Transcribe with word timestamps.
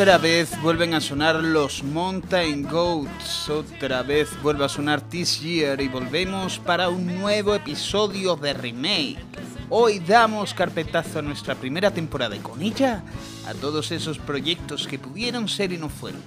Otra 0.00 0.16
vez 0.16 0.62
vuelven 0.62 0.94
a 0.94 1.00
sonar 1.00 1.34
los 1.42 1.82
Mountain 1.82 2.62
Goats, 2.62 3.48
otra 3.48 4.04
vez 4.04 4.30
vuelve 4.44 4.64
a 4.64 4.68
sonar 4.68 5.00
This 5.00 5.40
Year 5.40 5.80
y 5.80 5.88
volvemos 5.88 6.60
para 6.60 6.88
un 6.88 7.04
nuevo 7.18 7.52
episodio 7.52 8.36
de 8.36 8.52
Remake. 8.52 9.18
Hoy 9.68 9.98
damos 9.98 10.54
carpetazo 10.54 11.18
a 11.18 11.22
nuestra 11.22 11.56
primera 11.56 11.90
temporada 11.90 12.36
y 12.36 12.38
con 12.38 12.62
ella 12.62 13.02
a 13.48 13.54
todos 13.54 13.90
esos 13.90 14.20
proyectos 14.20 14.86
que 14.86 15.00
pudieron 15.00 15.48
ser 15.48 15.72
y 15.72 15.78
no 15.78 15.88
fueron. 15.88 16.22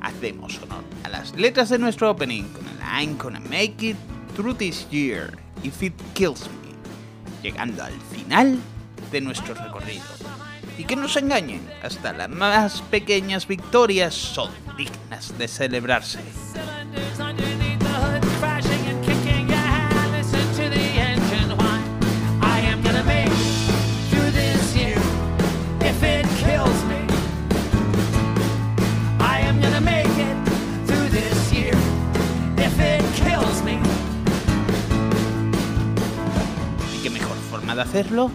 Hacemos 0.00 0.58
honor 0.62 0.82
a 1.04 1.10
las 1.10 1.36
letras 1.36 1.68
de 1.68 1.78
nuestro 1.78 2.10
opening 2.10 2.44
con 2.44 2.66
el 2.66 2.80
I'm 2.80 3.18
gonna 3.18 3.40
make 3.40 3.86
it 3.86 3.96
through 4.34 4.56
this 4.56 4.88
year 4.90 5.36
if 5.62 5.82
it 5.82 5.92
kills 6.14 6.48
me, 6.48 6.72
llegando 7.42 7.84
al 7.84 7.92
final 8.10 8.58
de 9.10 9.20
nuestro 9.20 9.52
recorrido 9.52 10.11
y 10.82 10.84
que 10.84 10.96
no 10.96 11.06
se 11.06 11.20
engañen, 11.20 11.60
hasta 11.80 12.12
las 12.12 12.28
más 12.28 12.82
pequeñas 12.82 13.46
victorias 13.46 14.14
son 14.14 14.50
dignas 14.76 15.38
de 15.38 15.46
celebrarse. 15.46 16.18
¿Y 36.92 37.02
qué 37.04 37.10
mejor 37.10 37.36
forma 37.52 37.76
de 37.76 37.82
hacerlo 37.82 38.32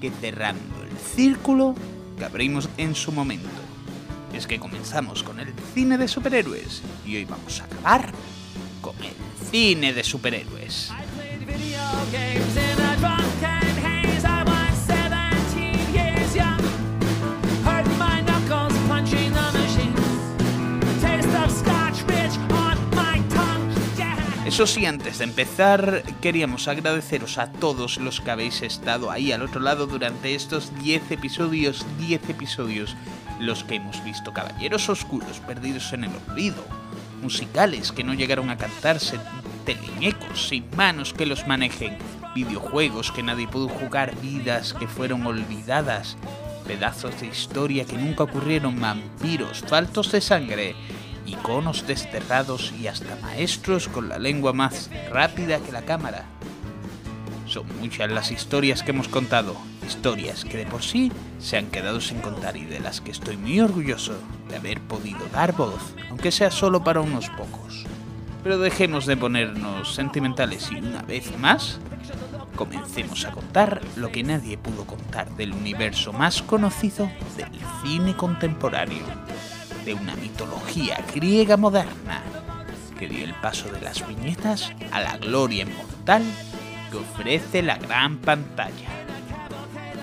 que 0.00 0.12
cerrando 0.12 0.78
círculo 1.18 1.74
que 2.18 2.24
abrimos 2.24 2.68
en 2.76 2.94
su 2.94 3.12
momento. 3.12 3.48
Es 4.32 4.46
que 4.46 4.58
comenzamos 4.58 5.22
con 5.22 5.40
el 5.40 5.54
cine 5.74 5.96
de 5.96 6.08
superhéroes 6.08 6.82
y 7.06 7.16
hoy 7.16 7.24
vamos 7.24 7.60
a 7.60 7.64
acabar 7.64 8.12
con 8.82 8.96
el 9.02 9.14
cine 9.50 9.92
de 9.92 10.04
superhéroes. 10.04 10.92
Eso 24.58 24.66
sí, 24.66 24.86
antes 24.86 25.18
de 25.18 25.24
empezar, 25.24 26.02
queríamos 26.20 26.66
agradeceros 26.66 27.38
a 27.38 27.52
todos 27.52 27.98
los 27.98 28.20
que 28.20 28.32
habéis 28.32 28.62
estado 28.62 29.12
ahí 29.12 29.30
al 29.30 29.42
otro 29.42 29.60
lado 29.60 29.86
durante 29.86 30.34
estos 30.34 30.76
10 30.82 31.12
episodios, 31.12 31.86
10 32.00 32.28
episodios, 32.30 32.96
los 33.38 33.62
que 33.62 33.76
hemos 33.76 34.02
visto 34.02 34.32
caballeros 34.32 34.88
oscuros 34.88 35.38
perdidos 35.46 35.92
en 35.92 36.02
el 36.02 36.10
olvido, 36.28 36.64
musicales 37.22 37.92
que 37.92 38.02
no 38.02 38.14
llegaron 38.14 38.50
a 38.50 38.56
cantarse, 38.56 39.20
teleñecos 39.64 40.48
sin 40.48 40.66
manos 40.76 41.14
que 41.14 41.26
los 41.26 41.46
manejen, 41.46 41.96
videojuegos 42.34 43.12
que 43.12 43.22
nadie 43.22 43.46
pudo 43.46 43.68
jugar, 43.68 44.12
vidas 44.20 44.74
que 44.74 44.88
fueron 44.88 45.24
olvidadas, 45.24 46.16
pedazos 46.66 47.20
de 47.20 47.28
historia 47.28 47.84
que 47.84 47.96
nunca 47.96 48.24
ocurrieron, 48.24 48.80
vampiros, 48.80 49.60
faltos 49.60 50.10
de 50.10 50.20
sangre, 50.20 50.74
iconos 51.28 51.86
desterrados 51.86 52.72
y 52.80 52.86
hasta 52.86 53.16
maestros 53.16 53.88
con 53.88 54.08
la 54.08 54.18
lengua 54.18 54.52
más 54.52 54.90
rápida 55.10 55.60
que 55.60 55.72
la 55.72 55.82
cámara. 55.82 56.24
Son 57.46 57.64
muchas 57.80 58.10
las 58.10 58.30
historias 58.30 58.82
que 58.82 58.90
hemos 58.90 59.08
contado, 59.08 59.56
historias 59.86 60.44
que 60.44 60.58
de 60.58 60.66
por 60.66 60.82
sí 60.82 61.12
se 61.38 61.56
han 61.56 61.66
quedado 61.66 62.00
sin 62.00 62.20
contar 62.20 62.56
y 62.56 62.64
de 62.64 62.80
las 62.80 63.00
que 63.00 63.10
estoy 63.10 63.36
muy 63.36 63.60
orgulloso 63.60 64.14
de 64.48 64.56
haber 64.56 64.80
podido 64.80 65.26
dar 65.32 65.54
voz, 65.54 65.94
aunque 66.10 66.30
sea 66.30 66.50
solo 66.50 66.84
para 66.84 67.00
unos 67.00 67.28
pocos. 67.30 67.84
Pero 68.42 68.58
dejemos 68.58 69.06
de 69.06 69.16
ponernos 69.16 69.94
sentimentales 69.94 70.70
y 70.70 70.76
una 70.76 71.02
vez 71.02 71.36
más, 71.38 71.80
comencemos 72.54 73.24
a 73.24 73.32
contar 73.32 73.80
lo 73.96 74.10
que 74.10 74.22
nadie 74.22 74.58
pudo 74.58 74.84
contar 74.84 75.30
del 75.36 75.52
universo 75.52 76.12
más 76.12 76.42
conocido 76.42 77.10
del 77.36 77.50
cine 77.82 78.14
contemporáneo 78.14 79.04
de 79.88 79.94
una 79.94 80.14
mitología 80.16 81.02
griega 81.14 81.56
moderna 81.56 82.22
que 82.98 83.08
dio 83.08 83.24
el 83.24 83.32
paso 83.32 83.72
de 83.72 83.80
las 83.80 84.06
viñetas 84.06 84.70
a 84.92 85.00
la 85.00 85.16
gloria 85.16 85.62
inmortal 85.62 86.22
que 86.90 86.98
ofrece 86.98 87.62
la 87.62 87.78
gran 87.78 88.18
pantalla. 88.18 88.90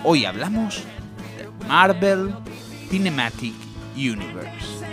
Hoy 0.04 0.26
hablamos 0.26 0.82
de 1.38 1.68
Marvel 1.68 2.34
Cinematic 2.90 3.54
Universe. 3.96 4.86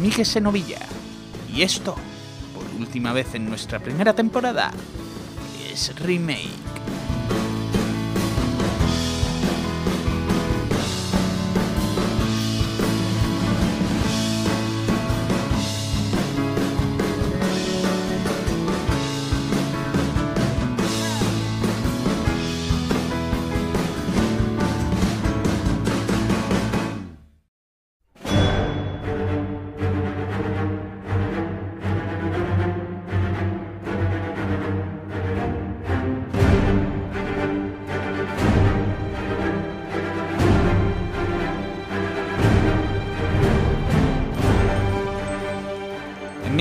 Miguel 0.00 0.24
Senovilla. 0.24 0.80
Y 1.54 1.62
esto, 1.62 1.94
por 2.54 2.64
última 2.80 3.12
vez 3.12 3.34
en 3.34 3.48
nuestra 3.48 3.78
primera 3.78 4.14
temporada, 4.14 4.70
es 5.70 5.94
Remake. 5.96 6.69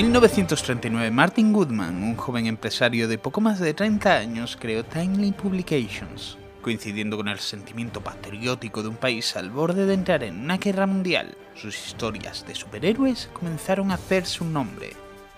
1939, 0.10 1.12
Martin 1.12 1.54
Goodman, 1.54 2.02
un 2.02 2.16
joven 2.16 2.48
empresario 2.48 3.08
de 3.08 3.20
poco 3.20 3.42
más 3.42 3.60
de 3.60 3.76
30 3.76 4.18
años, 4.18 4.58
creó 4.60 4.84
Timely 4.84 5.34
Publications, 5.34 6.40
coincidiendo 6.64 7.16
con 7.16 7.28
el 7.28 7.38
sentimiento 7.38 8.02
patriótico 8.02 8.82
de 8.82 8.88
un 8.88 8.96
país 8.96 9.36
al 9.36 9.52
borde 9.52 9.86
de 9.86 9.94
entrar 9.94 10.24
en 10.24 10.40
una 10.40 10.58
guerra 10.58 10.88
mundial. 10.88 11.38
Sus 11.54 11.78
historias 11.86 12.44
de 12.48 12.56
superhéroes 12.56 13.30
comenzaron 13.34 13.92
a 13.92 13.96
hacerse 13.96 14.44
un 14.44 14.52
nombre. 14.52 14.94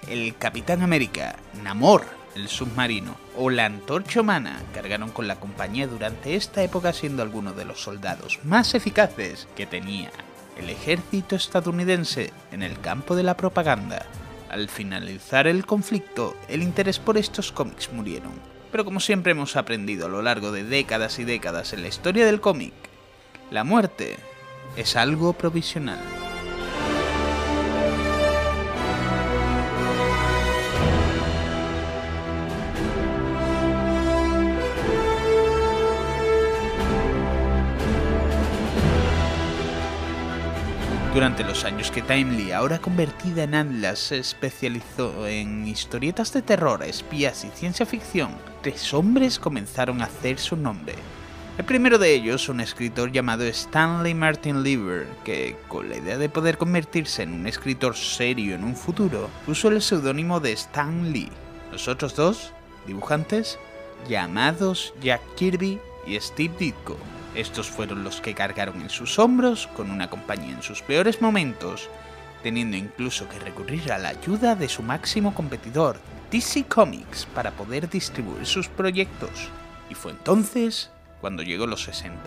El 0.07 0.38
Capitán 0.38 0.83
América, 0.83 1.35
Namor, 1.65 2.06
el 2.35 2.47
submarino, 2.47 3.18
o 3.35 3.50
la 3.50 3.65
Antorcha 3.65 4.21
Humana 4.21 4.62
cargaron 4.73 5.12
con 5.12 5.27
la 5.27 5.35
compañía 5.35 5.85
durante 5.85 6.38
esta 6.38 6.63
época 6.63 6.94
siendo 6.94 7.23
algunos 7.23 7.57
de 7.57 7.65
los 7.65 7.81
soldados 7.83 8.39
más 8.45 8.73
eficaces 8.73 9.50
que 9.53 9.65
tenía 9.65 10.12
el 10.57 10.69
ejército 10.69 11.35
estadounidense 11.35 12.31
en 12.53 12.63
el 12.63 12.79
campo 12.79 13.18
de 13.18 13.23
la 13.23 13.35
propaganda. 13.35 14.06
Al 14.51 14.68
finalizar 14.68 15.48
el 15.48 15.65
conflicto, 15.65 16.36
el 16.50 16.62
interés 16.62 17.00
por 17.00 17.18
estos 17.18 17.53
cómics 17.53 17.89
murieron. 17.94 18.33
Pero 18.69 18.83
como 18.83 19.00
siempre 19.00 19.31
hemos 19.31 19.56
aprendido 19.56 20.07
a 20.07 20.09
lo 20.09 20.21
largo 20.21 20.51
de 20.51 20.65
décadas 20.65 21.19
y 21.19 21.24
décadas 21.24 21.71
en 21.71 21.83
la 21.83 21.88
historia 21.88 22.25
del 22.25 22.42
cómic, 22.42 22.74
la 23.50 23.63
muerte 23.63 24.18
es 24.75 24.98
algo 24.98 25.31
provisional. 25.31 26.01
Durante 41.13 41.43
los 41.43 41.65
años 41.65 41.91
que 41.91 42.01
Timely, 42.01 42.53
ahora 42.53 42.79
convertida 42.79 43.43
en 43.43 43.53
Atlas, 43.53 43.99
se 43.99 44.19
especializó 44.19 45.27
en 45.27 45.67
historietas 45.67 46.31
de 46.31 46.41
terror, 46.41 46.81
espías 46.83 47.43
y 47.43 47.49
ciencia 47.49 47.85
ficción, 47.85 48.31
tres 48.61 48.93
hombres 48.93 49.37
comenzaron 49.37 50.01
a 50.01 50.05
hacer 50.05 50.39
su 50.39 50.55
nombre. 50.55 50.95
El 51.57 51.65
primero 51.65 51.97
de 51.97 52.13
ellos, 52.13 52.47
un 52.47 52.61
escritor 52.61 53.11
llamado 53.11 53.43
Stanley 53.43 54.13
Martin 54.13 54.63
Lever, 54.63 55.05
que, 55.25 55.57
con 55.67 55.89
la 55.89 55.97
idea 55.97 56.17
de 56.17 56.29
poder 56.29 56.57
convertirse 56.57 57.23
en 57.23 57.33
un 57.33 57.45
escritor 57.45 57.97
serio 57.97 58.55
en 58.55 58.63
un 58.63 58.77
futuro, 58.77 59.29
usó 59.47 59.67
el 59.67 59.81
seudónimo 59.81 60.39
de 60.39 60.53
Stan 60.53 61.11
Lee. 61.11 61.29
Los 61.73 61.89
otros 61.89 62.15
dos, 62.15 62.53
dibujantes, 62.87 63.59
llamados 64.07 64.93
Jack 65.01 65.21
Kirby 65.35 65.77
y 66.07 66.17
Steve 66.21 66.53
Ditko, 66.57 66.95
Estos 67.36 67.69
fueron 67.69 68.04
los 68.04 68.19
que 68.19 68.33
cargaron 68.33 68.81
en 68.81 68.89
sus 68.89 69.18
hombros 69.18 69.68
con 69.68 69.89
una 69.89 70.10
compañía 70.10 70.54
en 70.54 70.62
sus 70.62 70.81
peores 70.81 71.22
momentos, 71.22 71.89
teniendo 72.44 72.75
incluso 72.75 73.30
que 73.30 73.39
recurrir 73.39 73.92
a 73.92 73.98
la 73.98 74.10
ayuda 74.10 74.56
de 74.56 74.68
su 74.68 74.83
máximo 74.83 75.33
competidor, 75.33 76.00
DC 76.30 76.66
Comics, 76.66 77.25
para 77.28 77.51
poder 77.51 77.89
distribuir 77.89 78.45
sus 78.45 78.68
proyectos. 78.68 79.50
Y 79.89 79.94
fue 79.94 80.12
entonces 80.12 80.92
cuando 81.22 81.44
llegó 81.44 81.68
los 81.68 81.83
60. 81.83 82.19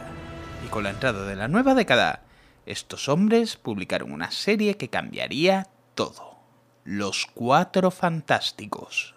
Y 0.65 0.69
con 0.69 0.85
la 0.85 0.91
entrada 0.91 1.27
de 1.27 1.37
la 1.37 1.49
nueva 1.49 1.75
década, 1.75 2.23
estos 2.65 3.09
hombres 3.11 3.57
publicaron 3.57 4.13
una 4.13 4.31
serie 4.31 4.77
que 4.79 4.89
cambiaría 4.89 5.69
todo. 5.95 6.39
Los 6.85 7.27
Cuatro 7.35 7.91
Fantásticos. 7.91 9.14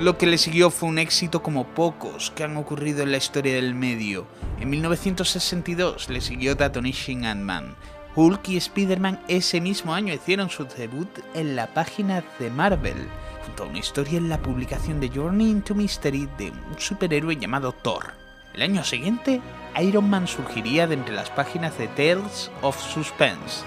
Lo 0.00 0.16
que 0.16 0.28
le 0.28 0.38
siguió 0.38 0.70
fue 0.70 0.88
un 0.88 0.98
éxito 1.00 1.42
como 1.42 1.66
pocos 1.66 2.30
que 2.30 2.44
han 2.44 2.56
ocurrido 2.56 3.02
en 3.02 3.10
la 3.10 3.16
historia 3.16 3.54
del 3.54 3.74
medio. 3.74 4.28
En 4.60 4.70
1962 4.70 6.08
le 6.08 6.20
siguió 6.20 6.56
The 6.56 6.66
Ant-Man. 6.66 7.74
Hulk 8.14 8.48
y 8.48 8.56
Spider-Man 8.58 9.20
ese 9.26 9.60
mismo 9.60 9.92
año 9.92 10.14
hicieron 10.14 10.50
su 10.50 10.66
debut 10.66 11.08
en 11.34 11.56
la 11.56 11.74
página 11.74 12.22
de 12.38 12.48
Marvel, 12.48 13.08
junto 13.44 13.64
a 13.64 13.66
una 13.66 13.78
historia 13.80 14.18
en 14.18 14.28
la 14.28 14.40
publicación 14.40 15.00
de 15.00 15.08
Journey 15.08 15.50
into 15.50 15.74
Mystery 15.74 16.28
de 16.38 16.52
un 16.52 16.78
superhéroe 16.78 17.36
llamado 17.36 17.72
Thor. 17.72 18.12
El 18.54 18.62
año 18.62 18.84
siguiente, 18.84 19.40
Iron 19.80 20.08
Man 20.08 20.28
surgiría 20.28 20.86
de 20.86 20.94
entre 20.94 21.14
las 21.14 21.30
páginas 21.30 21.76
de 21.76 21.88
Tales 21.88 22.52
of 22.62 22.80
Suspense, 22.80 23.64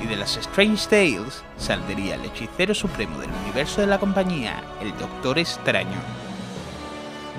y 0.00 0.06
de 0.06 0.16
las 0.16 0.36
Strange 0.36 0.88
Tales 0.88 1.42
saldría 1.56 2.14
el 2.14 2.24
hechicero 2.24 2.74
supremo 2.74 3.18
del 3.18 3.30
universo 3.44 3.80
de 3.80 3.86
la 3.86 3.98
compañía, 3.98 4.62
el 4.80 4.96
Doctor 4.96 5.38
Extraño. 5.38 6.00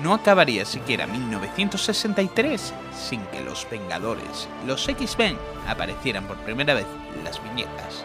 No 0.02 0.12
acabaría 0.12 0.64
siquiera 0.64 1.06
1963 1.06 2.74
sin 2.94 3.22
que 3.26 3.42
los 3.42 3.66
Vengadores, 3.70 4.48
los 4.66 4.86
X-Men, 4.88 5.38
aparecieran 5.66 6.26
por 6.26 6.36
primera 6.38 6.74
vez 6.74 6.86
en 7.16 7.24
las 7.24 7.42
viñetas. 7.42 8.04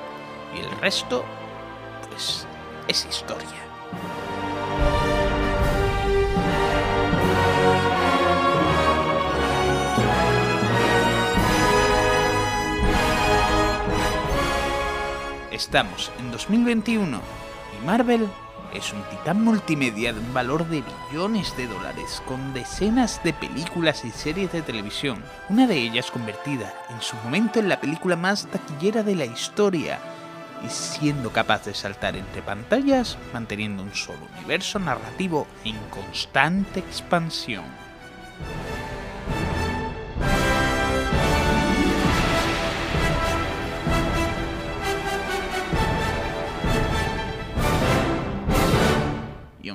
Y 0.55 0.59
el 0.59 0.71
resto, 0.79 1.25
pues, 2.09 2.47
es 2.87 3.05
historia. 3.05 3.47
Estamos 15.59 16.09
en 16.19 16.31
2021 16.31 17.19
y 17.19 17.85
Marvel 17.85 18.29
es 18.73 18.93
un 18.93 19.03
titán 19.09 19.43
multimedia 19.43 20.13
de 20.13 20.21
un 20.21 20.33
valor 20.33 20.65
de 20.65 20.81
billones 21.11 21.55
de 21.57 21.67
dólares, 21.67 22.23
con 22.25 22.53
decenas 22.53 23.21
de 23.25 23.33
películas 23.33 24.05
y 24.05 24.11
series 24.11 24.53
de 24.53 24.61
televisión, 24.61 25.21
una 25.49 25.67
de 25.67 25.75
ellas 25.75 26.11
convertida 26.11 26.73
en 26.89 27.01
su 27.01 27.17
momento 27.17 27.59
en 27.59 27.67
la 27.67 27.81
película 27.81 28.15
más 28.15 28.47
taquillera 28.47 29.03
de 29.03 29.15
la 29.15 29.25
historia, 29.25 29.99
y 30.65 30.69
siendo 30.69 31.29
capaz 31.33 31.65
de 31.65 31.73
saltar 31.73 32.15
entre 32.15 32.41
pantallas, 32.41 33.17
manteniendo 33.33 33.83
un 33.83 33.93
solo 33.93 34.29
universo 34.37 34.79
narrativo 34.79 35.45
en 35.65 35.75
constante 35.89 36.79
expansión. 36.79 37.65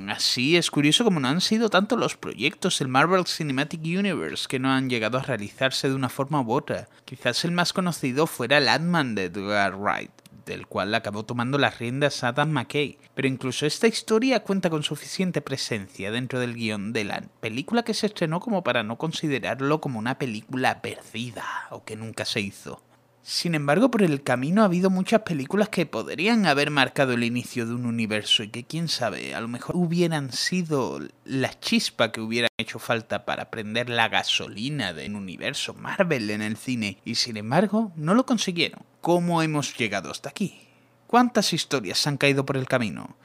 Así 0.09 0.57
es 0.57 0.71
curioso 0.71 1.03
como 1.03 1.19
no 1.19 1.29
han 1.29 1.41
sido 1.41 1.69
tanto 1.69 1.95
los 1.95 2.17
proyectos 2.17 2.79
del 2.79 2.89
Marvel 2.89 3.25
Cinematic 3.25 3.81
Universe 3.81 4.47
que 4.47 4.59
no 4.59 4.71
han 4.71 4.89
llegado 4.89 5.17
a 5.17 5.23
realizarse 5.23 5.87
de 5.87 5.95
una 5.95 6.09
forma 6.09 6.41
u 6.41 6.51
otra. 6.51 6.89
Quizás 7.05 7.45
el 7.45 7.51
más 7.51 7.71
conocido 7.71 8.27
fuera 8.27 8.57
el 8.57 8.67
Ant-Man 8.67 9.15
de 9.15 9.25
Edgar 9.25 9.75
Wright, 9.75 10.11
del 10.45 10.67
cual 10.67 10.93
acabó 10.93 11.23
tomando 11.23 11.57
las 11.57 11.79
riendas 11.79 12.23
Adam 12.23 12.51
McKay. 12.51 12.97
Pero 13.13 13.27
incluso 13.27 13.65
esta 13.65 13.87
historia 13.87 14.41
cuenta 14.41 14.69
con 14.69 14.83
suficiente 14.83 15.41
presencia 15.41 16.11
dentro 16.11 16.39
del 16.39 16.55
guion 16.55 16.91
de 16.91 17.05
la 17.05 17.23
película 17.39 17.83
que 17.83 17.93
se 17.93 18.07
estrenó 18.07 18.41
como 18.41 18.63
para 18.63 18.83
no 18.83 18.97
considerarlo 18.97 19.79
como 19.79 19.97
una 19.97 20.17
película 20.17 20.81
perdida 20.81 21.45
o 21.71 21.85
que 21.85 21.95
nunca 21.95 22.25
se 22.25 22.41
hizo. 22.41 22.81
Sin 23.27 23.55
embargo, 23.55 23.89
por 23.89 24.03
el 24.03 24.21
camino 24.21 24.61
ha 24.61 24.65
habido 24.65 24.91
muchas 24.91 25.23
películas 25.23 25.69
que 25.69 25.87
podrían 25.87 26.45
haber 26.45 26.69
marcado 26.69 27.13
el 27.13 27.23
inicio 27.23 27.65
de 27.65 27.73
un 27.73 27.87
universo 27.87 28.43
y 28.43 28.49
que 28.49 28.65
quién 28.65 28.87
sabe, 28.87 29.33
a 29.33 29.41
lo 29.41 29.47
mejor 29.47 29.75
hubieran 29.75 30.31
sido 30.31 30.99
la 31.23 31.59
chispa 31.59 32.11
que 32.11 32.21
hubiera 32.21 32.49
hecho 32.59 32.77
falta 32.77 33.25
para 33.25 33.49
prender 33.49 33.89
la 33.89 34.09
gasolina 34.09 34.93
del 34.93 35.15
universo 35.15 35.73
Marvel 35.73 36.29
en 36.29 36.43
el 36.43 36.55
cine 36.55 36.99
y 37.03 37.15
sin 37.15 37.37
embargo 37.37 37.91
no 37.95 38.13
lo 38.13 38.27
consiguieron. 38.27 38.83
¿Cómo 39.01 39.41
hemos 39.41 39.75
llegado 39.75 40.11
hasta 40.11 40.29
aquí? 40.29 40.59
¿Cuántas 41.07 41.51
historias 41.51 42.05
han 42.05 42.17
caído 42.17 42.45
por 42.45 42.57
el 42.57 42.67
camino? 42.67 43.15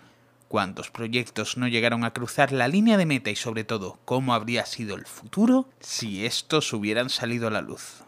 ¿Cuántos 0.48 0.90
proyectos 0.90 1.58
no 1.58 1.68
llegaron 1.68 2.04
a 2.04 2.14
cruzar 2.14 2.52
la 2.52 2.68
línea 2.68 2.96
de 2.96 3.04
meta 3.04 3.28
y 3.28 3.36
sobre 3.36 3.64
todo 3.64 3.98
cómo 4.06 4.32
habría 4.32 4.64
sido 4.64 4.96
el 4.96 5.04
futuro 5.04 5.68
si 5.78 6.24
estos 6.24 6.72
hubieran 6.72 7.10
salido 7.10 7.48
a 7.48 7.50
la 7.50 7.60
luz? 7.60 8.02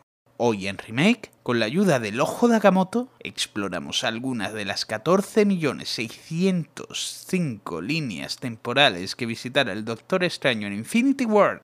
Hoy 0.44 0.66
en 0.66 0.76
Remake, 0.76 1.30
con 1.44 1.60
la 1.60 1.66
ayuda 1.66 2.00
del 2.00 2.20
Ojo 2.20 2.48
de 2.48 2.56
Agamotto, 2.56 3.08
exploramos 3.20 4.02
algunas 4.02 4.52
de 4.52 4.64
las 4.64 4.88
14.605 4.88 7.80
líneas 7.80 8.38
temporales 8.38 9.14
que 9.14 9.26
visitará 9.26 9.72
el 9.72 9.84
Doctor 9.84 10.25
Extraño 10.25 10.66
en 10.66 10.72
Infinity 10.72 11.26
War 11.26 11.62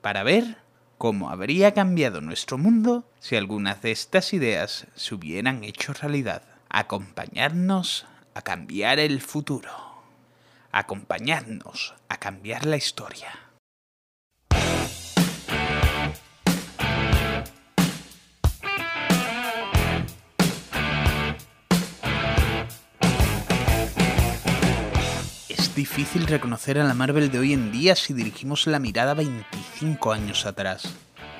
para 0.00 0.24
ver 0.24 0.56
cómo 0.98 1.30
habría 1.30 1.72
cambiado 1.72 2.20
nuestro 2.20 2.58
mundo 2.58 3.08
si 3.20 3.36
algunas 3.36 3.80
de 3.82 3.92
estas 3.92 4.32
ideas 4.32 4.88
se 4.96 5.14
hubieran 5.14 5.62
hecho 5.62 5.92
realidad. 5.92 6.42
Acompañarnos 6.68 8.06
a 8.34 8.42
cambiar 8.42 8.98
el 8.98 9.20
futuro. 9.20 9.70
Acompañarnos 10.72 11.94
a 12.08 12.16
cambiar 12.16 12.66
la 12.66 12.76
historia. 12.76 13.45
Difícil 25.76 26.26
reconocer 26.26 26.78
a 26.78 26.84
la 26.84 26.94
Marvel 26.94 27.30
de 27.30 27.38
hoy 27.38 27.52
en 27.52 27.70
día 27.70 27.94
si 27.94 28.14
dirigimos 28.14 28.66
la 28.66 28.78
mirada 28.78 29.12
25 29.12 30.10
años 30.10 30.46
atrás. 30.46 30.94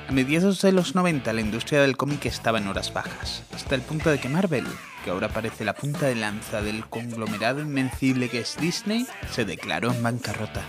A 0.08 0.12
mediados 0.12 0.60
de 0.60 0.72
los 0.72 0.94
90 0.94 1.32
la 1.32 1.40
industria 1.40 1.80
del 1.80 1.96
cómic 1.96 2.26
estaba 2.26 2.58
en 2.58 2.68
horas 2.68 2.92
bajas, 2.92 3.42
hasta 3.54 3.74
el 3.74 3.80
punto 3.80 4.10
de 4.10 4.20
que 4.20 4.28
Marvel, 4.28 4.66
que 5.02 5.10
ahora 5.10 5.30
parece 5.30 5.64
la 5.64 5.74
punta 5.74 6.04
de 6.04 6.16
lanza 6.16 6.60
del 6.60 6.84
conglomerado 6.84 7.62
invencible 7.62 8.28
que 8.28 8.40
es 8.40 8.58
Disney, 8.60 9.06
se 9.32 9.46
declaró 9.46 9.90
en 9.90 10.02
bancarrota. 10.02 10.62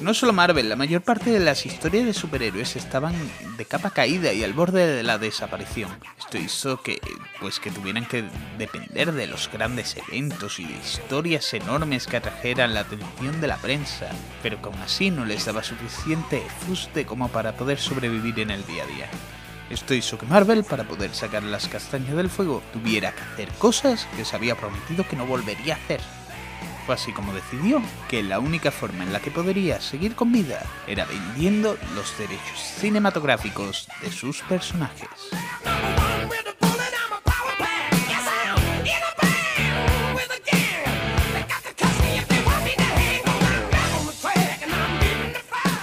No 0.00 0.12
solo 0.12 0.32
Marvel, 0.32 0.68
la 0.68 0.76
mayor 0.76 1.02
parte 1.02 1.30
de 1.30 1.40
las 1.40 1.66
historias 1.66 2.04
de 2.04 2.12
superhéroes 2.12 2.76
estaban 2.76 3.14
de 3.56 3.64
capa 3.64 3.90
caída 3.90 4.32
y 4.32 4.42
al 4.42 4.52
borde 4.52 4.86
de 4.86 5.02
la 5.02 5.18
desaparición. 5.18 5.90
Esto 6.18 6.38
hizo 6.38 6.82
que, 6.82 7.00
pues, 7.40 7.60
que 7.60 7.70
tuvieran 7.70 8.04
que 8.06 8.24
depender 8.58 9.12
de 9.12 9.26
los 9.26 9.50
grandes 9.50 9.96
eventos 9.96 10.58
y 10.58 10.64
historias 10.64 11.54
enormes 11.54 12.06
que 12.06 12.16
atrajeran 12.16 12.74
la 12.74 12.80
atención 12.80 13.40
de 13.40 13.46
la 13.46 13.56
prensa, 13.56 14.08
pero 14.42 14.58
aún 14.62 14.78
así 14.80 15.10
no 15.10 15.24
les 15.24 15.44
daba 15.44 15.62
suficiente 15.62 16.42
fuste 16.66 17.06
como 17.06 17.28
para 17.28 17.56
poder 17.56 17.78
sobrevivir 17.78 18.40
en 18.40 18.50
el 18.50 18.66
día 18.66 18.84
a 18.84 18.86
día. 18.86 19.08
Esto 19.70 19.94
hizo 19.94 20.18
que 20.18 20.26
Marvel, 20.26 20.64
para 20.64 20.84
poder 20.84 21.14
sacar 21.14 21.42
las 21.42 21.68
castañas 21.68 22.16
del 22.16 22.28
fuego, 22.28 22.62
tuviera 22.72 23.12
que 23.12 23.22
hacer 23.22 23.48
cosas 23.58 24.06
que 24.16 24.24
se 24.24 24.36
había 24.36 24.56
prometido 24.56 25.06
que 25.08 25.16
no 25.16 25.24
volvería 25.24 25.74
a 25.74 25.78
hacer. 25.78 26.00
Fue 26.86 26.94
así 26.94 27.12
como 27.12 27.32
decidió 27.32 27.80
que 28.08 28.22
la 28.22 28.38
única 28.38 28.70
forma 28.70 29.04
en 29.04 29.12
la 29.12 29.20
que 29.20 29.30
podría 29.30 29.80
seguir 29.80 30.14
con 30.14 30.32
vida 30.32 30.62
era 30.86 31.06
vendiendo 31.06 31.78
los 31.94 32.18
derechos 32.18 32.58
cinematográficos 32.58 33.88
de 34.02 34.12
sus 34.12 34.42
personajes. 34.42 35.08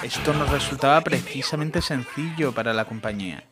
Esto 0.03 0.34
no 0.34 0.46
resultaba 0.46 1.01
precisamente 1.01 1.81
sencillo 1.81 2.51
para 2.51 2.75
la 2.75 2.86
compañía. 2.86 3.43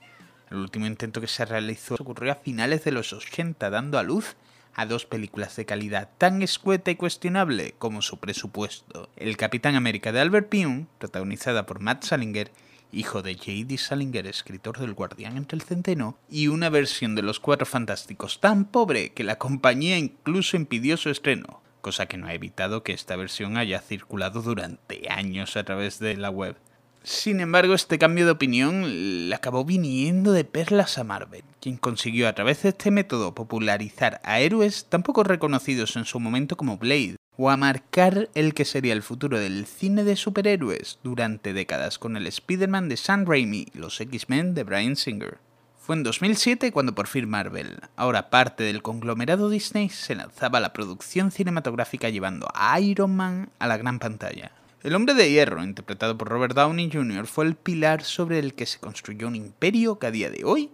El 0.52 0.58
último 0.58 0.86
intento 0.86 1.20
que 1.20 1.28
se 1.28 1.46
realizó 1.46 1.96
ocurrió 1.96 2.32
a 2.32 2.36
finales 2.36 2.84
de 2.84 2.92
los 2.92 3.12
80, 3.12 3.72
dando 3.72 3.98
a 3.98 4.04
luz 4.04 4.36
a 4.74 4.86
dos 4.86 5.06
películas 5.06 5.56
de 5.56 5.66
calidad 5.66 6.10
tan 6.18 6.42
escueta 6.42 6.92
y 6.92 6.96
cuestionable 6.96 7.76
como 7.78 8.02
su 8.02 8.18
presupuesto. 8.18 9.10
El 9.16 9.38
Capitán 9.38 9.76
América 9.76 10.12
de 10.12 10.20
Albert 10.20 10.50
Pyun, 10.50 10.88
protagonizada 10.98 11.66
por 11.66 11.80
Matt 11.80 12.04
Salinger, 12.04 12.52
hijo 12.92 13.22
de 13.22 13.36
J.D. 13.36 13.78
Salinger, 13.78 14.28
escritor 14.28 14.80
del 14.80 14.94
Guardián 14.94 15.38
entre 15.38 15.56
el 15.56 15.62
Centeno, 15.62 16.18
y 16.30 16.48
una 16.48 16.70
versión 16.70 17.16
de 17.16 17.22
Los 17.22 17.40
Cuatro 17.40 17.66
Fantásticos 17.66 18.40
tan 18.40 18.66
pobre 18.66 19.12
que 19.12 19.24
la 19.24 19.38
compañía 19.38 19.98
incluso 19.98 20.58
impidió 20.58 20.98
su 20.98 21.10
estreno, 21.10 21.62
cosa 21.82 22.08
que 22.08 22.18
no 22.18 22.28
ha 22.28 22.34
evitado 22.34 22.84
que 22.84 22.94
esta 22.94 23.16
versión 23.16 23.58
haya 23.58 23.82
circulado 23.82 24.42
durante 24.42 25.10
años 25.10 25.56
a 25.56 25.64
través 25.64 26.00
de 26.00 26.18
la 26.18 26.30
web. 26.30 26.56
Sin 27.04 27.40
embargo, 27.40 27.74
este 27.74 27.98
cambio 27.98 28.26
de 28.26 28.32
opinión 28.32 29.32
acabó 29.34 29.64
viniendo 29.64 30.34
de 30.34 30.44
perlas 30.44 30.98
a 30.98 31.04
Marvel, 31.04 31.44
quien 31.62 31.78
consiguió 31.78 32.28
a 32.28 32.34
través 32.34 32.64
de 32.64 32.70
este 32.70 32.92
método 32.92 33.34
popularizar 33.34 34.20
a 34.24 34.40
héroes 34.40 34.86
tan 34.90 35.04
poco 35.04 35.24
reconocidos 35.24 35.96
en 35.96 36.06
su 36.06 36.20
momento 36.20 36.58
como 36.58 36.78
Blade, 36.78 37.16
o 37.38 37.50
a 37.50 37.58
marcar 37.58 38.30
el 38.36 38.54
que 38.54 38.66
sería 38.66 38.92
el 38.92 39.02
futuro 39.02 39.40
del 39.40 39.66
cine 39.66 40.04
de 40.04 40.18
superhéroes 40.18 41.00
durante 41.02 41.54
décadas 41.54 41.98
con 41.98 42.18
el 42.18 42.28
Spider-Man 42.28 42.90
de 42.90 42.98
Sam 42.98 43.26
Raimi 43.26 43.68
y 43.74 43.78
los 43.78 44.02
X-Men 44.02 44.54
de 44.54 44.64
Brian 44.66 44.98
Singer. 44.98 45.38
Fue 45.78 45.96
en 45.96 46.04
2007 46.04 46.74
cuando 46.74 46.94
por 46.94 47.08
fin 47.08 47.30
Marvel, 47.30 47.80
ahora 47.96 48.30
parte 48.30 48.64
del 48.66 48.82
conglomerado 48.82 49.50
Disney, 49.50 49.90
se 49.90 50.16
lanzaba 50.16 50.58
a 50.58 50.62
la 50.62 50.74
producción 50.74 51.32
cinematográfica 51.32 52.10
llevando 52.10 52.48
a 52.54 52.80
Iron 52.82 53.16
Man 53.16 53.50
a 53.58 53.68
la 53.68 53.78
gran 53.78 54.00
pantalla. 54.00 54.52
El 54.82 54.96
hombre 54.96 55.14
de 55.14 55.30
hierro, 55.30 55.62
interpretado 55.62 56.18
por 56.18 56.30
Robert 56.30 56.56
Downey 56.56 56.90
Jr., 56.90 57.28
fue 57.28 57.46
el 57.46 57.56
pilar 57.56 58.04
sobre 58.04 58.40
el 58.40 58.54
que 58.54 58.66
se 58.66 58.80
construyó 58.80 59.28
un 59.28 59.36
imperio 59.36 60.00
que 60.00 60.08
a 60.08 60.12
día 60.12 60.30
de 60.30 60.46
hoy 60.46 60.72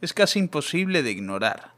es 0.00 0.12
casi 0.12 0.38
imposible 0.38 1.02
de 1.02 1.10
ignorar. 1.10 1.72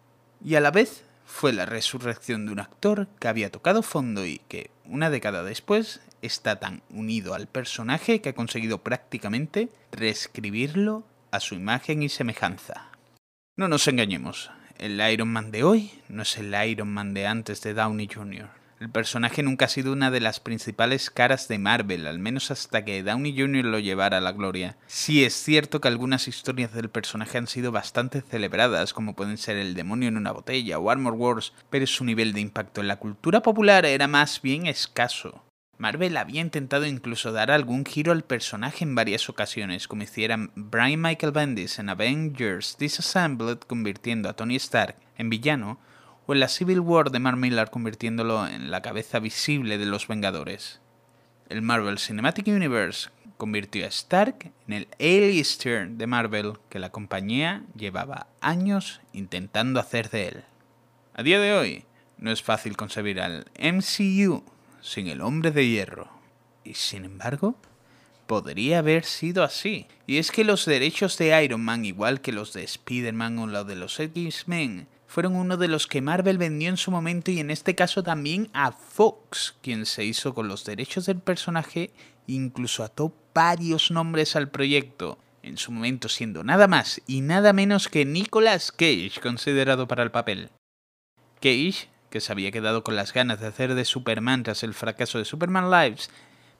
Y 0.44 0.56
a 0.56 0.60
la 0.60 0.70
vez 0.70 1.04
fue 1.24 1.54
la 1.54 1.64
resurrección 1.64 2.44
de 2.44 2.52
un 2.52 2.60
actor 2.60 3.08
que 3.18 3.28
había 3.28 3.50
tocado 3.50 3.82
fondo 3.82 4.26
y 4.26 4.42
que, 4.48 4.70
una 4.84 5.08
década 5.08 5.42
después, 5.42 6.02
está 6.20 6.60
tan 6.60 6.82
unido 6.90 7.32
al 7.32 7.46
personaje 7.46 8.20
que 8.20 8.28
ha 8.28 8.34
conseguido 8.34 8.82
prácticamente 8.82 9.70
reescribirlo 9.90 11.04
a 11.30 11.40
su 11.40 11.54
imagen 11.54 12.02
y 12.02 12.10
semejanza. 12.10 12.90
No 13.56 13.68
nos 13.68 13.88
engañemos, 13.88 14.50
el 14.76 15.00
Iron 15.10 15.28
Man 15.28 15.50
de 15.50 15.64
hoy 15.64 15.92
no 16.10 16.22
es 16.22 16.36
el 16.36 16.54
Iron 16.68 16.92
Man 16.92 17.14
de 17.14 17.26
antes 17.26 17.62
de 17.62 17.72
Downey 17.72 18.08
Jr. 18.12 18.59
El 18.80 18.88
personaje 18.88 19.42
nunca 19.42 19.66
ha 19.66 19.68
sido 19.68 19.92
una 19.92 20.10
de 20.10 20.20
las 20.20 20.40
principales 20.40 21.10
caras 21.10 21.48
de 21.48 21.58
Marvel, 21.58 22.06
al 22.06 22.18
menos 22.18 22.50
hasta 22.50 22.82
que 22.82 23.02
Downey 23.02 23.38
Jr. 23.38 23.66
lo 23.66 23.78
llevara 23.78 24.16
a 24.16 24.22
la 24.22 24.32
gloria. 24.32 24.78
Sí 24.86 25.22
es 25.22 25.34
cierto 25.34 25.82
que 25.82 25.88
algunas 25.88 26.28
historias 26.28 26.72
del 26.72 26.88
personaje 26.88 27.36
han 27.36 27.46
sido 27.46 27.72
bastante 27.72 28.22
celebradas, 28.22 28.94
como 28.94 29.14
pueden 29.14 29.36
ser 29.36 29.58
El 29.58 29.74
demonio 29.74 30.08
en 30.08 30.16
una 30.16 30.32
botella 30.32 30.78
o 30.78 30.90
Armor 30.90 31.12
Wars, 31.12 31.52
pero 31.68 31.86
su 31.86 32.06
nivel 32.06 32.32
de 32.32 32.40
impacto 32.40 32.80
en 32.80 32.88
la 32.88 32.96
cultura 32.96 33.42
popular 33.42 33.84
era 33.84 34.08
más 34.08 34.40
bien 34.40 34.66
escaso. 34.66 35.44
Marvel 35.76 36.16
había 36.16 36.40
intentado 36.40 36.86
incluso 36.86 37.32
dar 37.32 37.50
algún 37.50 37.84
giro 37.84 38.12
al 38.12 38.24
personaje 38.24 38.84
en 38.84 38.94
varias 38.94 39.28
ocasiones, 39.28 39.88
como 39.88 40.04
hicieran 40.04 40.52
Brian 40.54 41.02
Michael 41.02 41.32
Bendis 41.32 41.78
en 41.78 41.90
Avengers 41.90 42.78
Disassembled 42.78 43.58
convirtiendo 43.58 44.30
a 44.30 44.32
Tony 44.32 44.56
Stark 44.56 44.96
en 45.18 45.28
villano, 45.28 45.78
o 46.30 46.34
la 46.34 46.46
Civil 46.46 46.78
War 46.78 47.10
de 47.10 47.18
Mark 47.18 47.36
Millar 47.36 47.72
convirtiéndolo 47.72 48.46
en 48.46 48.70
la 48.70 48.82
cabeza 48.82 49.18
visible 49.18 49.78
de 49.78 49.86
los 49.86 50.06
Vengadores. 50.06 50.80
El 51.48 51.60
Marvel 51.60 51.98
Cinematic 51.98 52.46
Universe 52.46 53.10
convirtió 53.36 53.84
a 53.84 53.88
Stark 53.88 54.52
en 54.68 54.74
el 54.74 54.88
A-lister 55.00 55.88
de 55.88 56.06
Marvel 56.06 56.52
que 56.68 56.78
la 56.78 56.92
compañía 56.92 57.64
llevaba 57.74 58.28
años 58.40 59.00
intentando 59.12 59.80
hacer 59.80 60.08
de 60.10 60.28
él. 60.28 60.44
A 61.14 61.24
día 61.24 61.40
de 61.40 61.52
hoy, 61.52 61.84
no 62.16 62.30
es 62.30 62.44
fácil 62.44 62.76
concebir 62.76 63.20
al 63.20 63.46
MCU 63.58 64.44
sin 64.80 65.08
el 65.08 65.22
hombre 65.22 65.50
de 65.50 65.66
hierro. 65.66 66.10
Y 66.62 66.74
sin 66.74 67.06
embargo, 67.06 67.56
podría 68.28 68.78
haber 68.78 69.04
sido 69.04 69.42
así. 69.42 69.88
Y 70.06 70.18
es 70.18 70.30
que 70.30 70.44
los 70.44 70.64
derechos 70.64 71.18
de 71.18 71.42
Iron 71.42 71.64
Man, 71.64 71.84
igual 71.84 72.20
que 72.20 72.30
los 72.30 72.52
de 72.52 72.62
Spider-Man 72.62 73.36
o 73.40 73.46
los 73.48 73.66
de 73.66 73.74
los 73.74 73.98
X-Men, 73.98 74.86
fueron 75.10 75.34
uno 75.34 75.56
de 75.56 75.66
los 75.66 75.88
que 75.88 76.00
Marvel 76.00 76.38
vendió 76.38 76.68
en 76.68 76.76
su 76.76 76.92
momento 76.92 77.32
y 77.32 77.40
en 77.40 77.50
este 77.50 77.74
caso 77.74 78.04
también 78.04 78.48
a 78.52 78.70
Fox, 78.70 79.56
quien 79.60 79.84
se 79.84 80.04
hizo 80.04 80.34
con 80.34 80.46
los 80.46 80.64
derechos 80.64 81.06
del 81.06 81.18
personaje 81.18 81.90
e 82.28 82.32
incluso 82.32 82.84
ató 82.84 83.12
varios 83.34 83.90
nombres 83.90 84.36
al 84.36 84.50
proyecto, 84.50 85.18
en 85.42 85.58
su 85.58 85.72
momento 85.72 86.08
siendo 86.08 86.44
nada 86.44 86.68
más 86.68 87.02
y 87.08 87.22
nada 87.22 87.52
menos 87.52 87.88
que 87.88 88.04
Nicolas 88.04 88.70
Cage 88.70 89.20
considerado 89.20 89.88
para 89.88 90.04
el 90.04 90.12
papel. 90.12 90.50
Cage, 91.40 91.88
que 92.08 92.20
se 92.20 92.30
había 92.30 92.52
quedado 92.52 92.84
con 92.84 92.94
las 92.94 93.12
ganas 93.12 93.40
de 93.40 93.48
hacer 93.48 93.74
de 93.74 93.84
Superman 93.84 94.44
tras 94.44 94.62
el 94.62 94.74
fracaso 94.74 95.18
de 95.18 95.24
Superman 95.24 95.72
Lives, 95.72 96.08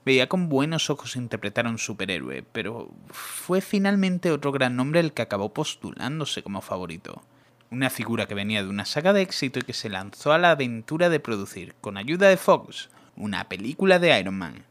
veía 0.04 0.28
con 0.28 0.48
buenos 0.48 0.90
ojos 0.90 1.14
interpretar 1.14 1.68
a 1.68 1.70
un 1.70 1.78
superhéroe, 1.78 2.42
pero 2.50 2.90
fue 3.10 3.60
finalmente 3.60 4.32
otro 4.32 4.50
gran 4.50 4.74
nombre 4.74 4.98
el 4.98 5.12
que 5.12 5.22
acabó 5.22 5.54
postulándose 5.54 6.42
como 6.42 6.62
favorito 6.62 7.22
una 7.70 7.88
figura 7.88 8.26
que 8.26 8.34
venía 8.34 8.62
de 8.62 8.68
una 8.68 8.84
saga 8.84 9.12
de 9.12 9.22
éxito 9.22 9.60
y 9.60 9.62
que 9.62 9.72
se 9.72 9.88
lanzó 9.88 10.32
a 10.32 10.38
la 10.38 10.50
aventura 10.50 11.08
de 11.08 11.20
producir, 11.20 11.74
con 11.80 11.96
ayuda 11.96 12.28
de 12.28 12.36
Fox, 12.36 12.90
una 13.16 13.48
película 13.48 13.98
de 13.98 14.18
Iron 14.18 14.36
Man. 14.36 14.64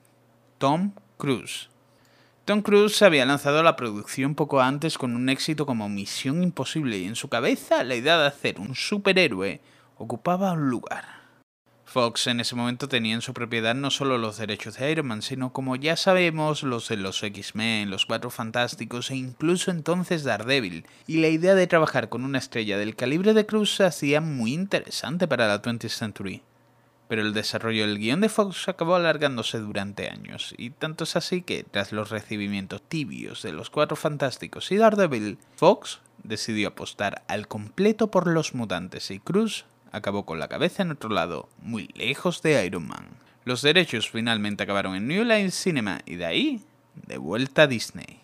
Tom 0.57 0.91
Cruise. 1.17 1.69
Tom 2.43 2.61
Cruise 2.61 3.01
había 3.01 3.25
lanzado 3.25 3.63
la 3.63 3.75
producción 3.75 4.35
poco 4.35 4.59
antes 4.59 4.97
con 4.97 5.15
un 5.15 5.29
éxito 5.29 5.65
como 5.65 5.87
Misión 5.87 6.43
Imposible 6.43 6.97
y 6.97 7.05
en 7.05 7.15
su 7.15 7.29
cabeza 7.29 7.83
la 7.83 7.95
idea 7.95 8.17
de 8.17 8.27
hacer 8.27 8.59
un 8.59 8.75
superhéroe 8.75 9.61
ocupaba 9.97 10.51
un 10.51 10.69
lugar. 10.69 11.18
Fox 11.89 12.27
en 12.27 12.39
ese 12.39 12.55
momento 12.55 12.87
tenía 12.87 13.15
en 13.15 13.21
su 13.21 13.33
propiedad 13.33 13.73
no 13.73 13.89
solo 13.89 14.19
los 14.19 14.37
derechos 14.37 14.77
de 14.77 14.91
Iron 14.91 15.07
Man, 15.07 15.23
sino 15.23 15.51
como 15.51 15.75
ya 15.75 15.95
sabemos 15.95 16.61
los 16.61 16.87
de 16.87 16.97
los 16.97 17.23
X-Men, 17.23 17.89
los 17.89 18.05
Cuatro 18.05 18.29
Fantásticos 18.29 19.09
e 19.09 19.15
incluso 19.15 19.71
entonces 19.71 20.23
Daredevil, 20.23 20.85
y 21.07 21.17
la 21.17 21.29
idea 21.29 21.55
de 21.55 21.65
trabajar 21.65 22.07
con 22.07 22.23
una 22.23 22.37
estrella 22.37 22.77
del 22.77 22.95
calibre 22.95 23.33
de 23.33 23.47
Cruz 23.47 23.75
se 23.75 23.85
hacía 23.85 24.21
muy 24.21 24.53
interesante 24.53 25.27
para 25.27 25.47
la 25.47 25.63
20th 25.63 25.89
Century. 25.89 26.43
Pero 27.07 27.23
el 27.23 27.33
desarrollo 27.33 27.87
del 27.87 27.97
guion 27.97 28.21
de 28.21 28.29
Fox 28.29 28.69
acabó 28.69 28.93
alargándose 28.93 29.57
durante 29.57 30.09
años, 30.09 30.53
y 30.59 30.69
tanto 30.69 31.05
es 31.05 31.15
así 31.15 31.41
que, 31.41 31.63
tras 31.63 31.91
los 31.91 32.11
recibimientos 32.11 32.83
tibios 32.87 33.41
de 33.41 33.51
los 33.51 33.71
Cuatro 33.71 33.95
Fantásticos 33.95 34.71
y 34.71 34.77
Daredevil, 34.77 35.39
Fox 35.55 36.01
decidió 36.23 36.67
apostar 36.67 37.23
al 37.27 37.47
completo 37.47 38.11
por 38.11 38.27
los 38.27 38.53
mutantes 38.53 39.09
y 39.09 39.19
Cruz 39.19 39.65
acabó 39.91 40.25
con 40.25 40.39
la 40.39 40.47
cabeza 40.47 40.83
en 40.83 40.91
otro 40.91 41.09
lado, 41.09 41.49
muy 41.61 41.89
lejos 41.95 42.41
de 42.41 42.65
Iron 42.65 42.87
Man. 42.87 43.07
Los 43.45 43.61
derechos 43.61 44.09
finalmente 44.09 44.63
acabaron 44.63 44.95
en 44.95 45.07
New 45.07 45.23
Line 45.23 45.51
Cinema 45.51 46.01
y 46.05 46.15
de 46.15 46.25
ahí, 46.25 46.63
de 47.07 47.17
vuelta 47.17 47.63
a 47.63 47.67
Disney. 47.67 48.19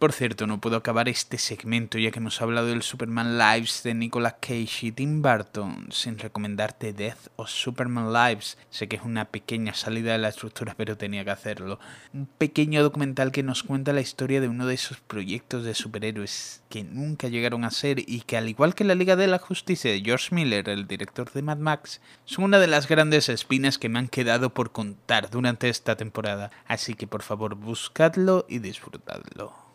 Por 0.00 0.14
cierto, 0.14 0.46
no 0.46 0.62
puedo 0.62 0.78
acabar 0.78 1.10
este 1.10 1.36
segmento 1.36 1.98
ya 1.98 2.10
que 2.10 2.20
hemos 2.20 2.40
hablado 2.40 2.68
del 2.68 2.80
Superman 2.80 3.36
Lives 3.36 3.82
de 3.82 3.92
Nicolas 3.92 4.36
Cage 4.40 4.86
y 4.86 4.92
Tim 4.92 5.20
Burton 5.20 5.88
sin 5.90 6.18
recomendarte 6.18 6.94
Death 6.94 7.28
of 7.36 7.50
Superman 7.50 8.10
Lives. 8.10 8.56
Sé 8.70 8.88
que 8.88 8.96
es 8.96 9.02
una 9.02 9.26
pequeña 9.26 9.74
salida 9.74 10.12
de 10.12 10.18
la 10.18 10.30
estructura, 10.30 10.72
pero 10.74 10.96
tenía 10.96 11.22
que 11.22 11.32
hacerlo. 11.32 11.78
Un 12.14 12.24
pequeño 12.24 12.82
documental 12.82 13.30
que 13.30 13.42
nos 13.42 13.62
cuenta 13.62 13.92
la 13.92 14.00
historia 14.00 14.40
de 14.40 14.48
uno 14.48 14.64
de 14.64 14.72
esos 14.72 15.00
proyectos 15.00 15.64
de 15.64 15.74
superhéroes 15.74 16.62
que 16.70 16.82
nunca 16.82 17.28
llegaron 17.28 17.66
a 17.66 17.70
ser 17.70 17.98
y 17.98 18.22
que 18.22 18.38
al 18.38 18.48
igual 18.48 18.74
que 18.74 18.84
la 18.84 18.94
Liga 18.94 19.16
de 19.16 19.26
la 19.26 19.38
Justicia 19.38 19.90
de 19.90 20.00
George 20.00 20.34
Miller, 20.34 20.70
el 20.70 20.88
director 20.88 21.30
de 21.30 21.42
Mad 21.42 21.58
Max, 21.58 22.00
son 22.24 22.44
una 22.44 22.58
de 22.58 22.68
las 22.68 22.88
grandes 22.88 23.28
espinas 23.28 23.76
que 23.76 23.90
me 23.90 23.98
han 23.98 24.08
quedado 24.08 24.54
por 24.54 24.72
contar 24.72 25.28
durante 25.28 25.68
esta 25.68 25.96
temporada. 25.96 26.50
Así 26.66 26.94
que 26.94 27.06
por 27.06 27.20
favor 27.20 27.54
buscadlo 27.54 28.46
y 28.48 28.60
disfrutadlo. 28.60 29.69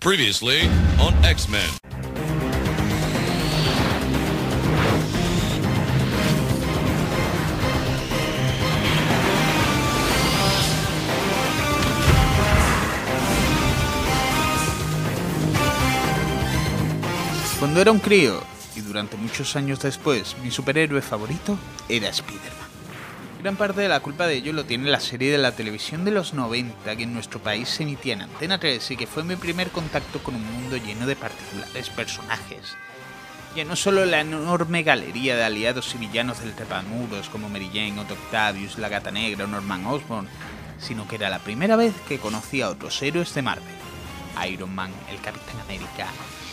Previously 0.00 0.60
on 1.00 1.12
X-Men. 1.24 1.60
Cuando 17.58 17.80
era 17.80 17.90
un 17.90 17.98
crío, 17.98 18.40
y 18.76 18.82
durante 18.82 19.16
muchos 19.16 19.56
años 19.56 19.80
después, 19.80 20.36
mi 20.44 20.52
superhéroe 20.52 21.02
favorito 21.02 21.58
era 21.88 22.08
Spider-Man. 22.08 22.67
Gran 23.40 23.54
parte 23.54 23.80
de 23.80 23.88
la 23.88 24.00
culpa 24.00 24.26
de 24.26 24.34
ello 24.34 24.52
lo 24.52 24.64
tiene 24.64 24.90
la 24.90 24.98
serie 24.98 25.30
de 25.30 25.38
la 25.38 25.52
televisión 25.52 26.04
de 26.04 26.10
los 26.10 26.34
90 26.34 26.96
que 26.96 27.04
en 27.04 27.14
nuestro 27.14 27.38
país 27.38 27.68
se 27.68 27.84
emitía 27.84 28.14
en 28.14 28.22
Antena 28.22 28.58
3 28.58 28.90
y 28.90 28.96
que 28.96 29.06
fue 29.06 29.22
mi 29.22 29.36
primer 29.36 29.70
contacto 29.70 30.20
con 30.20 30.34
un 30.34 30.44
mundo 30.44 30.76
lleno 30.76 31.06
de 31.06 31.14
particulares 31.14 31.88
personajes. 31.90 32.76
Ya 33.54 33.64
no 33.64 33.76
solo 33.76 34.04
la 34.06 34.20
enorme 34.20 34.82
galería 34.82 35.36
de 35.36 35.44
aliados 35.44 35.94
y 35.94 35.98
villanos 35.98 36.40
del 36.40 36.52
trepamuros 36.52 37.28
como 37.28 37.48
Mary 37.48 37.70
Jane, 37.72 38.00
Otto 38.00 38.14
Octavius, 38.14 38.76
la 38.76 38.88
Gata 38.88 39.12
Negra 39.12 39.44
o 39.44 39.48
Norman 39.48 39.86
Osborn, 39.86 40.28
sino 40.80 41.06
que 41.06 41.14
era 41.14 41.30
la 41.30 41.38
primera 41.38 41.76
vez 41.76 41.94
que 42.08 42.18
conocía 42.18 42.66
a 42.66 42.70
otros 42.70 43.00
héroes 43.02 43.32
de 43.34 43.42
Marvel. 43.42 43.74
Iron 44.50 44.74
Man, 44.74 44.90
el 45.10 45.20
Capitán 45.20 45.60
América, 45.60 46.08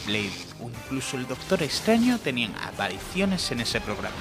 Blade 0.06 0.32
o 0.62 0.70
incluso 0.70 1.18
el 1.18 1.28
Doctor 1.28 1.64
Extraño 1.64 2.20
tenían 2.20 2.54
apariciones 2.64 3.52
en 3.52 3.62
ese 3.62 3.82
programa 3.82 4.16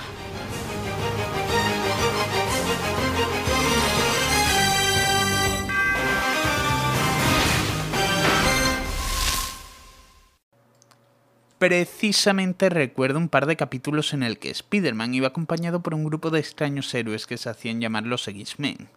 precisamente 11.65 12.69
recuerdo 12.69 13.19
un 13.19 13.31
par 13.31 13.47
de 13.47 13.57
capítulos 13.57 14.13
en 14.13 14.23
el 14.23 14.39
que 14.39 14.51
Spider-Man 14.51 15.15
iba 15.15 15.29
acompañado 15.29 15.81
por 15.81 15.95
un 15.95 16.05
grupo 16.05 16.29
de 16.29 16.39
extraños 16.39 16.93
héroes 16.93 17.27
que 17.27 17.39
se 17.39 17.49
hacían 17.49 17.81
llamar 17.81 18.05
los 18.05 18.29
X-Men. 18.29 18.91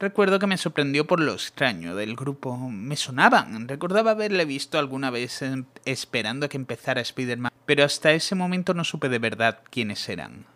Recuerdo 0.00 0.38
que 0.38 0.46
me 0.46 0.56
sorprendió 0.56 1.06
por 1.06 1.20
lo 1.20 1.34
extraño 1.34 1.94
del 1.94 2.16
grupo. 2.16 2.56
Me 2.56 2.96
sonaban, 2.96 3.68
recordaba 3.68 4.12
haberle 4.12 4.46
visto 4.46 4.78
alguna 4.78 5.10
vez 5.10 5.44
esperando 5.84 6.46
a 6.46 6.48
que 6.48 6.56
empezara 6.56 7.02
Spider-Man, 7.02 7.52
pero 7.66 7.84
hasta 7.84 8.12
ese 8.12 8.34
momento 8.34 8.72
no 8.72 8.82
supe 8.82 9.10
de 9.10 9.18
verdad 9.18 9.60
quiénes 9.68 10.08
eran. 10.08 10.46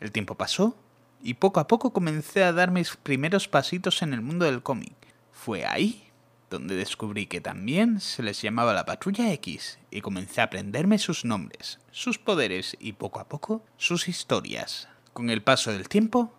El 0.00 0.10
tiempo 0.10 0.34
pasó 0.34 0.76
y 1.22 1.34
poco 1.34 1.60
a 1.60 1.66
poco 1.66 1.92
comencé 1.92 2.44
a 2.44 2.52
dar 2.52 2.70
mis 2.70 2.96
primeros 2.96 3.48
pasitos 3.48 4.02
en 4.02 4.14
el 4.14 4.20
mundo 4.20 4.44
del 4.44 4.62
cómic. 4.62 4.94
Fue 5.32 5.64
ahí 5.64 6.08
donde 6.50 6.76
descubrí 6.76 7.26
que 7.26 7.40
también 7.40 8.00
se 8.00 8.22
les 8.22 8.40
llamaba 8.40 8.72
la 8.72 8.86
Patrulla 8.86 9.32
X 9.34 9.78
y 9.90 10.00
comencé 10.00 10.40
a 10.40 10.44
aprenderme 10.44 10.98
sus 10.98 11.24
nombres, 11.24 11.78
sus 11.90 12.18
poderes 12.18 12.76
y 12.80 12.92
poco 12.92 13.20
a 13.20 13.28
poco 13.28 13.64
sus 13.76 14.08
historias. 14.08 14.88
Con 15.12 15.30
el 15.30 15.42
paso 15.42 15.72
del 15.72 15.88
tiempo, 15.88 16.32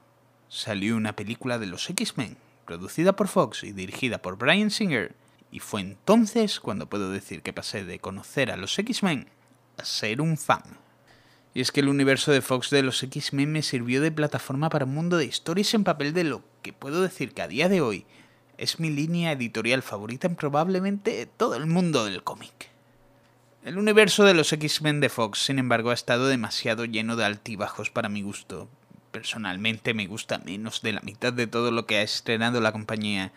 salió 0.48 0.95
una 0.95 1.15
película 1.15 1.59
de 1.59 1.67
los 1.67 1.89
X-Men, 1.89 2.38
producida 2.65 3.15
por 3.15 3.27
Fox 3.27 3.63
y 3.63 3.71
dirigida 3.71 4.21
por 4.21 4.38
Brian 4.38 4.71
Singer, 4.71 5.15
y 5.51 5.59
fue 5.59 5.81
entonces 5.81 6.59
cuando 6.59 6.89
puedo 6.89 7.12
decir 7.12 7.41
que 7.41 7.53
pasé 7.53 7.83
de 7.83 8.00
conocer 8.00 8.51
a 8.51 8.57
los 8.57 8.77
X-Men 8.77 9.29
a 9.77 9.86
ser 9.86 10.21
un 10.21 10.38
fan. 10.38 10.63
Y 11.60 11.62
es 11.62 11.74
que 11.74 11.82
el 11.82 11.89
universo 11.89 12.32
de 12.32 12.42
Fox 12.42 12.70
de 12.70 12.84
los 12.84 13.04
X-Men 13.04 13.51
me 13.51 13.62
sirvió 13.63 14.01
de 14.01 14.13
plataforma 14.13 14.70
para 14.70 14.86
un 14.86 14.94
mundo 14.94 15.18
de 15.18 15.25
historias 15.25 15.74
en 15.74 15.84
papel 15.84 16.13
de 16.13 16.24
lo 16.24 16.42
que 16.62 16.72
puedo 16.72 17.01
decir 17.01 17.34
que 17.34 17.42
a 17.42 17.50
día 17.50 17.68
de 17.68 17.82
hoy 17.82 18.06
es 18.58 18.80
mi 18.80 18.89
línea 18.89 19.34
editorial 19.34 19.82
favorita 19.82 20.28
en 20.28 20.36
probablemente 20.36 21.25
todo 21.25 21.56
el 21.56 21.66
mundo 21.66 22.06
del 22.06 22.24
cómic. 22.24 22.70
El 23.66 23.78
universo 23.78 24.24
de 24.24 24.36
los 24.36 24.54
X-Men 24.54 25.01
de 25.01 25.10
Fox, 25.10 25.39
sin 25.39 25.60
embargo, 25.60 25.89
ha 25.89 25.96
estado 25.96 26.30
demasiado 26.30 26.86
lleno 26.86 27.18
de 27.18 27.25
altibajos 27.25 27.89
para 27.89 28.08
mi 28.08 28.22
gusto. 28.22 28.70
Personalmente 29.12 29.94
me 29.94 30.08
gusta 30.08 30.38
menos 30.38 30.82
de 30.82 30.94
la 30.94 31.01
mitad 31.01 31.34
de 31.34 31.48
todo 31.48 31.72
lo 31.72 31.86
que 31.86 31.98
ha 31.98 32.04
estrenado 32.04 32.62
la 32.62 32.72
compañía. 32.72 33.34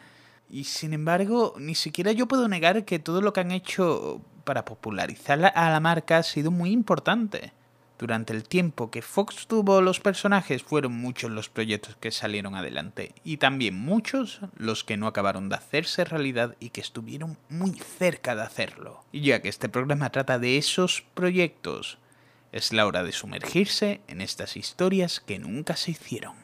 Y 0.49 0.63
sin 0.63 0.93
embargo, 0.93 1.57
ni 1.59 1.75
siquiera 1.75 2.13
yo 2.13 2.29
puedo 2.29 2.47
negar 2.47 2.85
que 2.85 3.01
todo 3.01 3.21
lo 3.21 3.33
que 3.33 3.41
han 3.41 3.51
hecho 3.51 4.21
para 4.45 4.65
popularizar 4.65 5.45
a 5.57 5.71
la 5.73 5.81
marca 5.81 6.19
ha 6.19 6.23
sido 6.23 6.53
muy 6.53 6.71
importante. 6.71 7.53
Durante 8.03 8.33
el 8.33 8.43
tiempo 8.43 8.91
que 8.91 9.01
Fox 9.01 9.47
tuvo 9.47 9.81
los 9.81 10.01
personajes 10.01 10.65
fueron 10.65 10.93
muchos 10.93 11.31
los 11.31 11.49
proyectos 11.49 11.95
que 11.95 12.11
salieron 12.11 12.57
adelante 12.57 13.15
y 13.23 13.37
también 13.37 13.77
muchos 13.77 14.41
los 14.57 14.83
que 14.83 14.97
no 14.97 15.07
acabaron 15.07 15.49
de 15.49 15.55
hacerse 15.55 16.05
realidad 16.05 16.57
y 16.59 16.71
que 16.71 16.81
estuvieron 16.81 17.39
muy 17.49 17.71
cerca 17.79 18.35
de 18.35 18.43
hacerlo. 18.43 19.05
Y 19.13 19.21
ya 19.21 19.41
que 19.41 19.49
este 19.49 19.69
programa 19.69 20.11
trata 20.11 20.41
de 20.41 20.59
esos 20.59 21.05
proyectos, 21.15 21.99
es 22.51 22.73
la 22.73 22.89
hora 22.89 23.05
de 23.05 23.13
sumergirse 23.13 24.01
en 24.09 24.21
estas 24.21 24.57
historias 24.57 25.21
que 25.21 25.39
nunca 25.39 25.77
se 25.77 25.93
hicieron. 25.93 26.42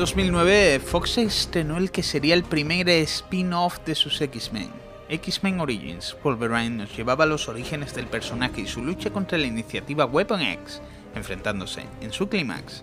2009, 0.00 0.80
Fox 0.80 1.18
estrenó 1.18 1.76
el 1.76 1.90
que 1.90 2.02
sería 2.02 2.32
el 2.32 2.42
primer 2.42 2.88
spin-off 2.88 3.80
de 3.84 3.94
sus 3.94 4.18
X-Men. 4.18 4.70
X-Men 5.10 5.60
Origins, 5.60 6.16
Wolverine 6.24 6.70
nos 6.70 6.96
llevaba 6.96 7.24
a 7.24 7.26
los 7.26 7.50
orígenes 7.50 7.94
del 7.94 8.06
personaje 8.06 8.62
y 8.62 8.66
su 8.66 8.82
lucha 8.82 9.10
contra 9.10 9.36
la 9.36 9.46
iniciativa 9.46 10.06
Weapon 10.06 10.40
X, 10.40 10.80
enfrentándose 11.14 11.84
en 12.00 12.14
su 12.14 12.30
clímax 12.30 12.82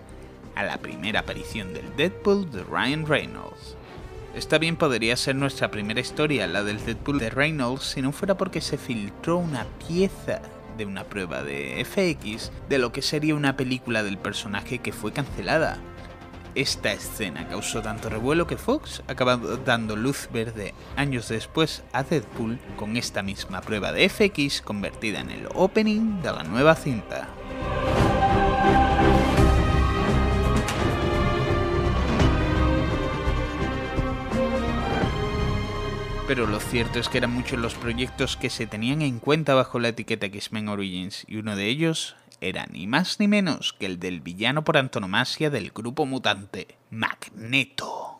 a 0.54 0.62
la 0.62 0.78
primera 0.78 1.18
aparición 1.18 1.74
del 1.74 1.96
Deadpool 1.96 2.52
de 2.52 2.62
Ryan 2.62 3.04
Reynolds. 3.04 3.74
Esta 4.36 4.58
bien 4.58 4.76
podría 4.76 5.16
ser 5.16 5.34
nuestra 5.34 5.72
primera 5.72 5.98
historia, 5.98 6.46
la 6.46 6.62
del 6.62 6.84
Deadpool 6.84 7.18
de 7.18 7.30
Reynolds, 7.30 7.82
si 7.82 8.00
no 8.00 8.12
fuera 8.12 8.36
porque 8.36 8.60
se 8.60 8.78
filtró 8.78 9.38
una 9.38 9.66
pieza 9.88 10.40
de 10.76 10.86
una 10.86 11.02
prueba 11.02 11.42
de 11.42 11.84
FX 11.84 12.52
de 12.68 12.78
lo 12.78 12.92
que 12.92 13.02
sería 13.02 13.34
una 13.34 13.56
película 13.56 14.04
del 14.04 14.18
personaje 14.18 14.78
que 14.78 14.92
fue 14.92 15.12
cancelada. 15.12 15.80
Esta 16.58 16.92
escena 16.92 17.46
causó 17.46 17.82
tanto 17.82 18.08
revuelo 18.08 18.48
que 18.48 18.56
Fox 18.56 19.04
acabó 19.06 19.36
dando 19.58 19.94
luz 19.94 20.28
verde 20.32 20.74
años 20.96 21.28
después 21.28 21.84
a 21.92 22.02
Deadpool 22.02 22.58
con 22.76 22.96
esta 22.96 23.22
misma 23.22 23.60
prueba 23.60 23.92
de 23.92 24.08
FX 24.08 24.60
convertida 24.62 25.20
en 25.20 25.30
el 25.30 25.46
opening 25.54 26.20
de 26.20 26.32
la 26.32 26.42
nueva 26.42 26.74
cinta. 26.74 27.28
pero 36.26 36.46
lo 36.46 36.60
cierto 36.60 36.98
es 36.98 37.08
que 37.08 37.16
eran 37.16 37.32
muchos 37.32 37.58
los 37.58 37.74
proyectos 37.74 38.36
que 38.36 38.50
se 38.50 38.66
tenían 38.66 39.00
en 39.00 39.18
cuenta 39.18 39.54
bajo 39.54 39.78
la 39.78 39.88
etiqueta 39.88 40.26
X-Men 40.26 40.68
Origins, 40.68 41.24
y 41.26 41.36
uno 41.36 41.56
de 41.56 41.68
ellos 41.68 42.16
era 42.40 42.66
ni 42.66 42.86
más 42.86 43.20
ni 43.20 43.28
menos 43.28 43.72
que 43.72 43.86
el 43.86 43.98
del 43.98 44.20
villano 44.20 44.64
por 44.64 44.76
antonomasia 44.76 45.50
del 45.50 45.70
grupo 45.70 46.06
mutante, 46.06 46.78
Magneto. 46.90 48.18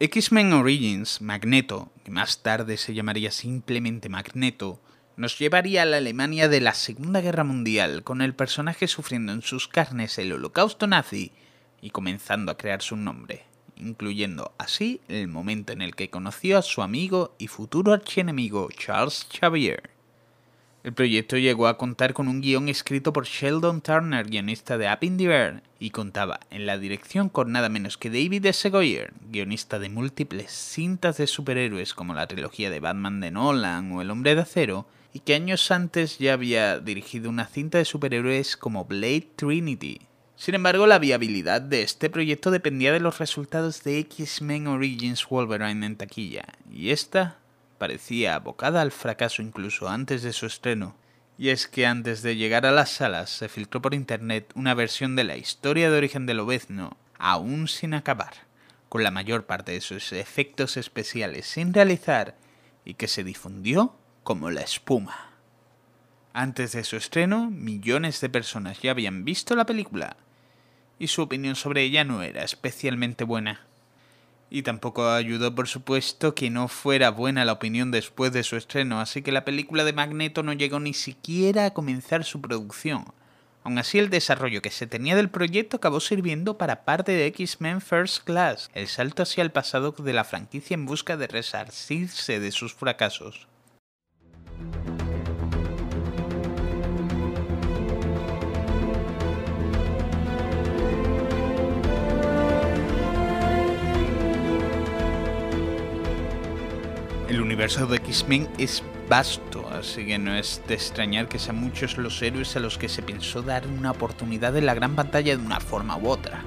X-Men 0.00 0.52
Origins, 0.52 1.20
Magneto, 1.20 1.90
que 2.04 2.10
más 2.10 2.42
tarde 2.42 2.76
se 2.76 2.94
llamaría 2.94 3.30
simplemente 3.30 4.08
Magneto, 4.08 4.80
nos 5.16 5.38
llevaría 5.38 5.82
a 5.82 5.84
la 5.84 5.96
Alemania 5.96 6.48
de 6.48 6.60
la 6.60 6.74
Segunda 6.74 7.20
Guerra 7.20 7.44
Mundial, 7.44 8.04
con 8.04 8.22
el 8.22 8.34
personaje 8.34 8.86
sufriendo 8.86 9.32
en 9.32 9.42
sus 9.42 9.66
carnes 9.66 10.18
el 10.18 10.32
holocausto 10.32 10.86
nazi 10.86 11.32
y 11.80 11.90
comenzando 11.90 12.52
a 12.52 12.56
crearse 12.56 12.94
un 12.94 13.04
nombre 13.04 13.48
incluyendo 13.80 14.52
así 14.58 15.00
el 15.08 15.28
momento 15.28 15.72
en 15.72 15.82
el 15.82 15.94
que 15.94 16.10
conoció 16.10 16.58
a 16.58 16.62
su 16.62 16.82
amigo 16.82 17.34
y 17.38 17.48
futuro 17.48 17.92
archienemigo 17.92 18.68
Charles 18.76 19.26
Xavier. 19.32 19.97
El 20.84 20.92
proyecto 20.92 21.36
llegó 21.36 21.66
a 21.66 21.76
contar 21.76 22.14
con 22.14 22.28
un 22.28 22.40
guion 22.40 22.68
escrito 22.68 23.12
por 23.12 23.26
Sheldon 23.26 23.80
Turner, 23.80 24.26
guionista 24.26 24.78
de 24.78 24.86
Up 24.86 24.98
in 25.02 25.16
the 25.16 25.24
Air, 25.24 25.62
y 25.80 25.90
contaba 25.90 26.40
en 26.50 26.66
la 26.66 26.78
dirección 26.78 27.28
con 27.28 27.50
nada 27.50 27.68
menos 27.68 27.98
que 27.98 28.10
David 28.10 28.46
S. 28.46 28.70
Goyer, 28.70 29.12
guionista 29.30 29.78
de 29.78 29.88
múltiples 29.88 30.52
cintas 30.52 31.16
de 31.16 31.26
superhéroes 31.26 31.94
como 31.94 32.14
la 32.14 32.26
trilogía 32.28 32.70
de 32.70 32.80
Batman 32.80 33.20
de 33.20 33.32
Nolan 33.32 33.90
o 33.92 34.02
El 34.02 34.10
Hombre 34.10 34.34
de 34.34 34.42
Acero, 34.42 34.86
y 35.12 35.20
que 35.20 35.34
años 35.34 35.70
antes 35.70 36.18
ya 36.18 36.34
había 36.34 36.78
dirigido 36.78 37.28
una 37.28 37.46
cinta 37.46 37.78
de 37.78 37.84
superhéroes 37.84 38.56
como 38.56 38.84
Blade 38.84 39.28
Trinity, 39.36 40.00
sin 40.38 40.54
embargo, 40.54 40.86
la 40.86 41.00
viabilidad 41.00 41.60
de 41.60 41.82
este 41.82 42.08
proyecto 42.08 42.52
dependía 42.52 42.92
de 42.92 43.00
los 43.00 43.18
resultados 43.18 43.82
de 43.82 43.98
X-Men 43.98 44.68
Origins 44.68 45.28
Wolverine 45.28 45.84
en 45.84 45.96
taquilla, 45.96 46.44
y 46.70 46.90
esta 46.90 47.38
parecía 47.78 48.34
abocada 48.34 48.82
al 48.82 48.92
fracaso 48.92 49.40
incluso 49.40 49.88
antes 49.88 50.22
de 50.22 50.32
su 50.32 50.46
estreno. 50.46 50.96
Y 51.38 51.50
es 51.50 51.68
que 51.68 51.86
antes 51.86 52.22
de 52.22 52.36
llegar 52.36 52.66
a 52.66 52.72
las 52.72 52.90
salas 52.90 53.30
se 53.30 53.48
filtró 53.48 53.80
por 53.80 53.94
internet 53.94 54.52
una 54.54 54.74
versión 54.74 55.14
de 55.14 55.24
la 55.24 55.36
historia 55.36 55.90
de 55.90 55.96
origen 55.96 56.26
del 56.26 56.40
Obezno, 56.40 56.96
aún 57.18 57.68
sin 57.68 57.94
acabar, 57.94 58.34
con 58.88 59.04
la 59.04 59.12
mayor 59.12 59.46
parte 59.46 59.72
de 59.72 59.80
sus 59.80 60.12
efectos 60.12 60.76
especiales 60.76 61.46
sin 61.46 61.72
realizar 61.72 62.36
y 62.84 62.94
que 62.94 63.06
se 63.06 63.22
difundió 63.22 63.94
como 64.24 64.50
la 64.50 64.62
espuma. 64.62 65.30
Antes 66.32 66.72
de 66.72 66.84
su 66.84 66.96
estreno, 66.96 67.50
millones 67.50 68.20
de 68.20 68.28
personas 68.28 68.80
ya 68.80 68.90
habían 68.90 69.24
visto 69.24 69.54
la 69.54 69.66
película, 69.66 70.16
y 70.98 71.06
su 71.08 71.22
opinión 71.22 71.54
sobre 71.54 71.82
ella 71.82 72.04
no 72.04 72.22
era 72.22 72.42
especialmente 72.42 73.24
buena. 73.24 73.67
Y 74.50 74.62
tampoco 74.62 75.10
ayudó, 75.10 75.54
por 75.54 75.68
supuesto, 75.68 76.34
que 76.34 76.48
no 76.48 76.68
fuera 76.68 77.10
buena 77.10 77.44
la 77.44 77.52
opinión 77.52 77.90
después 77.90 78.32
de 78.32 78.42
su 78.42 78.56
estreno, 78.56 79.00
así 79.00 79.22
que 79.22 79.32
la 79.32 79.44
película 79.44 79.84
de 79.84 79.92
Magneto 79.92 80.42
no 80.42 80.54
llegó 80.54 80.80
ni 80.80 80.94
siquiera 80.94 81.66
a 81.66 81.74
comenzar 81.74 82.24
su 82.24 82.40
producción. 82.40 83.04
Aún 83.64 83.76
así, 83.76 83.98
el 83.98 84.08
desarrollo 84.08 84.62
que 84.62 84.70
se 84.70 84.86
tenía 84.86 85.16
del 85.16 85.28
proyecto 85.28 85.76
acabó 85.76 86.00
sirviendo 86.00 86.56
para 86.56 86.84
parte 86.86 87.12
de 87.12 87.26
X-Men 87.26 87.82
First 87.82 88.24
Class, 88.24 88.70
el 88.72 88.88
salto 88.88 89.22
hacia 89.22 89.42
el 89.42 89.50
pasado 89.50 89.92
de 89.92 90.12
la 90.14 90.24
franquicia 90.24 90.74
en 90.74 90.86
busca 90.86 91.18
de 91.18 91.26
resarcirse 91.26 92.40
de 92.40 92.50
sus 92.50 92.72
fracasos. 92.72 93.46
Universo 107.58 107.88
de 107.88 107.96
X-Men 107.96 108.48
es 108.56 108.84
vasto, 109.08 109.68
así 109.70 110.06
que 110.06 110.16
no 110.16 110.32
es 110.32 110.62
de 110.68 110.74
extrañar 110.74 111.26
que 111.26 111.40
sean 111.40 111.56
muchos 111.56 111.98
los 111.98 112.22
héroes 112.22 112.54
a 112.54 112.60
los 112.60 112.78
que 112.78 112.88
se 112.88 113.02
pensó 113.02 113.42
dar 113.42 113.66
una 113.66 113.90
oportunidad 113.90 114.56
en 114.56 114.64
la 114.64 114.74
gran 114.74 114.94
pantalla 114.94 115.36
de 115.36 115.44
una 115.44 115.58
forma 115.58 115.96
u 115.96 116.06
otra. 116.06 116.44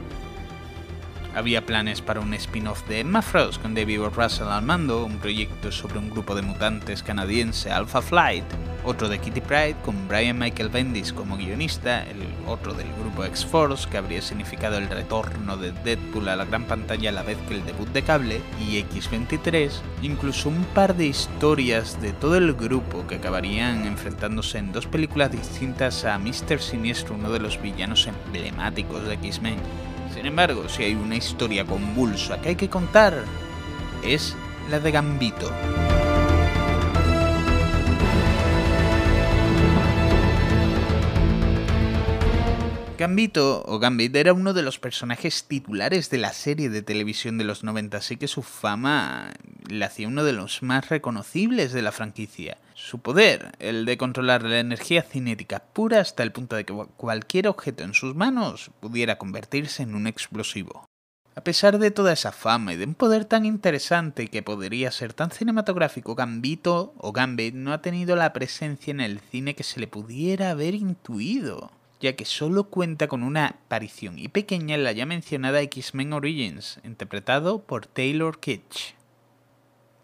Había 1.34 1.66
planes 1.66 2.02
para 2.02 2.20
un 2.20 2.34
spin-off 2.34 2.86
de 2.90 3.00
Emma 3.00 3.22
Frost 3.22 3.62
con 3.62 3.74
David 3.74 4.02
Russell 4.14 4.50
al 4.50 4.64
mando, 4.64 5.06
un 5.06 5.18
proyecto 5.18 5.72
sobre 5.72 5.98
un 5.98 6.10
grupo 6.10 6.36
de 6.36 6.42
mutantes 6.42 7.04
canadiense 7.04 7.72
Alpha 7.72 8.02
Flight, 8.02 8.44
otro 8.84 9.08
de 9.08 9.20
Kitty 9.20 9.40
Pride 9.40 9.78
con 9.86 10.10
Brian 10.10 10.38
Michael 10.38 10.68
Bendis 10.68 11.14
como 11.14 11.38
guionista, 11.38 12.04
el 12.04 12.18
otro 12.48 12.74
del 12.74 12.92
grupo 13.00 13.24
X-Force 13.24 13.88
que 13.90 13.98
habría 13.98 14.22
significado 14.22 14.78
el 14.78 14.90
retorno 14.90 15.56
de 15.56 15.72
Deadpool 15.72 16.28
a 16.28 16.36
la 16.36 16.44
gran 16.44 16.66
pantalla 16.66 17.10
a 17.10 17.14
la 17.14 17.24
vez 17.24 17.38
que 17.48 17.56
el 17.56 17.66
debut 17.66 17.88
de 17.90 18.02
cable, 18.02 18.42
y 18.60 18.78
X-23, 18.80 19.72
incluso 20.02 20.50
un 20.50 20.66
par 20.74 20.98
de 20.98 21.06
historias 21.06 22.02
de 22.02 22.12
todo 22.12 22.36
el 22.36 22.54
grupo 22.54 23.08
que 23.08 23.16
acabarían 23.16 23.86
enfrentándose 23.86 24.58
en 24.58 24.74
dos 24.74 24.86
películas 24.86 25.32
distintas 25.32 26.04
a 26.04 26.20
Mr. 26.20 26.60
Siniestro, 26.60 27.16
uno 27.16 27.32
de 27.32 27.40
los 27.40 27.62
villanos 27.62 28.08
emblemáticos 28.08 29.08
de 29.08 29.14
X-Men. 29.14 29.91
Sin 30.14 30.26
embargo, 30.26 30.68
si 30.68 30.84
hay 30.84 30.96
una 30.96 31.16
historia 31.16 31.66
convulsa 31.66 32.42
que 32.42 32.50
hay 32.50 32.56
que 32.56 32.70
contar, 32.70 33.24
es 34.04 34.36
la 34.70 34.80
de 34.80 34.92
Gambito. 34.92 35.50
Gambito 43.02 43.64
o 43.66 43.80
Gambit 43.80 44.16
era 44.16 44.32
uno 44.32 44.54
de 44.54 44.62
los 44.62 44.78
personajes 44.78 45.46
titulares 45.46 46.12
de 46.12 46.20
la 46.20 46.34
serie 46.34 46.70
de 46.70 46.84
televisión 46.84 47.40
de 47.40 47.44
los 47.44 47.64
90, 47.64 47.98
así 47.98 48.16
que 48.16 48.28
su 48.28 48.44
fama 48.44 49.34
le 49.68 49.84
hacía 49.84 50.08
uno 50.08 50.24
de 50.24 50.34
los 50.34 50.62
más 50.62 50.88
reconocibles 50.90 51.74
de 51.74 51.82
la 51.82 51.92
franquicia. 51.92 52.60
Su 52.76 53.00
poder, 53.00 53.54
el 53.58 53.86
de 53.86 53.98
controlar 53.98 54.44
la 54.44 54.60
energía 54.60 55.02
cinética 55.02 55.64
pura 55.74 56.00
hasta 56.00 56.22
el 56.22 56.32
punto 56.32 56.56
de 56.56 56.64
que 56.64 56.76
cualquier 56.96 57.48
objeto 57.48 57.84
en 57.84 57.96
sus 57.96 58.14
manos 58.14 58.70
pudiera 58.80 59.18
convertirse 59.18 59.82
en 59.82 59.96
un 59.96 60.06
explosivo. 60.06 60.86
A 61.34 61.44
pesar 61.44 61.80
de 61.80 61.90
toda 61.90 62.14
esa 62.14 62.32
fama 62.32 62.74
y 62.74 62.78
de 62.78 62.86
un 62.86 62.94
poder 62.94 63.26
tan 63.26 63.48
interesante 63.48 64.28
que 64.28 64.44
podría 64.44 64.92
ser 64.92 65.14
tan 65.14 65.32
cinematográfico, 65.32 66.14
Gambito 66.14 66.94
o 67.00 67.12
Gambit 67.14 67.56
no 67.56 67.74
ha 67.74 67.82
tenido 67.82 68.16
la 68.16 68.32
presencia 68.32 68.92
en 68.92 69.02
el 69.02 69.22
cine 69.22 69.56
que 69.56 69.64
se 69.64 69.80
le 69.80 69.88
pudiera 69.88 70.52
haber 70.52 70.76
intuido 70.76 71.72
ya 72.02 72.16
que 72.16 72.26
solo 72.26 72.66
cuenta 72.66 73.08
con 73.08 73.24
una 73.24 73.46
aparición 73.48 74.20
y 74.20 74.28
pequeña 74.28 74.76
en 74.76 74.84
la 74.84 74.92
ya 74.92 75.06
mencionada 75.06 75.62
X-Men 75.62 76.14
Origins, 76.14 76.80
interpretado 76.84 77.64
por 77.64 77.86
Taylor 77.86 78.40
Kitsch. 78.40 78.96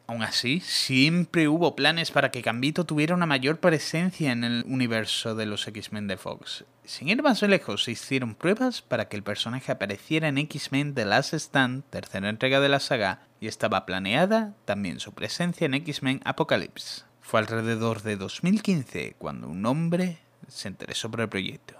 Aún 0.10 0.23
así, 0.23 0.62
siempre 0.62 1.49
hubo 1.49 1.75
planes 1.75 2.12
para 2.12 2.31
que 2.31 2.41
Gambito 2.41 2.86
tuviera 2.86 3.13
una 3.13 3.25
mayor 3.25 3.60
presencia 3.60 4.31
en 4.31 4.45
el 4.45 4.63
universo 4.65 5.36
de 5.36 5.45
los 5.45 5.67
X-Men 5.67 6.07
de 6.07 6.15
Fox. 6.15 6.63
Sin 6.86 7.10
ir 7.10 7.21
más 7.21 7.41
lejos, 7.41 7.83
se 7.83 7.91
hicieron 7.91 8.33
pruebas 8.33 8.81
para 8.81 9.10
que 9.10 9.17
el 9.17 9.23
personaje 9.23 9.73
apareciera 9.73 10.29
en 10.29 10.38
X-Men 10.38 10.93
The 10.93 11.03
Last 11.03 11.33
Stand, 11.33 11.83
tercera 11.89 12.29
entrega 12.29 12.62
de 12.62 12.69
la 12.69 12.79
saga, 12.79 13.27
y 13.41 13.47
estaba 13.47 13.86
planeada 13.86 14.53
también 14.63 15.01
su 15.01 15.13
presencia 15.13 15.65
en 15.65 15.73
X-Men 15.73 16.21
Apocalypse. 16.23 17.01
Fue 17.19 17.41
alrededor 17.41 18.03
de 18.03 18.15
2015 18.15 19.15
cuando 19.17 19.49
un 19.49 19.65
hombre 19.65 20.19
se 20.47 20.69
interesó 20.69 21.12
por 21.12 21.19
el 21.19 21.27
proyecto. 21.27 21.76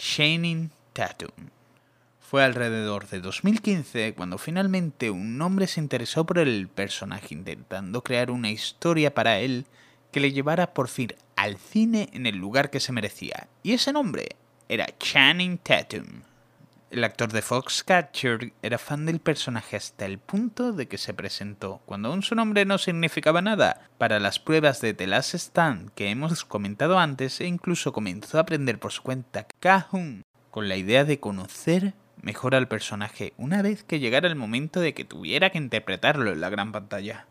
Shining 0.00 0.70
Tatum. 0.94 1.50
Fue 2.20 2.42
alrededor 2.42 3.06
de 3.08 3.20
2015 3.20 4.14
cuando 4.14 4.38
finalmente 4.38 5.10
un 5.10 5.40
hombre 5.42 5.66
se 5.66 5.78
interesó 5.78 6.24
por 6.24 6.38
el 6.38 6.68
personaje 6.68 7.34
intentando 7.34 8.02
crear 8.02 8.30
una 8.30 8.50
historia 8.50 9.12
para 9.12 9.40
él 9.40 9.66
que 10.10 10.20
le 10.20 10.32
llevara 10.32 10.72
por 10.72 10.88
fin 10.88 11.12
al 11.36 11.58
cine 11.58 12.08
en 12.14 12.24
el 12.24 12.36
lugar 12.36 12.70
que 12.70 12.80
se 12.80 12.92
merecía. 12.92 13.48
Y 13.62 13.74
ese 13.74 13.92
nombre 13.92 14.36
era 14.70 14.86
Channing 14.98 15.58
Tatum. 15.58 16.22
El 16.90 17.04
actor 17.04 17.30
de 17.30 17.40
Foxcatcher 17.40 18.52
era 18.62 18.76
fan 18.76 19.06
del 19.06 19.20
personaje 19.20 19.76
hasta 19.76 20.06
el 20.06 20.18
punto 20.18 20.72
de 20.72 20.88
que 20.88 20.98
se 20.98 21.14
presentó, 21.14 21.80
cuando 21.86 22.08
aún 22.08 22.24
su 22.24 22.34
nombre 22.34 22.64
no 22.64 22.78
significaba 22.78 23.40
nada, 23.40 23.88
para 23.96 24.18
las 24.18 24.40
pruebas 24.40 24.80
de 24.80 24.92
The 24.92 25.06
Last 25.06 25.34
Stand 25.34 25.92
que 25.94 26.10
hemos 26.10 26.44
comentado 26.44 26.98
antes 26.98 27.40
e 27.40 27.46
incluso 27.46 27.92
comenzó 27.92 28.38
a 28.38 28.40
aprender 28.40 28.80
por 28.80 28.90
su 28.90 29.02
cuenta 29.02 29.46
Kahun, 29.60 30.24
con 30.50 30.68
la 30.68 30.76
idea 30.76 31.04
de 31.04 31.20
conocer 31.20 31.94
mejor 32.22 32.56
al 32.56 32.66
personaje 32.66 33.34
una 33.36 33.62
vez 33.62 33.84
que 33.84 34.00
llegara 34.00 34.26
el 34.26 34.34
momento 34.34 34.80
de 34.80 34.92
que 34.92 35.04
tuviera 35.04 35.50
que 35.50 35.58
interpretarlo 35.58 36.32
en 36.32 36.40
la 36.40 36.50
gran 36.50 36.72
pantalla. 36.72 37.28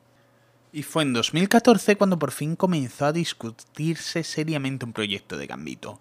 Y 0.72 0.84
fue 0.84 1.04
en 1.04 1.12
2014 1.12 1.98
cuando 1.98 2.17
por 2.17 2.32
fin 2.32 2.56
comenzó 2.56 3.08
a 3.08 3.12
discutirse 3.12 4.24
seriamente 4.24 4.86
un 4.86 4.93
proyecto 4.93 5.36
de 5.36 5.48
Gambito, 5.48 6.00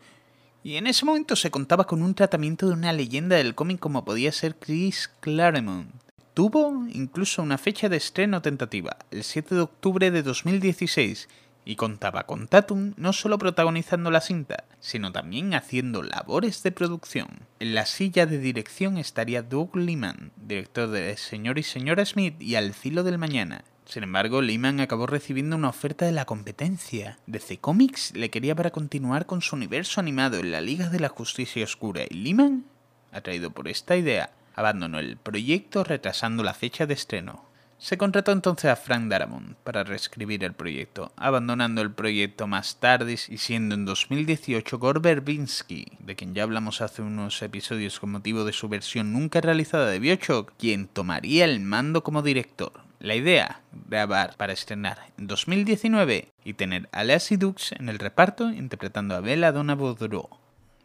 y 0.68 0.76
en 0.76 0.86
ese 0.86 1.06
momento 1.06 1.34
se 1.34 1.50
contaba 1.50 1.86
con 1.86 2.02
un 2.02 2.14
tratamiento 2.14 2.66
de 2.66 2.74
una 2.74 2.92
leyenda 2.92 3.36
del 3.36 3.54
cómic 3.54 3.78
como 3.78 4.04
podía 4.04 4.30
ser 4.32 4.54
Chris 4.56 5.10
Claremont. 5.20 5.90
Tuvo 6.34 6.86
incluso 6.92 7.42
una 7.42 7.56
fecha 7.56 7.88
de 7.88 7.96
estreno 7.96 8.42
tentativa, 8.42 8.98
el 9.10 9.24
7 9.24 9.54
de 9.54 9.62
octubre 9.62 10.10
de 10.10 10.22
2016, 10.22 11.26
y 11.64 11.76
contaba 11.76 12.24
con 12.24 12.48
Tatum 12.48 12.92
no 12.98 13.14
solo 13.14 13.38
protagonizando 13.38 14.10
la 14.10 14.20
cinta, 14.20 14.64
sino 14.78 15.10
también 15.10 15.54
haciendo 15.54 16.02
labores 16.02 16.62
de 16.62 16.70
producción. 16.70 17.28
En 17.60 17.74
la 17.74 17.86
silla 17.86 18.26
de 18.26 18.36
dirección 18.36 18.98
estaría 18.98 19.40
Doug 19.40 19.74
Liman, 19.74 20.32
director 20.36 20.90
de 20.90 21.16
Señor 21.16 21.58
y 21.58 21.62
Señora 21.62 22.04
Smith 22.04 22.34
y 22.42 22.56
Al 22.56 22.74
filo 22.74 23.04
del 23.04 23.16
mañana, 23.16 23.64
sin 23.88 24.02
embargo, 24.02 24.42
Lehman 24.42 24.80
acabó 24.80 25.06
recibiendo 25.06 25.56
una 25.56 25.70
oferta 25.70 26.04
de 26.04 26.12
la 26.12 26.26
competencia. 26.26 27.18
DC 27.26 27.56
Comics 27.56 28.14
le 28.14 28.28
quería 28.28 28.54
para 28.54 28.70
continuar 28.70 29.24
con 29.24 29.40
su 29.40 29.56
universo 29.56 29.98
animado 29.98 30.36
en 30.36 30.52
la 30.52 30.60
Liga 30.60 30.90
de 30.90 31.00
la 31.00 31.08
Justicia 31.08 31.64
Oscura 31.64 32.02
y 32.08 32.14
Lehman, 32.14 32.66
atraído 33.12 33.50
por 33.50 33.66
esta 33.66 33.96
idea, 33.96 34.30
abandonó 34.54 34.98
el 34.98 35.16
proyecto 35.16 35.84
retrasando 35.84 36.42
la 36.42 36.52
fecha 36.52 36.84
de 36.84 36.92
estreno. 36.92 37.46
Se 37.78 37.96
contrató 37.96 38.32
entonces 38.32 38.70
a 38.70 38.76
Frank 38.76 39.08
Darabont 39.08 39.56
para 39.64 39.84
reescribir 39.84 40.44
el 40.44 40.52
proyecto, 40.52 41.12
abandonando 41.16 41.80
el 41.80 41.90
proyecto 41.90 42.46
más 42.46 42.80
tarde 42.80 43.16
y 43.28 43.38
siendo 43.38 43.74
en 43.74 43.86
2018 43.86 44.78
Gore 44.78 45.00
Verbinski, 45.00 45.86
de 46.00 46.14
quien 46.14 46.34
ya 46.34 46.42
hablamos 46.42 46.82
hace 46.82 47.00
unos 47.00 47.40
episodios 47.40 48.00
con 48.00 48.10
motivo 48.10 48.44
de 48.44 48.52
su 48.52 48.68
versión 48.68 49.14
nunca 49.14 49.40
realizada 49.40 49.86
de 49.86 49.98
Bioshock, 49.98 50.52
quien 50.58 50.88
tomaría 50.88 51.46
el 51.46 51.60
mando 51.60 52.02
como 52.02 52.20
director. 52.20 52.87
La 53.00 53.14
idea, 53.14 53.60
grabar 53.88 54.36
para 54.36 54.52
estrenar 54.52 54.98
en 55.18 55.28
2019 55.28 56.32
y 56.44 56.54
tener 56.54 56.88
a 56.90 57.04
Lassie 57.04 57.36
Dux 57.36 57.70
en 57.72 57.88
el 57.88 58.00
reparto 58.00 58.50
interpretando 58.50 59.14
a 59.14 59.20
Bella 59.20 59.52
Boudreau. 59.52 60.28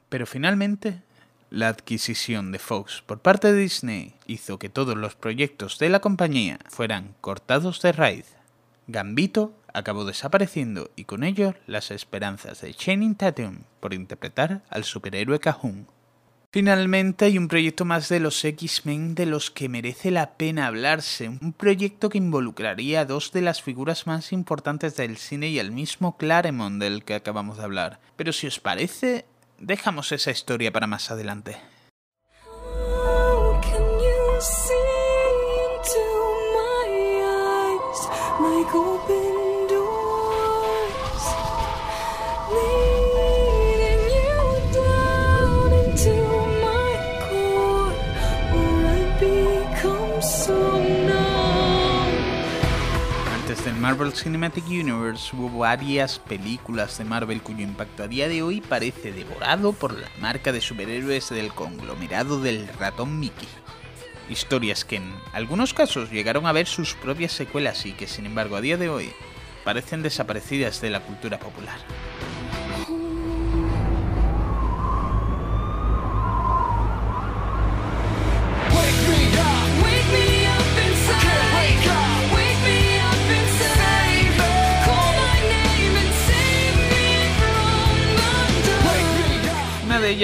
Pero 0.10 0.28
finalmente, 0.28 1.02
la 1.49 1.69
adquisición 1.69 2.52
de 2.52 2.60
Fox 2.60 3.02
por 3.04 3.21
parte 3.21 3.52
de 3.52 3.60
Disney 3.60 4.13
hizo 4.28 4.60
que 4.60 4.69
todos 4.69 4.95
los 4.95 5.15
proyectos 5.15 5.80
de 5.80 5.89
la 5.89 6.02
compañía 6.02 6.60
fueran 6.69 7.15
cortados 7.19 7.82
de 7.82 7.91
raíz. 7.93 8.36
Gambito 8.86 9.54
acabó 9.73 10.06
desapareciendo 10.06 10.91
y 10.95 11.06
con 11.06 11.23
ello 11.23 11.56
las 11.65 11.89
esperanzas 11.89 12.62
de 12.62 12.76
Channing 12.76 13.15
Tatum 13.15 13.63
por 13.80 13.91
interpretar 13.91 14.62
al 14.69 14.84
superhéroe 14.84 15.39
Cajun. 15.39 15.88
Finalmente 16.54 17.26
hay 17.26 17.39
un 17.39 17.48
proyecto 17.48 17.84
más 17.84 18.10
de 18.10 18.20
los 18.20 18.46
X-Men 18.46 19.16
de 19.16 19.26
los 19.26 19.50
que 19.50 19.70
merece 19.70 20.12
la 20.12 20.38
pena 20.38 20.68
hablarse, 20.68 21.28
un 21.28 21.52
proyecto 21.52 22.10
que 22.10 22.20
involucraría 22.20 23.00
a 23.00 23.06
dos 23.06 23.32
de 23.32 23.42
las 23.42 23.63
figuras 23.63 24.06
más 24.06 24.32
importantes 24.32 24.96
del 24.96 25.18
cine 25.18 25.48
y 25.48 25.58
al 25.58 25.72
mismo 25.72 26.16
Claremont 26.16 26.80
del 26.80 27.04
que 27.06 27.16
acabamos 27.16 27.58
de 27.58 27.63
hablar. 27.63 28.00
Pero 28.18 28.34
si 28.34 28.46
os 28.46 28.60
parece, 28.60 29.26
dejamos 29.58 30.12
esa 30.12 30.30
historia 30.30 30.72
para 30.72 30.86
más 30.86 31.10
adelante. 31.10 31.58
Cinematic 54.13 54.67
Universe 54.67 55.36
hubo 55.36 55.60
varias 55.60 56.19
películas 56.19 56.97
de 56.97 57.04
Marvel 57.04 57.41
cuyo 57.41 57.63
impacto 57.63 58.04
a 58.04 58.08
día 58.08 58.28
de 58.30 58.43
hoy 58.43 58.62
parece 58.62 59.12
devorado 59.12 59.73
por 59.73 59.99
la 59.99 60.08
marca 60.19 60.52
de 60.52 60.62
superhéroes 60.62 61.30
del 61.30 61.52
conglomerado 61.52 62.39
del 62.39 62.67
ratón 62.80 63.19
Mickey. 63.19 63.47
Historias 64.30 64.86
que 64.86 64.97
en 64.97 65.13
algunos 65.34 65.73
casos 65.73 66.12
llegaron 66.12 66.45
a 66.45 66.52
ver 66.52 66.67
sus 66.67 66.93
propias 66.93 67.32
secuelas 67.32 67.86
y 67.86 67.93
que 67.93 68.08
sin 68.08 68.28
embargo 68.28 68.56
a 68.56 68.62
día 68.62 68.78
de 68.78 68.89
hoy 68.89 69.12
parecen 69.63 70.04
desaparecidas 70.04 70.80
de 70.80 70.91
la 70.91 70.99
cultura 70.99 71.39
popular. 71.39 71.80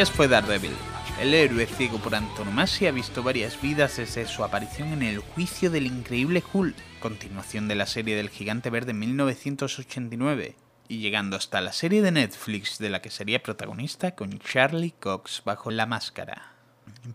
Fue 0.08 0.30
Daredevil. 0.30 0.72
El 1.20 1.34
héroe 1.34 1.66
ciego 1.66 1.98
por 1.98 2.16
antonomasia 2.16 2.88
ha 2.88 2.94
visto 2.94 3.22
varias 3.22 3.62
vidas 3.62 3.98
desde 3.98 4.26
su 4.28 4.46
aparición 4.46 4.94
en 4.94 5.04
El 5.04 5.20
juicio 5.20 5.70
del 5.70 5.88
increíble 5.88 6.42
Hulk, 6.54 6.78
continuación 7.02 7.68
de 7.68 7.76
la 7.76 7.86
serie 7.86 8.16
del 8.16 8.30
gigante 8.30 8.70
verde 8.70 8.92
en 8.92 9.00
1989, 9.00 10.56
y 10.88 11.00
llegando 11.00 11.36
hasta 11.36 11.60
la 11.60 11.74
serie 11.74 12.02
de 12.02 12.12
Netflix 12.12 12.78
de 12.78 12.90
la 12.90 13.02
que 13.02 13.10
sería 13.10 13.44
protagonista 13.44 14.16
con 14.16 14.40
Charlie 14.40 14.94
Cox 14.98 15.42
bajo 15.44 15.70
la 15.70 15.86
máscara. 15.86 16.54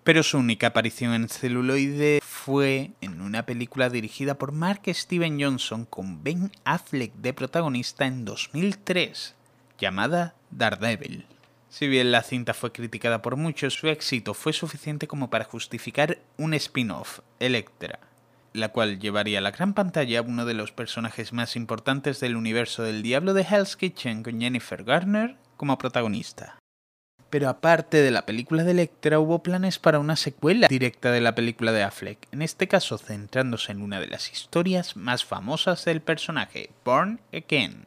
Pero 0.03 0.23
su 0.23 0.37
única 0.37 0.67
aparición 0.67 1.15
en 1.15 1.31
celuloide 1.31 2.21
fue 2.23 2.91
en 3.01 3.23
una 3.23 3.47
película 3.47 3.89
dirigida 3.89 4.35
por 4.35 4.53
Mark 4.53 4.83
Steven 4.89 5.41
Johnson 5.41 5.87
con 5.87 6.23
Ben 6.23 6.53
Affleck 6.65 7.15
de 7.15 7.33
protagonista 7.33 8.05
en 8.05 8.27
2003, 8.27 9.35
llamada 9.79 10.35
Daredevil. 10.51 11.25
Si 11.75 11.89
bien 11.89 12.13
la 12.13 12.23
cinta 12.23 12.55
fue 12.55 12.71
criticada 12.71 13.21
por 13.21 13.35
muchos, 13.35 13.75
su 13.75 13.89
éxito 13.89 14.33
fue 14.33 14.53
suficiente 14.53 15.09
como 15.09 15.29
para 15.29 15.43
justificar 15.43 16.19
un 16.37 16.55
spin-off, 16.55 17.19
Electra, 17.41 17.99
la 18.53 18.69
cual 18.69 19.01
llevaría 19.01 19.41
a 19.41 19.43
la 19.43 19.51
gran 19.51 19.75
pantalla 19.75 20.21
a 20.21 20.23
uno 20.23 20.45
de 20.45 20.55
los 20.55 20.71
personajes 20.71 21.33
más 21.33 21.57
importantes 21.57 22.21
del 22.21 22.37
universo 22.37 22.85
del 22.85 23.03
Diablo 23.03 23.35
de 23.35 23.43
Hell's 23.43 23.75
Kitchen 23.77 24.23
con 24.23 24.41
Jennifer 24.41 24.85
Garner 24.85 25.37
como 25.57 25.77
protagonista. 25.77 26.61
Pero 27.29 27.49
aparte 27.49 28.03
de 28.03 28.13
la 28.13 28.25
película 28.25 28.63
de 28.63 28.71
Electra, 28.71 29.19
hubo 29.19 29.43
planes 29.43 29.81
para 29.81 29.99
una 29.99 30.15
secuela 30.15 30.69
directa 30.69 31.11
de 31.11 31.23
la 31.23 31.35
película 31.35 31.73
de 31.73 31.83
Affleck, 31.83 32.29
en 32.31 32.43
este 32.43 32.69
caso 32.69 32.99
centrándose 32.99 33.73
en 33.73 33.83
una 33.83 33.99
de 33.99 34.07
las 34.07 34.31
historias 34.31 34.97
más 34.97 35.25
famosas 35.25 35.85
del 35.85 36.03
personaje, 36.03 36.71
Born 36.85 37.21
Again. 37.33 37.87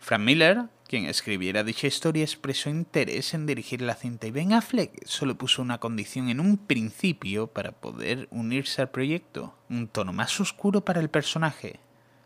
Frank 0.00 0.22
Miller, 0.22 0.64
quien 0.92 1.06
escribiera 1.06 1.64
dicha 1.64 1.86
historia, 1.86 2.22
expresó 2.22 2.68
interés 2.68 3.32
en 3.32 3.46
dirigir 3.46 3.80
la 3.80 3.94
cinta 3.94 4.26
y 4.26 4.30
Ben 4.30 4.52
Affleck 4.52 5.06
solo 5.06 5.38
puso 5.38 5.62
una 5.62 5.78
condición 5.78 6.28
en 6.28 6.38
un 6.38 6.58
principio 6.58 7.46
para 7.46 7.72
poder 7.72 8.28
unirse 8.30 8.82
al 8.82 8.90
proyecto, 8.90 9.54
un 9.70 9.88
tono 9.88 10.12
más 10.12 10.38
oscuro 10.38 10.84
para 10.84 11.00
el 11.00 11.08
personaje. 11.08 11.80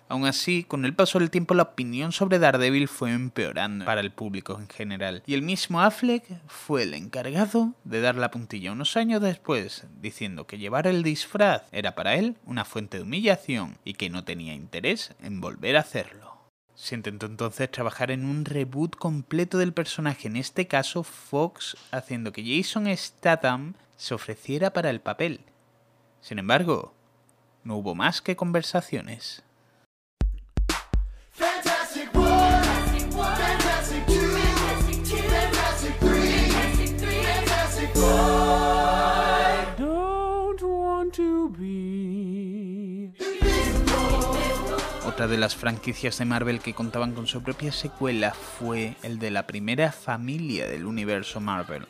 Aún 0.09 0.26
así, 0.26 0.64
con 0.64 0.85
el 0.85 0.96
paso 0.96 1.20
del 1.20 1.31
tiempo 1.31 1.55
la 1.55 1.62
opinión 1.62 2.11
sobre 2.11 2.40
Daredevil 2.40 2.88
fue 2.88 3.12
empeorando 3.12 3.85
para 3.85 4.00
el 4.00 4.11
público 4.11 4.59
en 4.59 4.66
general, 4.66 5.22
y 5.26 5.35
el 5.35 5.42
mismo 5.42 5.81
Affleck 5.81 6.24
fue 6.48 6.83
el 6.83 6.94
encargado 6.94 7.72
de 7.85 8.00
dar 8.00 8.16
la 8.16 8.33
puntilla 8.33 8.72
unos 8.72 8.96
años 8.96 9.22
después, 9.22 9.85
diciendo 10.02 10.48
que 10.48 10.59
llevar 10.59 10.88
el 10.88 11.05
disfraz 11.05 11.62
era 11.70 11.94
para 11.94 12.16
él 12.16 12.37
una 12.44 12.64
fuente 12.64 12.96
de 12.96 13.05
humillación 13.05 13.79
y 13.85 13.94
que 13.94 14.11
no 14.11 14.24
tenía 14.24 14.55
interés 14.55 15.14
en 15.22 15.40
volver 15.40 15.76
a 15.76 15.81
hacerlo. 15.83 16.36
Se 16.77 16.95
intentó 16.95 17.25
entonces 17.25 17.71
trabajar 17.71 18.11
en 18.11 18.27
un 18.27 18.45
reboot 18.45 18.97
completo 18.97 19.57
del 19.57 19.73
personaje, 19.73 20.29
en 20.29 20.37
este 20.37 20.69
caso 20.69 21.03
Fox, 21.03 21.75
haciendo 21.91 22.33
que 22.33 22.45
Jason 22.45 22.87
Statham 22.95 23.75
se 23.97 24.15
ofreciera 24.15 24.75
para 24.75 24.91
el 24.91 25.01
papel. 25.01 25.41
Sin 26.21 26.39
embargo, 26.39 26.93
no 27.65 27.77
hubo 27.77 27.95
más 27.95 28.21
que 28.21 28.37
conversaciones. 28.37 29.43
Otra 45.16 45.29
de 45.29 45.38
las 45.38 45.57
franquicias 45.57 46.18
de 46.18 46.26
Marvel 46.26 46.61
que 46.61 46.74
contaban 46.74 47.14
con 47.14 47.26
su 47.26 47.42
propia 47.42 47.72
secuela 47.72 48.35
fue 48.35 48.96
el 49.02 49.18
de 49.18 49.31
la 49.31 49.46
primera 49.46 49.90
familia 49.90 50.68
del 50.68 50.85
universo 50.85 51.40
Marvel, 51.40 51.87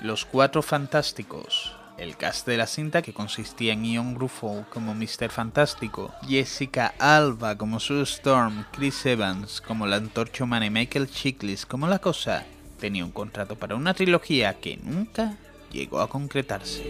Los 0.00 0.24
Cuatro 0.24 0.62
Fantásticos. 0.62 1.76
El 1.98 2.16
cast 2.16 2.46
de 2.46 2.56
la 2.56 2.66
cinta, 2.66 3.02
que 3.02 3.12
consistía 3.12 3.74
en 3.74 3.84
Ian 3.84 4.14
Ruffo 4.14 4.64
como 4.70 4.94
Mr. 4.94 5.28
Fantástico, 5.28 6.14
Jessica 6.26 6.94
Alba 6.98 7.58
como 7.58 7.80
Sue 7.80 8.00
Storm, 8.00 8.64
Chris 8.72 9.04
Evans 9.04 9.60
como 9.60 9.86
la 9.86 9.96
Antorcha 9.96 10.44
Humana 10.44 10.64
y 10.64 10.70
Michael 10.70 11.10
Chiklis 11.10 11.66
como 11.66 11.86
la 11.86 11.98
Cosa, 11.98 12.46
tenía 12.80 13.04
un 13.04 13.12
contrato 13.12 13.56
para 13.56 13.76
una 13.76 13.92
trilogía 13.92 14.54
que 14.54 14.78
nunca 14.78 15.36
llegó 15.70 16.00
a 16.00 16.08
concretarse. 16.08 16.82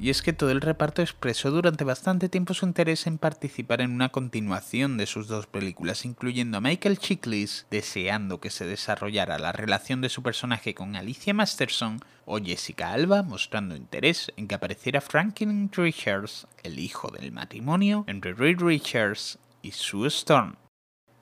Y 0.00 0.08
es 0.08 0.22
que 0.22 0.32
todo 0.32 0.50
el 0.50 0.62
reparto 0.62 1.02
expresó 1.02 1.50
durante 1.50 1.84
bastante 1.84 2.30
tiempo 2.30 2.54
su 2.54 2.64
interés 2.64 3.06
en 3.06 3.18
participar 3.18 3.82
en 3.82 3.92
una 3.92 4.08
continuación 4.08 4.96
de 4.96 5.04
sus 5.04 5.28
dos 5.28 5.46
películas, 5.46 6.06
incluyendo 6.06 6.56
a 6.56 6.60
Michael 6.62 6.98
Chiklis 6.98 7.66
deseando 7.70 8.40
que 8.40 8.48
se 8.48 8.64
desarrollara 8.64 9.38
la 9.38 9.52
relación 9.52 10.00
de 10.00 10.08
su 10.08 10.22
personaje 10.22 10.74
con 10.74 10.96
Alicia 10.96 11.34
Masterson 11.34 12.00
o 12.24 12.38
Jessica 12.38 12.92
Alba 12.92 13.22
mostrando 13.22 13.76
interés 13.76 14.32
en 14.38 14.48
que 14.48 14.54
apareciera 14.54 15.02
Franklin 15.02 15.70
Richards, 15.70 16.46
el 16.62 16.78
hijo 16.78 17.10
del 17.10 17.30
matrimonio 17.30 18.04
entre 18.06 18.32
Reed 18.32 18.60
Richards 18.60 19.38
y 19.60 19.72
Sue 19.72 20.08
Storm. 20.08 20.56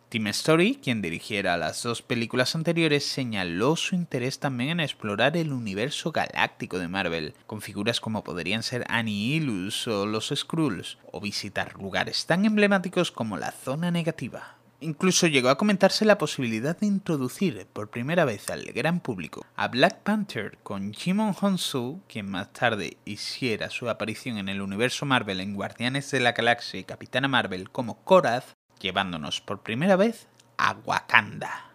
Tim 0.08 0.26
Story, 0.28 0.76
quien 0.82 1.02
dirigiera 1.02 1.58
las 1.58 1.82
dos 1.82 2.00
películas 2.00 2.54
anteriores, 2.54 3.04
señaló 3.04 3.76
su 3.76 3.94
interés 3.94 4.38
también 4.38 4.70
en 4.70 4.80
explorar 4.80 5.36
el 5.36 5.52
universo 5.52 6.12
galáctico 6.12 6.78
de 6.78 6.88
Marvel, 6.88 7.34
con 7.46 7.60
figuras 7.60 8.00
como 8.00 8.24
podrían 8.24 8.62
ser 8.62 8.86
Annihilus 8.88 9.86
o 9.86 10.06
los 10.06 10.32
Skrulls, 10.34 10.96
o 11.12 11.20
visitar 11.20 11.74
lugares 11.74 12.24
tan 12.24 12.46
emblemáticos 12.46 13.12
como 13.12 13.36
la 13.36 13.52
Zona 13.52 13.90
Negativa. 13.90 14.56
Incluso 14.80 15.26
llegó 15.26 15.50
a 15.50 15.58
comentarse 15.58 16.06
la 16.06 16.16
posibilidad 16.16 16.78
de 16.78 16.86
introducir 16.86 17.66
por 17.70 17.90
primera 17.90 18.24
vez 18.24 18.48
al 18.48 18.64
gran 18.72 19.00
público 19.00 19.44
a 19.56 19.68
Black 19.68 19.98
Panther 20.04 20.56
con 20.62 20.94
Jimon 20.94 21.34
Honsu, 21.38 22.00
quien 22.08 22.30
más 22.30 22.52
tarde 22.54 22.96
hiciera 23.04 23.68
su 23.68 23.90
aparición 23.90 24.38
en 24.38 24.48
el 24.48 24.62
universo 24.62 25.04
Marvel 25.04 25.40
en 25.40 25.54
Guardianes 25.54 26.10
de 26.12 26.20
la 26.20 26.32
Galaxia 26.32 26.80
y 26.80 26.84
Capitana 26.84 27.28
Marvel 27.28 27.68
como 27.68 28.04
Korath, 28.04 28.56
llevándonos 28.80 29.40
por 29.40 29.62
primera 29.62 29.96
vez 29.96 30.28
a 30.56 30.76
Wakanda. 30.84 31.70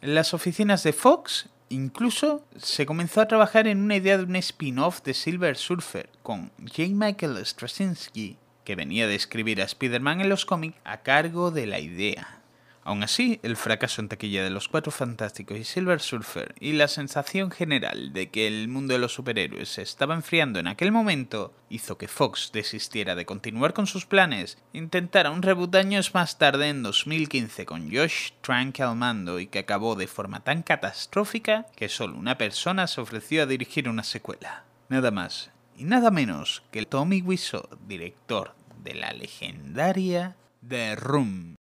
En 0.00 0.14
las 0.14 0.34
oficinas 0.34 0.82
de 0.82 0.92
Fox 0.92 1.48
incluso 1.68 2.44
se 2.56 2.86
comenzó 2.86 3.20
a 3.20 3.28
trabajar 3.28 3.66
en 3.66 3.82
una 3.82 3.96
idea 3.96 4.18
de 4.18 4.24
un 4.24 4.36
spin-off 4.36 5.02
de 5.02 5.14
Silver 5.14 5.56
Surfer 5.56 6.10
con 6.22 6.50
J. 6.58 6.88
Michael 6.90 7.44
Straczynski, 7.44 8.36
que 8.64 8.76
venía 8.76 9.06
de 9.06 9.14
escribir 9.14 9.60
a 9.60 9.64
Spider-Man 9.64 10.20
en 10.20 10.28
los 10.28 10.46
cómics 10.46 10.78
a 10.84 11.02
cargo 11.02 11.50
de 11.50 11.66
la 11.66 11.80
idea. 11.80 12.43
Aún 12.86 13.02
así, 13.02 13.40
el 13.42 13.56
fracaso 13.56 14.02
en 14.02 14.08
taquilla 14.08 14.44
de 14.44 14.50
Los 14.50 14.68
Cuatro 14.68 14.92
Fantásticos 14.92 15.56
y 15.56 15.64
Silver 15.64 16.00
Surfer 16.00 16.54
y 16.60 16.74
la 16.74 16.86
sensación 16.86 17.50
general 17.50 18.12
de 18.12 18.28
que 18.28 18.46
el 18.46 18.68
mundo 18.68 18.92
de 18.92 19.00
los 19.00 19.14
superhéroes 19.14 19.70
se 19.70 19.80
estaba 19.80 20.14
enfriando 20.14 20.58
en 20.58 20.66
aquel 20.66 20.92
momento 20.92 21.54
hizo 21.70 21.96
que 21.96 22.08
Fox 22.08 22.50
desistiera 22.52 23.14
de 23.14 23.24
continuar 23.24 23.72
con 23.72 23.86
sus 23.86 24.04
planes, 24.04 24.58
intentara 24.74 25.30
un 25.30 25.40
reboot 25.40 25.74
años 25.76 26.12
más 26.12 26.36
tarde 26.36 26.68
en 26.68 26.82
2015 26.82 27.64
con 27.64 27.90
Josh 27.90 28.32
Trank 28.42 28.78
al 28.80 28.96
mando 28.96 29.40
y 29.40 29.46
que 29.46 29.60
acabó 29.60 29.94
de 29.94 30.06
forma 30.06 30.40
tan 30.40 30.62
catastrófica 30.62 31.66
que 31.74 31.88
solo 31.88 32.18
una 32.18 32.36
persona 32.36 32.86
se 32.86 33.00
ofreció 33.00 33.44
a 33.44 33.46
dirigir 33.46 33.88
una 33.88 34.04
secuela. 34.04 34.64
Nada 34.90 35.10
más 35.10 35.50
y 35.76 35.84
nada 35.84 36.10
menos 36.10 36.62
que 36.70 36.84
Tommy 36.84 37.22
Wiseau, 37.22 37.66
director 37.88 38.54
de 38.82 38.94
la 38.94 39.12
legendaria 39.14 40.36
The 40.68 40.96
Room. 40.96 41.56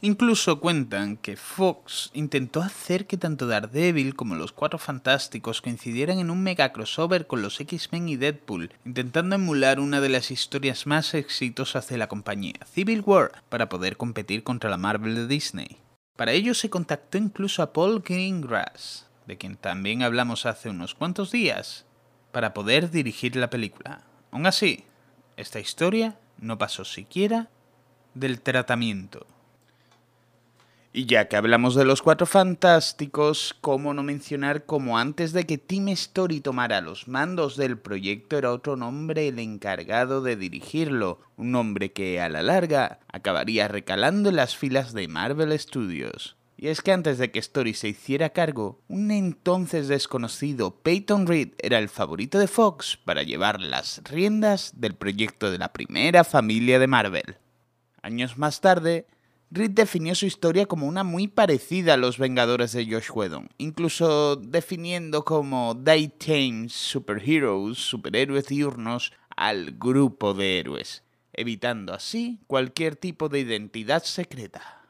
Incluso 0.00 0.60
cuentan 0.60 1.16
que 1.16 1.36
Fox 1.36 2.10
intentó 2.14 2.62
hacer 2.62 3.08
que 3.08 3.16
tanto 3.16 3.48
Daredevil 3.48 4.14
como 4.14 4.36
los 4.36 4.52
Cuatro 4.52 4.78
Fantásticos 4.78 5.60
coincidieran 5.60 6.20
en 6.20 6.30
un 6.30 6.40
mega 6.40 6.72
crossover 6.72 7.26
con 7.26 7.42
los 7.42 7.58
X-Men 7.58 8.08
y 8.08 8.14
Deadpool, 8.14 8.70
intentando 8.84 9.34
emular 9.34 9.80
una 9.80 10.00
de 10.00 10.08
las 10.08 10.30
historias 10.30 10.86
más 10.86 11.14
exitosas 11.14 11.88
de 11.88 11.98
la 11.98 12.06
compañía, 12.06 12.60
Civil 12.72 13.02
War, 13.04 13.42
para 13.48 13.68
poder 13.68 13.96
competir 13.96 14.44
contra 14.44 14.70
la 14.70 14.76
Marvel 14.76 15.16
de 15.16 15.26
Disney. 15.26 15.78
Para 16.14 16.30
ello 16.30 16.54
se 16.54 16.70
contactó 16.70 17.18
incluso 17.18 17.60
a 17.62 17.72
Paul 17.72 18.00
Greengrass, 18.00 19.08
de 19.26 19.36
quien 19.36 19.56
también 19.56 20.04
hablamos 20.04 20.46
hace 20.46 20.70
unos 20.70 20.94
cuantos 20.94 21.32
días, 21.32 21.86
para 22.30 22.54
poder 22.54 22.92
dirigir 22.92 23.34
la 23.34 23.50
película. 23.50 24.02
Aún 24.30 24.46
así, 24.46 24.84
esta 25.36 25.58
historia 25.58 26.16
no 26.38 26.56
pasó 26.56 26.84
siquiera 26.84 27.48
del 28.14 28.40
tratamiento. 28.40 29.26
Y 30.90 31.04
ya 31.04 31.28
que 31.28 31.36
hablamos 31.36 31.74
de 31.74 31.84
los 31.84 32.00
cuatro 32.00 32.26
fantásticos, 32.26 33.54
¿cómo 33.60 33.92
no 33.92 34.02
mencionar 34.02 34.64
cómo 34.64 34.98
antes 34.98 35.32
de 35.32 35.44
que 35.44 35.58
Tim 35.58 35.88
Story 35.88 36.40
tomara 36.40 36.80
los 36.80 37.08
mandos 37.08 37.56
del 37.56 37.76
proyecto 37.76 38.38
era 38.38 38.52
otro 38.52 38.74
nombre 38.74 39.28
el 39.28 39.38
encargado 39.38 40.22
de 40.22 40.36
dirigirlo? 40.36 41.20
Un 41.36 41.52
nombre 41.52 41.92
que 41.92 42.22
a 42.22 42.30
la 42.30 42.42
larga 42.42 43.00
acabaría 43.12 43.68
recalando 43.68 44.30
en 44.30 44.36
las 44.36 44.56
filas 44.56 44.94
de 44.94 45.08
Marvel 45.08 45.56
Studios. 45.58 46.36
Y 46.56 46.68
es 46.68 46.80
que 46.80 46.90
antes 46.90 47.18
de 47.18 47.30
que 47.30 47.38
Story 47.38 47.74
se 47.74 47.88
hiciera 47.88 48.30
cargo, 48.30 48.80
un 48.88 49.10
entonces 49.10 49.86
desconocido 49.88 50.74
Peyton 50.74 51.26
Reed 51.26 51.50
era 51.58 51.78
el 51.78 51.88
favorito 51.90 52.38
de 52.38 52.48
Fox 52.48 52.98
para 53.04 53.22
llevar 53.22 53.60
las 53.60 54.02
riendas 54.04 54.72
del 54.74 54.94
proyecto 54.94 55.52
de 55.52 55.58
la 55.58 55.72
primera 55.72 56.24
familia 56.24 56.80
de 56.80 56.88
Marvel. 56.88 57.36
Años 58.02 58.38
más 58.38 58.60
tarde, 58.60 59.06
Reed 59.50 59.70
definió 59.70 60.14
su 60.14 60.26
historia 60.26 60.66
como 60.66 60.86
una 60.86 61.04
muy 61.04 61.26
parecida 61.26 61.94
a 61.94 61.96
Los 61.96 62.18
Vengadores 62.18 62.72
de 62.72 62.84
Josh 62.84 63.10
Whedon, 63.10 63.48
incluso 63.56 64.36
definiendo 64.36 65.24
como 65.24 65.74
daytime 65.74 66.68
superheroes, 66.68 67.78
superhéroes 67.78 68.46
diurnos, 68.48 69.12
al 69.36 69.78
grupo 69.78 70.34
de 70.34 70.58
héroes, 70.58 71.02
evitando 71.32 71.94
así 71.94 72.40
cualquier 72.46 72.96
tipo 72.96 73.30
de 73.30 73.40
identidad 73.40 74.02
secreta. 74.02 74.82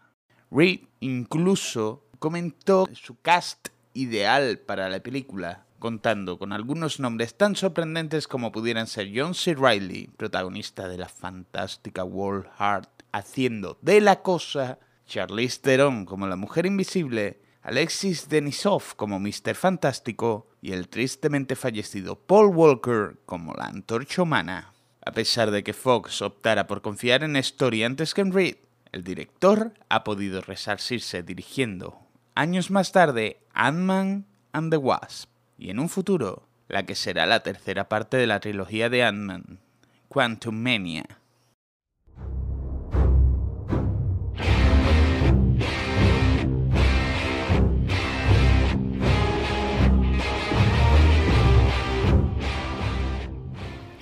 Reed 0.50 0.80
incluso 0.98 2.02
comentó 2.18 2.88
su 2.94 3.20
cast 3.20 3.68
ideal 3.94 4.58
para 4.58 4.88
la 4.88 4.98
película, 5.00 5.66
contando 5.78 6.36
con 6.36 6.52
algunos 6.52 6.98
nombres 6.98 7.36
tan 7.36 7.54
sorprendentes 7.54 8.26
como 8.26 8.50
pudieran 8.50 8.88
ser 8.88 9.12
John 9.14 9.34
C. 9.34 9.54
Reilly, 9.54 10.08
protagonista 10.16 10.88
de 10.88 10.98
la 10.98 11.08
fantástica 11.08 12.02
World 12.02 12.48
Heart 12.58 12.97
haciendo 13.12 13.78
de 13.82 14.00
la 14.00 14.22
cosa, 14.22 14.78
Charlize 15.06 15.60
Theron 15.60 16.04
como 16.04 16.26
la 16.26 16.36
mujer 16.36 16.66
invisible, 16.66 17.40
Alexis 17.62 18.28
Denisov 18.28 18.96
como 18.96 19.18
Mr. 19.18 19.54
Fantástico 19.54 20.48
y 20.60 20.72
el 20.72 20.88
tristemente 20.88 21.56
fallecido 21.56 22.16
Paul 22.16 22.54
Walker 22.54 23.18
como 23.26 23.54
la 23.54 23.66
antorcha 23.66 24.22
humana. 24.22 24.72
A 25.04 25.12
pesar 25.12 25.50
de 25.50 25.64
que 25.64 25.72
Fox 25.72 26.22
optara 26.22 26.66
por 26.66 26.82
confiar 26.82 27.24
en 27.24 27.36
Story 27.36 27.84
antes 27.84 28.14
que 28.14 28.20
en 28.20 28.32
Reed, 28.32 28.56
el 28.92 29.04
director 29.04 29.74
ha 29.88 30.04
podido 30.04 30.40
resarcirse 30.40 31.22
dirigiendo, 31.22 31.98
años 32.34 32.70
más 32.70 32.92
tarde, 32.92 33.40
Ant-Man 33.52 34.26
and 34.52 34.70
the 34.70 34.76
Wasp, 34.76 35.30
y 35.58 35.70
en 35.70 35.78
un 35.78 35.88
futuro, 35.88 36.48
la 36.68 36.84
que 36.84 36.94
será 36.94 37.26
la 37.26 37.42
tercera 37.42 37.88
parte 37.88 38.16
de 38.16 38.26
la 38.26 38.40
trilogía 38.40 38.88
de 38.88 39.04
Ant-Man, 39.04 39.60
Quantum 40.08 40.54
Mania. 40.54 41.04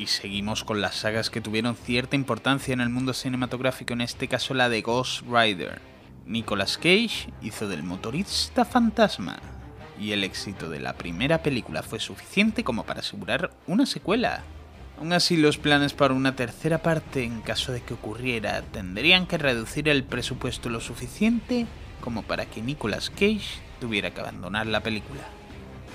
Seguimos 0.07 0.65
con 0.65 0.81
las 0.81 0.97
sagas 0.97 1.31
que 1.31 1.41
tuvieron 1.41 1.77
cierta 1.77 2.17
importancia 2.17 2.73
en 2.73 2.81
el 2.81 2.89
mundo 2.89 3.13
cinematográfico, 3.13 3.93
en 3.93 4.01
este 4.01 4.29
caso 4.29 4.55
la 4.55 4.69
de 4.69 4.83
Ghost 4.83 5.23
Rider. 5.31 5.81
Nicolas 6.27 6.77
Cage 6.77 7.33
hizo 7.41 7.69
del 7.69 7.83
motorista 7.83 8.65
fantasma, 8.65 9.39
y 10.01 10.13
el 10.13 10.25
éxito 10.25 10.69
de 10.69 10.81
la 10.81 10.95
primera 10.95 11.43
película 11.43 11.83
fue 11.83 12.01
suficiente 12.01 12.65
como 12.65 12.85
para 12.85 13.01
asegurar 13.01 13.51
una 13.67 13.87
secuela. 13.87 14.43
Aún 14.99 15.13
así, 15.13 15.37
los 15.37 15.59
planes 15.59 15.93
para 15.93 16.15
una 16.15 16.37
tercera 16.37 16.79
parte, 16.79 17.23
en 17.23 17.43
caso 17.43 17.73
de 17.73 17.83
que 17.83 17.95
ocurriera, 17.95 18.63
tendrían 18.63 19.27
que 19.27 19.39
reducir 19.39 19.89
el 19.89 20.05
presupuesto 20.05 20.71
lo 20.71 20.81
suficiente 20.81 21.67
como 22.01 22.23
para 22.23 22.47
que 22.47 22.63
Nicolas 22.63 23.11
Cage 23.11 23.61
tuviera 23.81 24.11
que 24.11 24.21
abandonar 24.21 24.67
la 24.67 24.81
película 24.81 25.23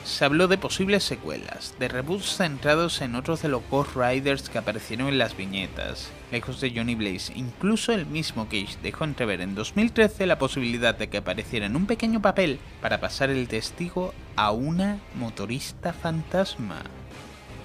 se 0.03 0.25
habló 0.25 0.47
de 0.47 0.57
posibles 0.57 1.03
secuelas, 1.03 1.75
de 1.79 1.87
reboots 1.87 2.37
centrados 2.37 3.01
en 3.01 3.15
otros 3.15 3.41
de 3.41 3.49
los 3.49 3.61
Ghost 3.69 3.95
Riders 3.95 4.49
que 4.49 4.57
aparecieron 4.57 5.07
en 5.07 5.17
las 5.17 5.37
viñetas, 5.37 6.09
lejos 6.31 6.59
de 6.61 6.71
Johnny 6.75 6.95
Blaze. 6.95 7.33
Incluso 7.35 7.93
el 7.93 8.05
mismo 8.05 8.45
Cage 8.45 8.77
dejó 8.81 9.03
entrever 9.03 9.41
en 9.41 9.55
2013 9.55 10.25
la 10.25 10.39
posibilidad 10.39 10.95
de 10.95 11.09
que 11.09 11.17
apareciera 11.17 11.65
en 11.65 11.75
un 11.75 11.85
pequeño 11.85 12.21
papel 12.21 12.59
para 12.81 12.99
pasar 12.99 13.29
el 13.29 13.47
testigo 13.47 14.13
a 14.35 14.51
una 14.51 14.99
motorista 15.15 15.93
fantasma. 15.93 16.81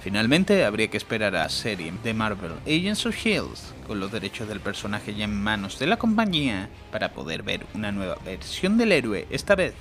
Finalmente, 0.07 0.65
habría 0.65 0.87
que 0.87 0.99
esperar 0.99 1.35
a 1.35 1.49
serie 1.49 1.93
de 2.05 2.15
Marvel 2.15 2.53
Agents 2.65 3.07
of 3.07 3.17
Shield, 3.17 3.59
con 3.89 3.99
los 3.99 4.13
derechos 4.13 4.47
del 4.47 4.61
personaje 4.61 5.17
ya 5.17 5.25
en 5.25 5.35
manos 5.35 5.81
de 5.81 5.89
la 5.89 5.97
compañía, 5.97 6.69
para 6.93 7.13
poder 7.13 7.43
ver 7.43 7.67
una 7.75 7.91
nueva 7.91 8.17
versión 8.25 8.79
del 8.79 8.93
héroe, 8.93 9.27
esta 9.31 9.57
vez 9.57 9.75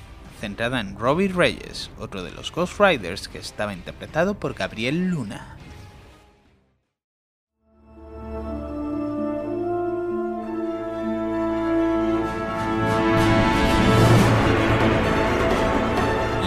centrada 0.45 0.79
en 0.79 0.95
Robbie 0.95 1.27
Reyes, 1.27 1.89
otro 1.97 2.21
de 2.21 2.29
los 2.29 2.51
Ghost 2.51 2.79
Riders 2.79 3.27
que 3.27 3.39
estaba 3.39 3.73
interpretado 3.73 4.35
por 4.35 4.53
Gabriel 4.53 5.07
Luna. 5.09 5.57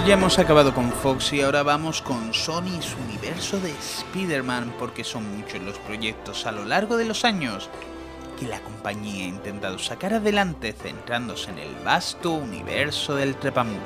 Ya 0.07 0.15
hemos 0.15 0.39
acabado 0.39 0.73
con 0.73 0.93
Fox 0.93 1.33
y 1.33 1.41
ahora 1.41 1.65
vamos 1.65 2.01
con 2.01 2.33
Sony 2.33 2.79
y 2.79 2.83
su 2.83 2.99
universo 2.99 3.59
de 3.59 3.73
Spider-Man 3.73 4.75
porque 4.79 5.03
son 5.03 5.37
muchos 5.37 5.61
los 5.61 5.77
proyectos 5.81 6.47
a 6.47 6.53
lo 6.53 6.65
largo 6.65 6.97
de 6.97 7.05
los 7.05 7.25
años 7.25 7.69
que 8.39 8.47
la 8.47 8.61
compañía 8.61 9.25
ha 9.25 9.29
intentado 9.29 9.79
sacar 9.79 10.15
adelante 10.15 10.73
centrándose 10.73 11.51
en 11.51 11.59
el 11.59 11.75
vasto 11.85 12.33
universo 12.33 13.17
del 13.17 13.37
trepamuros. 13.37 13.83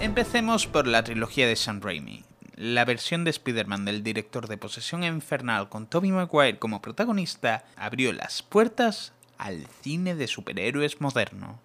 Empecemos 0.00 0.66
por 0.66 0.86
la 0.86 1.02
trilogía 1.04 1.46
de 1.46 1.56
Sam 1.56 1.80
Raimi. 1.80 2.24
La 2.56 2.84
versión 2.84 3.24
de 3.24 3.30
Spider-Man 3.30 3.86
del 3.86 4.02
director 4.02 4.48
de 4.48 4.58
Posesión 4.58 5.02
Infernal 5.02 5.70
con 5.70 5.86
Tobey 5.86 6.10
Maguire 6.10 6.58
como 6.58 6.82
protagonista 6.82 7.64
abrió 7.76 8.12
las 8.12 8.42
puertas 8.42 9.14
al 9.38 9.66
cine 9.80 10.14
de 10.14 10.26
superhéroes 10.26 11.00
moderno. 11.00 11.58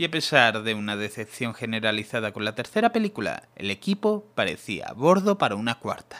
Y 0.00 0.04
a 0.06 0.10
pesar 0.10 0.62
de 0.62 0.72
una 0.72 0.96
decepción 0.96 1.52
generalizada 1.52 2.32
con 2.32 2.46
la 2.46 2.54
tercera 2.54 2.90
película, 2.90 3.50
el 3.54 3.70
equipo 3.70 4.24
parecía 4.34 4.86
a 4.86 4.94
bordo 4.94 5.36
para 5.36 5.56
una 5.56 5.78
cuarta. 5.78 6.16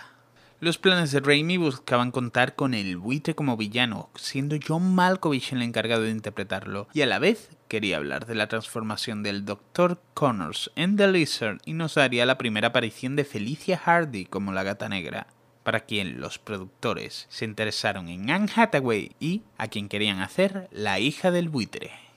Los 0.61 0.77
planes 0.77 1.13
de 1.13 1.21
Raimi 1.21 1.57
buscaban 1.57 2.11
contar 2.11 2.57
con 2.57 2.75
el 2.75 2.99
buitre 2.99 3.35
como 3.35 3.57
villano, 3.57 4.11
siendo 4.17 4.59
John 4.63 4.95
Malkovich 4.95 5.55
el 5.55 5.63
encargado 5.63 6.03
de 6.03 6.11
interpretarlo, 6.11 6.89
y 6.93 7.01
a 7.01 7.07
la 7.07 7.19
vez 7.19 7.57
quería 7.69 7.97
hablar 7.97 8.27
de 8.27 8.35
la 8.35 8.49
transformación 8.49 9.23
del 9.23 9.47
Dr. 9.47 9.99
Connors 10.13 10.71
en 10.77 10.97
The 10.97 11.11
Lizard 11.11 11.63
y 11.65 11.73
nos 11.73 11.95
daría 11.95 12.27
la 12.27 12.37
primera 12.37 12.69
aparición 12.69 13.17
de 13.17 13.25
Felicia 13.25 13.79
Hardy 13.79 14.27
como 14.27 14.53
la 14.53 14.63
gata 14.63 14.91
negra, 14.91 15.27
para 15.63 15.81
quien 15.81 16.21
los 16.21 16.39
productores 16.39 17.25
se 17.31 17.47
interesaron 17.47 18.11
en 18.11 18.29
Anne 18.29 18.53
Hathaway 18.55 19.13
y 19.21 19.41
a 19.57 19.69
quien 19.69 19.89
querían 19.89 20.21
hacer 20.21 20.69
la 20.71 20.99
hija 20.99 21.31
del 21.31 21.49
buitre. 21.49 22.10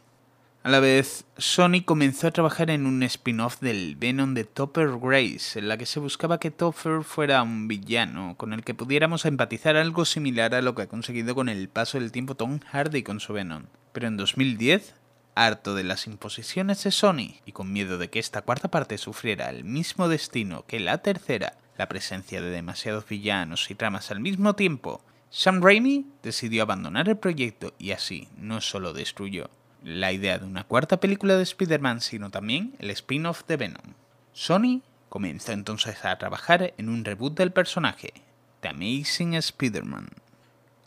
A 0.65 0.69
la 0.69 0.79
vez, 0.79 1.25
Sony 1.37 1.83
comenzó 1.83 2.27
a 2.27 2.31
trabajar 2.31 2.69
en 2.69 2.85
un 2.85 3.03
spin-off 3.03 3.59
del 3.59 3.97
Venom 3.97 4.33
de 4.33 4.45
Topper 4.45 4.91
Grace, 4.97 5.59
en 5.59 5.67
la 5.67 5.77
que 5.77 5.85
se 5.85 5.99
buscaba 5.99 6.39
que 6.39 6.51
Topper 6.51 7.03
fuera 7.03 7.43
un 7.43 7.67
villano 7.67 8.35
con 8.37 8.53
el 8.53 8.63
que 8.63 8.73
pudiéramos 8.73 9.25
empatizar 9.25 9.75
algo 9.75 10.05
similar 10.05 10.55
a 10.55 10.61
lo 10.61 10.73
que 10.73 10.83
ha 10.83 10.87
conseguido 10.87 11.35
con 11.35 11.49
el 11.49 11.67
paso 11.67 11.99
del 11.99 12.13
tiempo 12.13 12.35
Tom 12.35 12.61
Hardy 12.71 13.03
con 13.03 13.19
su 13.19 13.33
Venom. 13.33 13.63
Pero 13.91 14.07
en 14.07 14.15
2010, 14.15 14.95
harto 15.35 15.75
de 15.75 15.83
las 15.83 16.07
imposiciones 16.07 16.81
de 16.85 16.91
Sony 16.91 17.41
y 17.45 17.51
con 17.51 17.73
miedo 17.73 17.97
de 17.97 18.09
que 18.09 18.19
esta 18.19 18.43
cuarta 18.43 18.69
parte 18.69 18.97
sufriera 18.97 19.49
el 19.49 19.65
mismo 19.65 20.07
destino 20.07 20.63
que 20.65 20.79
la 20.79 20.99
tercera, 20.99 21.57
la 21.77 21.89
presencia 21.89 22.41
de 22.41 22.51
demasiados 22.51 23.05
villanos 23.05 23.69
y 23.69 23.75
tramas 23.75 24.11
al 24.11 24.21
mismo 24.21 24.55
tiempo, 24.55 25.01
Sam 25.29 25.61
Raimi 25.61 26.05
decidió 26.23 26.63
abandonar 26.63 27.09
el 27.09 27.17
proyecto 27.17 27.73
y 27.77 27.91
así 27.91 28.29
no 28.37 28.61
solo 28.61 28.93
destruyó 28.93 29.49
la 29.83 30.11
idea 30.11 30.39
de 30.39 30.45
una 30.45 30.63
cuarta 30.63 30.99
película 30.99 31.35
de 31.35 31.43
Spider-Man, 31.43 32.01
sino 32.01 32.29
también 32.29 32.75
el 32.79 32.89
spin-off 32.91 33.43
de 33.47 33.57
Venom. 33.57 33.93
Sony 34.31 34.81
comenzó 35.09 35.51
entonces 35.51 36.03
a 36.05 36.17
trabajar 36.17 36.73
en 36.77 36.89
un 36.89 37.05
reboot 37.05 37.37
del 37.37 37.51
personaje, 37.51 38.13
The 38.61 38.69
Amazing 38.69 39.35
Spider-Man. 39.35 40.07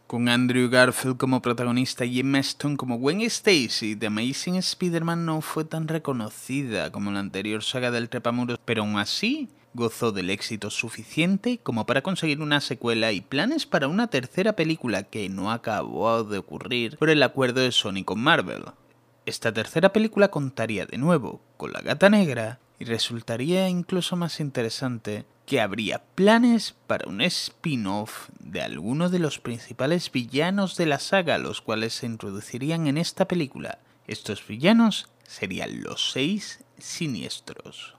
Con 0.07 0.29
Andrew 0.29 0.71
Garfield 0.71 1.17
como 1.17 1.43
protagonista 1.43 2.05
y 2.05 2.21
Emma 2.21 2.39
Stone 2.39 2.77
como 2.77 2.99
Gwen 2.99 3.21
Stacy, 3.23 3.97
The 3.97 4.07
Amazing 4.07 4.57
Spider-Man 4.57 5.27
no 5.27 5.41
fue 5.41 5.65
tan 5.65 5.89
reconocida 5.89 6.93
como 6.93 7.11
la 7.11 7.21
anterior 7.21 7.63
saga 7.63 7.91
del 7.91 8.09
Trepamuros, 8.09 8.61
pero 8.65 8.83
aún 8.83 8.99
así 8.99 9.49
gozó 9.75 10.11
del 10.11 10.31
éxito 10.31 10.71
suficiente 10.71 11.59
como 11.63 11.87
para 11.87 12.03
conseguir 12.03 12.41
una 12.41 12.61
secuela 12.61 13.13
y 13.13 13.21
planes 13.21 13.67
para 13.67 13.89
una 13.89 14.09
tercera 14.09 14.55
película 14.55 15.03
que 15.03 15.29
no 15.29 15.53
acabó 15.53 16.25
de 16.25 16.39
ocurrir 16.39 16.97
por 16.97 17.11
el 17.11 17.23
acuerdo 17.23 17.61
de 17.61 17.73
Sony 17.73 18.03
con 18.05 18.21
Marvel. 18.21 18.65
Esta 19.27 19.53
tercera 19.53 19.93
película 19.93 20.29
contaría 20.29 20.87
de 20.87 20.99
nuevo 20.99 21.41
con 21.57 21.73
la 21.73 21.81
gata 21.81 22.09
negra 22.09 22.61
y 22.79 22.85
resultaría 22.85 23.69
incluso 23.69 24.15
más 24.15 24.39
interesante 24.39 25.27
que 25.47 25.61
habría 25.61 26.05
planes 26.15 26.77
para 26.87 27.09
un 27.09 27.21
spin-off 27.21 28.29
de 28.39 28.63
alguno 28.63 29.09
de 29.09 29.19
los 29.19 29.41
principales 29.41 30.13
villanos 30.13 30.77
de 30.77 30.87
la 30.87 31.01
saga, 31.01 31.39
los 31.39 31.61
cuales 31.61 31.95
se 31.95 32.07
introducirían 32.07 32.87
en 32.87 32.99
esta 32.99 33.27
película. 33.27 33.81
Estos 34.07 34.47
villanos 34.47 35.09
serían 35.25 35.83
los 35.83 36.13
seis 36.13 36.65
siniestros. 36.79 37.97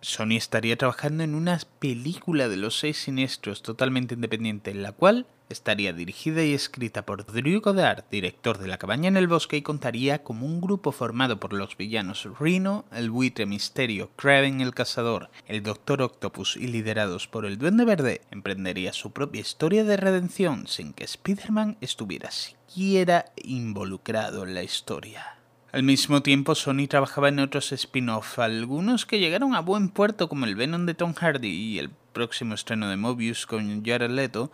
Sony 0.00 0.32
estaría 0.32 0.76
trabajando 0.76 1.22
en 1.22 1.36
una 1.36 1.60
película 1.78 2.48
de 2.48 2.56
los 2.56 2.80
seis 2.80 2.96
siniestros 2.96 3.62
totalmente 3.62 4.14
independiente, 4.14 4.72
en 4.72 4.82
la 4.82 4.90
cual 4.90 5.26
estaría 5.52 5.92
dirigida 5.92 6.42
y 6.42 6.54
escrita 6.54 7.06
por 7.06 7.24
Drew 7.24 7.60
Goddard, 7.60 8.04
director 8.10 8.58
de 8.58 8.66
La 8.66 8.78
cabaña 8.78 9.08
en 9.08 9.16
el 9.16 9.28
bosque, 9.28 9.56
y 9.56 9.62
contaría 9.62 10.24
como 10.24 10.46
un 10.46 10.60
grupo 10.60 10.90
formado 10.90 11.38
por 11.38 11.52
los 11.52 11.76
villanos 11.76 12.28
Rhino, 12.40 12.84
el 12.92 13.10
buitre 13.10 13.46
misterio, 13.46 14.10
Kraven 14.16 14.60
el 14.60 14.74
cazador, 14.74 15.30
el 15.46 15.62
Doctor 15.62 16.02
Octopus 16.02 16.56
y 16.56 16.66
liderados 16.66 17.28
por 17.28 17.46
el 17.46 17.58
Duende 17.58 17.84
Verde, 17.84 18.22
emprendería 18.30 18.92
su 18.92 19.12
propia 19.12 19.42
historia 19.42 19.84
de 19.84 19.96
redención 19.96 20.66
sin 20.66 20.92
que 20.92 21.04
Spider-Man 21.04 21.76
estuviera 21.80 22.30
siquiera 22.30 23.26
involucrado 23.36 24.44
en 24.44 24.54
la 24.54 24.62
historia. 24.62 25.36
Al 25.72 25.82
mismo 25.82 26.22
tiempo, 26.22 26.54
Sony 26.54 26.86
trabajaba 26.86 27.30
en 27.30 27.38
otros 27.38 27.72
spin-off, 27.72 28.38
algunos 28.38 29.06
que 29.06 29.18
llegaron 29.18 29.54
a 29.54 29.60
buen 29.60 29.88
puerto 29.88 30.28
como 30.28 30.44
el 30.44 30.54
Venom 30.54 30.84
de 30.84 30.92
Tom 30.92 31.14
Hardy 31.14 31.48
y 31.48 31.78
el 31.78 31.88
próximo 31.88 32.54
estreno 32.54 32.90
de 32.90 32.98
Mobius 32.98 33.46
con 33.46 33.82
Jared 33.82 34.10
Leto, 34.10 34.52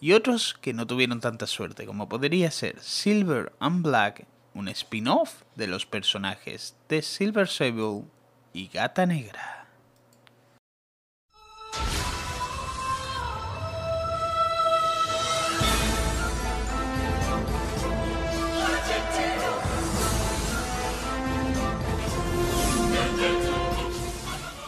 y 0.00 0.12
otros 0.12 0.54
que 0.60 0.72
no 0.72 0.86
tuvieron 0.86 1.20
tanta 1.20 1.46
suerte, 1.46 1.86
como 1.86 2.08
podría 2.08 2.50
ser 2.50 2.80
Silver 2.80 3.52
and 3.60 3.84
Black, 3.84 4.26
un 4.54 4.68
spin-off 4.68 5.42
de 5.56 5.66
los 5.66 5.86
personajes 5.86 6.76
de 6.88 7.02
Silver 7.02 7.48
Sable 7.48 8.04
y 8.52 8.68
Gata 8.68 9.06
Negra. 9.06 9.59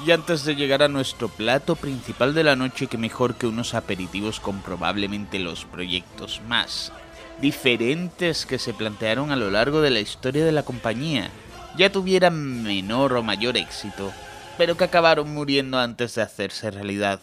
Y 0.05 0.11
antes 0.11 0.44
de 0.44 0.57
llegar 0.57 0.82
a 0.82 0.88
nuestro 0.88 1.28
plato 1.28 1.76
principal 1.76 2.34
de 2.34 2.42
la 2.42 2.57
noche, 2.57 2.88
que 2.88 2.98
mejor 2.98 3.36
que 3.36 3.46
unos 3.46 3.74
aperitivos 3.74 4.40
con 4.40 4.61
probablemente 4.61 5.38
los 5.38 5.64
proyectos 5.64 6.40
más 6.48 6.92
diferentes 7.40 8.46
que 8.46 8.59
se 8.59 8.74
plantearon 8.74 9.30
a 9.30 9.36
lo 9.36 9.50
largo 9.50 9.80
de 9.80 9.90
la 9.90 10.00
historia 10.00 10.44
de 10.44 10.53
la 10.53 10.64
compañía, 10.64 11.30
ya 11.76 11.92
tuvieran 11.92 12.62
menor 12.64 13.12
o 13.12 13.22
mayor 13.22 13.57
éxito, 13.57 14.12
pero 14.59 14.76
que 14.76 14.84
acabaron 14.84 15.32
muriendo 15.32 15.78
antes 15.78 16.16
de 16.16 16.22
hacerse 16.22 16.70
realidad. 16.72 17.20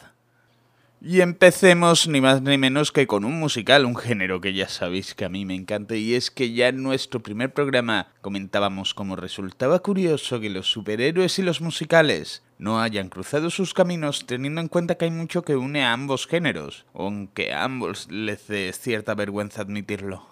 Y 1.01 1.21
empecemos 1.21 2.07
ni 2.07 2.19
más 2.21 2.41
ni 2.41 2.57
menos 2.57 2.91
que 2.91 3.07
con 3.07 3.23
un 3.23 3.39
musical, 3.39 3.85
un 3.85 3.95
género 3.95 4.41
que 4.41 4.53
ya 4.53 4.67
sabéis 4.67 5.15
que 5.15 5.25
a 5.25 5.29
mí 5.29 5.45
me 5.45 5.55
encanta, 5.55 5.95
y 5.95 6.15
es 6.15 6.31
que 6.31 6.53
ya 6.53 6.69
en 6.69 6.83
nuestro 6.83 7.21
primer 7.21 7.53
programa 7.53 8.07
comentábamos 8.21 8.93
cómo 8.93 9.15
resultaba 9.15 9.79
curioso 9.79 10.39
que 10.39 10.49
los 10.49 10.69
superhéroes 10.69 11.39
y 11.39 11.43
los 11.43 11.61
musicales 11.61 12.43
no 12.59 12.81
hayan 12.81 13.09
cruzado 13.09 13.49
sus 13.49 13.73
caminos 13.73 14.27
teniendo 14.27 14.61
en 14.61 14.67
cuenta 14.67 14.95
que 14.95 15.05
hay 15.05 15.11
mucho 15.11 15.43
que 15.43 15.55
une 15.55 15.83
a 15.83 15.93
ambos 15.93 16.27
géneros, 16.27 16.85
aunque 16.93 17.53
a 17.53 17.63
ambos 17.63 18.11
les 18.11 18.47
dé 18.47 18.71
cierta 18.73 19.15
vergüenza 19.15 19.61
admitirlo. 19.61 20.27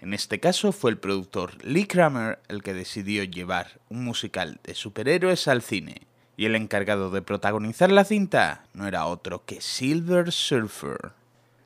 En 0.00 0.14
este 0.14 0.40
caso 0.40 0.72
fue 0.72 0.92
el 0.92 0.98
productor 0.98 1.62
Lee 1.64 1.86
Kramer 1.86 2.38
el 2.48 2.62
que 2.62 2.72
decidió 2.72 3.24
llevar 3.24 3.80
un 3.88 4.04
musical 4.04 4.60
de 4.64 4.74
superhéroes 4.74 5.48
al 5.48 5.60
cine, 5.60 6.02
y 6.36 6.46
el 6.46 6.54
encargado 6.54 7.10
de 7.10 7.20
protagonizar 7.20 7.90
la 7.92 8.04
cinta 8.04 8.64
no 8.74 8.86
era 8.86 9.06
otro 9.06 9.44
que 9.44 9.60
Silver 9.60 10.32
Surfer. 10.32 11.12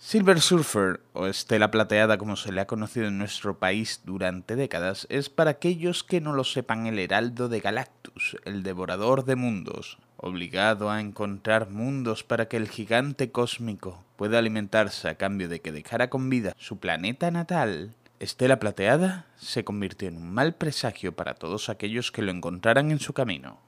Silver 0.06 0.40
Surfer, 0.40 1.00
o 1.14 1.26
Estela 1.26 1.72
Plateada 1.72 2.16
como 2.16 2.36
se 2.36 2.52
le 2.52 2.60
ha 2.60 2.68
conocido 2.68 3.08
en 3.08 3.18
nuestro 3.18 3.58
país 3.58 4.02
durante 4.04 4.54
décadas, 4.54 5.04
es 5.10 5.30
para 5.30 5.50
aquellos 5.50 6.04
que 6.04 6.20
no 6.20 6.32
lo 6.32 6.44
sepan 6.44 6.86
el 6.86 7.00
heraldo 7.00 7.48
de 7.48 7.58
Galactus, 7.58 8.36
el 8.44 8.62
devorador 8.62 9.24
de 9.24 9.34
mundos, 9.34 9.98
obligado 10.16 10.92
a 10.92 11.00
encontrar 11.00 11.70
mundos 11.70 12.22
para 12.22 12.46
que 12.46 12.56
el 12.56 12.68
gigante 12.68 13.32
cósmico 13.32 14.04
pueda 14.14 14.38
alimentarse 14.38 15.08
a 15.08 15.16
cambio 15.16 15.48
de 15.48 15.60
que 15.60 15.72
dejara 15.72 16.08
con 16.08 16.30
vida 16.30 16.54
su 16.56 16.78
planeta 16.78 17.32
natal. 17.32 17.92
Estela 18.20 18.60
Plateada 18.60 19.26
se 19.36 19.64
convirtió 19.64 20.06
en 20.06 20.18
un 20.18 20.32
mal 20.32 20.54
presagio 20.54 21.16
para 21.16 21.34
todos 21.34 21.68
aquellos 21.68 22.12
que 22.12 22.22
lo 22.22 22.30
encontraran 22.30 22.92
en 22.92 23.00
su 23.00 23.12
camino. 23.12 23.65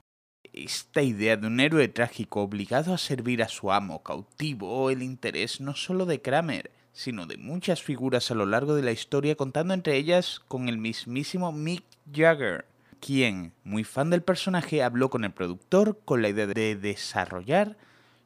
Esta 0.65 1.03
idea 1.03 1.37
de 1.37 1.47
un 1.47 1.61
héroe 1.61 1.87
trágico 1.87 2.43
obligado 2.43 2.93
a 2.93 2.99
servir 2.99 3.45
a 3.45 3.49
su 3.49 3.71
amo 3.71 4.03
cautivo 4.03 4.91
el 4.91 5.05
interés 5.05 5.61
no 5.61 5.77
solo 5.77 6.05
de 6.05 6.21
Kramer, 6.21 6.73
sino 6.93 7.27
de 7.27 7.37
muchas 7.37 7.81
figuras 7.81 8.33
a 8.33 8.35
lo 8.35 8.45
largo 8.45 8.75
de 8.75 8.83
la 8.83 8.91
historia, 8.91 9.37
contando 9.37 9.73
entre 9.73 9.97
ellas 9.97 10.41
con 10.49 10.69
el 10.69 10.77
mismísimo 10.77 11.53
Mick 11.53 11.85
Jagger, 12.13 12.67
quien, 12.99 13.53
muy 13.63 13.85
fan 13.85 14.11
del 14.11 14.23
personaje, 14.23 14.83
habló 14.83 15.11
con 15.11 15.23
el 15.23 15.31
productor 15.31 16.01
con 16.05 16.23
la 16.23 16.29
idea 16.29 16.49
de 16.49 16.75
desarrollar 16.75 17.77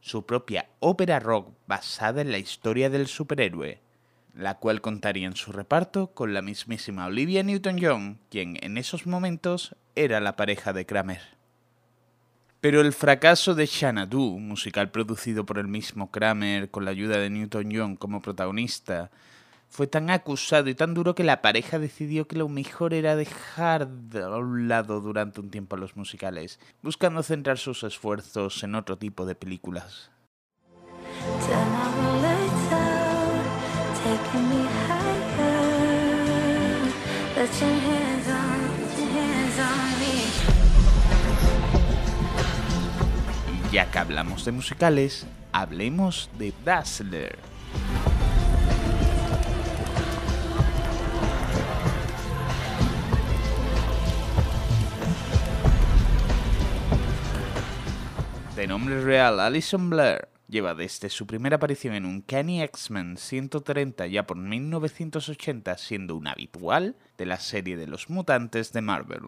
su 0.00 0.24
propia 0.24 0.70
ópera 0.80 1.20
rock 1.20 1.52
basada 1.66 2.22
en 2.22 2.32
la 2.32 2.38
historia 2.38 2.88
del 2.88 3.08
superhéroe, 3.08 3.78
la 4.34 4.54
cual 4.54 4.80
contaría 4.80 5.26
en 5.26 5.36
su 5.36 5.52
reparto 5.52 6.14
con 6.14 6.32
la 6.32 6.40
mismísima 6.40 7.04
Olivia 7.04 7.42
Newton-John, 7.42 8.20
quien 8.30 8.56
en 8.62 8.78
esos 8.78 9.06
momentos 9.06 9.76
era 9.96 10.18
la 10.20 10.34
pareja 10.34 10.72
de 10.72 10.86
Kramer. 10.86 11.41
Pero 12.62 12.80
el 12.80 12.92
fracaso 12.92 13.56
de 13.56 13.66
Xanadu, 13.66 14.38
musical 14.38 14.92
producido 14.92 15.44
por 15.44 15.58
el 15.58 15.66
mismo 15.66 16.12
Kramer 16.12 16.70
con 16.70 16.84
la 16.84 16.92
ayuda 16.92 17.18
de 17.18 17.28
Newton-John 17.28 17.96
como 17.96 18.22
protagonista, 18.22 19.10
fue 19.68 19.88
tan 19.88 20.10
acusado 20.10 20.68
y 20.68 20.76
tan 20.76 20.94
duro 20.94 21.16
que 21.16 21.24
la 21.24 21.42
pareja 21.42 21.80
decidió 21.80 22.28
que 22.28 22.36
lo 22.36 22.48
mejor 22.48 22.94
era 22.94 23.16
dejar 23.16 23.88
de 23.88 24.24
un 24.24 24.68
lado 24.68 25.00
durante 25.00 25.40
un 25.40 25.50
tiempo 25.50 25.74
a 25.74 25.80
los 25.80 25.96
musicales, 25.96 26.60
buscando 26.82 27.24
centrar 27.24 27.58
sus 27.58 27.82
esfuerzos 27.82 28.62
en 28.62 28.76
otro 28.76 28.96
tipo 28.96 29.26
de 29.26 29.34
películas. 29.34 30.12
Ya 43.72 43.90
que 43.90 43.98
hablamos 43.98 44.44
de 44.44 44.52
musicales, 44.52 45.26
hablemos 45.50 46.28
de 46.38 46.52
Dazzler. 46.62 47.38
De 58.54 58.66
nombre 58.66 59.00
real 59.00 59.40
Alison 59.40 59.88
Blair, 59.88 60.28
lleva 60.48 60.74
desde 60.74 61.08
su 61.08 61.26
primera 61.26 61.56
aparición 61.56 61.94
en 61.94 62.04
un 62.04 62.20
Kenny 62.20 62.60
X-Men 62.60 63.16
130 63.16 64.06
ya 64.08 64.26
por 64.26 64.36
1980 64.36 65.78
siendo 65.78 66.16
un 66.16 66.26
habitual 66.26 66.96
de 67.16 67.24
la 67.24 67.38
serie 67.38 67.78
de 67.78 67.86
los 67.86 68.10
mutantes 68.10 68.74
de 68.74 68.82
Marvel. 68.82 69.22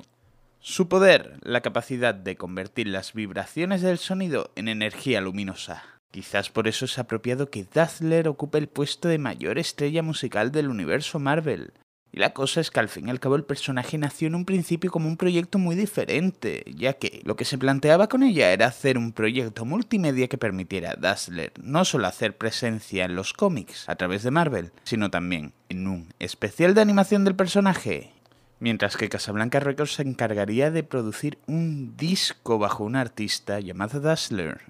Su 0.66 0.88
poder, 0.88 1.36
la 1.42 1.60
capacidad 1.60 2.14
de 2.14 2.38
convertir 2.38 2.86
las 2.86 3.12
vibraciones 3.12 3.82
del 3.82 3.98
sonido 3.98 4.50
en 4.56 4.68
energía 4.68 5.20
luminosa. 5.20 5.82
Quizás 6.10 6.48
por 6.48 6.68
eso 6.68 6.86
es 6.86 6.98
apropiado 6.98 7.50
que 7.50 7.66
Dazzler 7.70 8.28
ocupe 8.28 8.56
el 8.56 8.68
puesto 8.68 9.08
de 9.08 9.18
mayor 9.18 9.58
estrella 9.58 10.02
musical 10.02 10.52
del 10.52 10.70
universo 10.70 11.18
Marvel. 11.18 11.74
Y 12.12 12.18
la 12.18 12.32
cosa 12.32 12.62
es 12.62 12.70
que 12.70 12.80
al 12.80 12.88
fin 12.88 13.08
y 13.08 13.10
al 13.10 13.20
cabo 13.20 13.36
el 13.36 13.44
personaje 13.44 13.98
nació 13.98 14.26
en 14.28 14.36
un 14.36 14.46
principio 14.46 14.90
como 14.90 15.06
un 15.06 15.18
proyecto 15.18 15.58
muy 15.58 15.76
diferente, 15.76 16.64
ya 16.74 16.94
que 16.94 17.20
lo 17.24 17.36
que 17.36 17.44
se 17.44 17.58
planteaba 17.58 18.08
con 18.08 18.22
ella 18.22 18.50
era 18.50 18.68
hacer 18.68 18.96
un 18.96 19.12
proyecto 19.12 19.66
multimedia 19.66 20.28
que 20.28 20.38
permitiera 20.38 20.92
a 20.92 20.96
Dazzler 20.96 21.52
no 21.62 21.84
solo 21.84 22.06
hacer 22.06 22.38
presencia 22.38 23.04
en 23.04 23.16
los 23.16 23.34
cómics 23.34 23.86
a 23.86 23.96
través 23.96 24.22
de 24.22 24.30
Marvel, 24.30 24.72
sino 24.84 25.10
también 25.10 25.52
en 25.68 25.86
un 25.86 26.14
especial 26.18 26.72
de 26.72 26.80
animación 26.80 27.24
del 27.24 27.36
personaje 27.36 28.14
mientras 28.61 28.96
que 28.96 29.09
Casablanca 29.09 29.61
Records 29.61 29.94
se 29.94 30.02
encargaría 30.02 30.70
de 30.70 30.82
producir 30.82 31.38
un 31.46 31.96
disco 31.96 32.59
bajo 32.59 32.84
un 32.84 32.96
artista 32.96 33.61
llamado 33.61 34.00
Dazzler. 34.00 34.61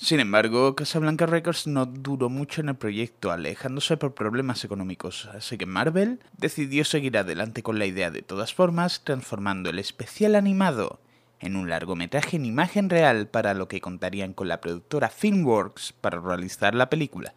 Sin 0.00 0.20
embargo, 0.20 0.76
Casablanca 0.76 1.26
Records 1.26 1.66
no 1.66 1.84
duró 1.84 2.28
mucho 2.28 2.60
en 2.60 2.68
el 2.68 2.76
proyecto, 2.76 3.32
alejándose 3.32 3.96
por 3.96 4.14
problemas 4.14 4.62
económicos, 4.62 5.28
así 5.34 5.58
que 5.58 5.66
Marvel 5.66 6.20
decidió 6.36 6.84
seguir 6.84 7.18
adelante 7.18 7.64
con 7.64 7.80
la 7.80 7.86
idea 7.86 8.12
de 8.12 8.22
todas 8.22 8.54
formas, 8.54 9.02
transformando 9.02 9.70
el 9.70 9.80
especial 9.80 10.36
animado 10.36 11.00
en 11.40 11.56
un 11.56 11.68
largometraje 11.68 12.36
en 12.36 12.46
imagen 12.46 12.90
real 12.90 13.26
para 13.26 13.54
lo 13.54 13.68
que 13.68 13.80
contarían 13.80 14.34
con 14.34 14.48
la 14.48 14.60
productora 14.60 15.08
Filmworks 15.08 15.92
para 15.92 16.20
realizar 16.20 16.74
la 16.74 16.90
película. 16.90 17.34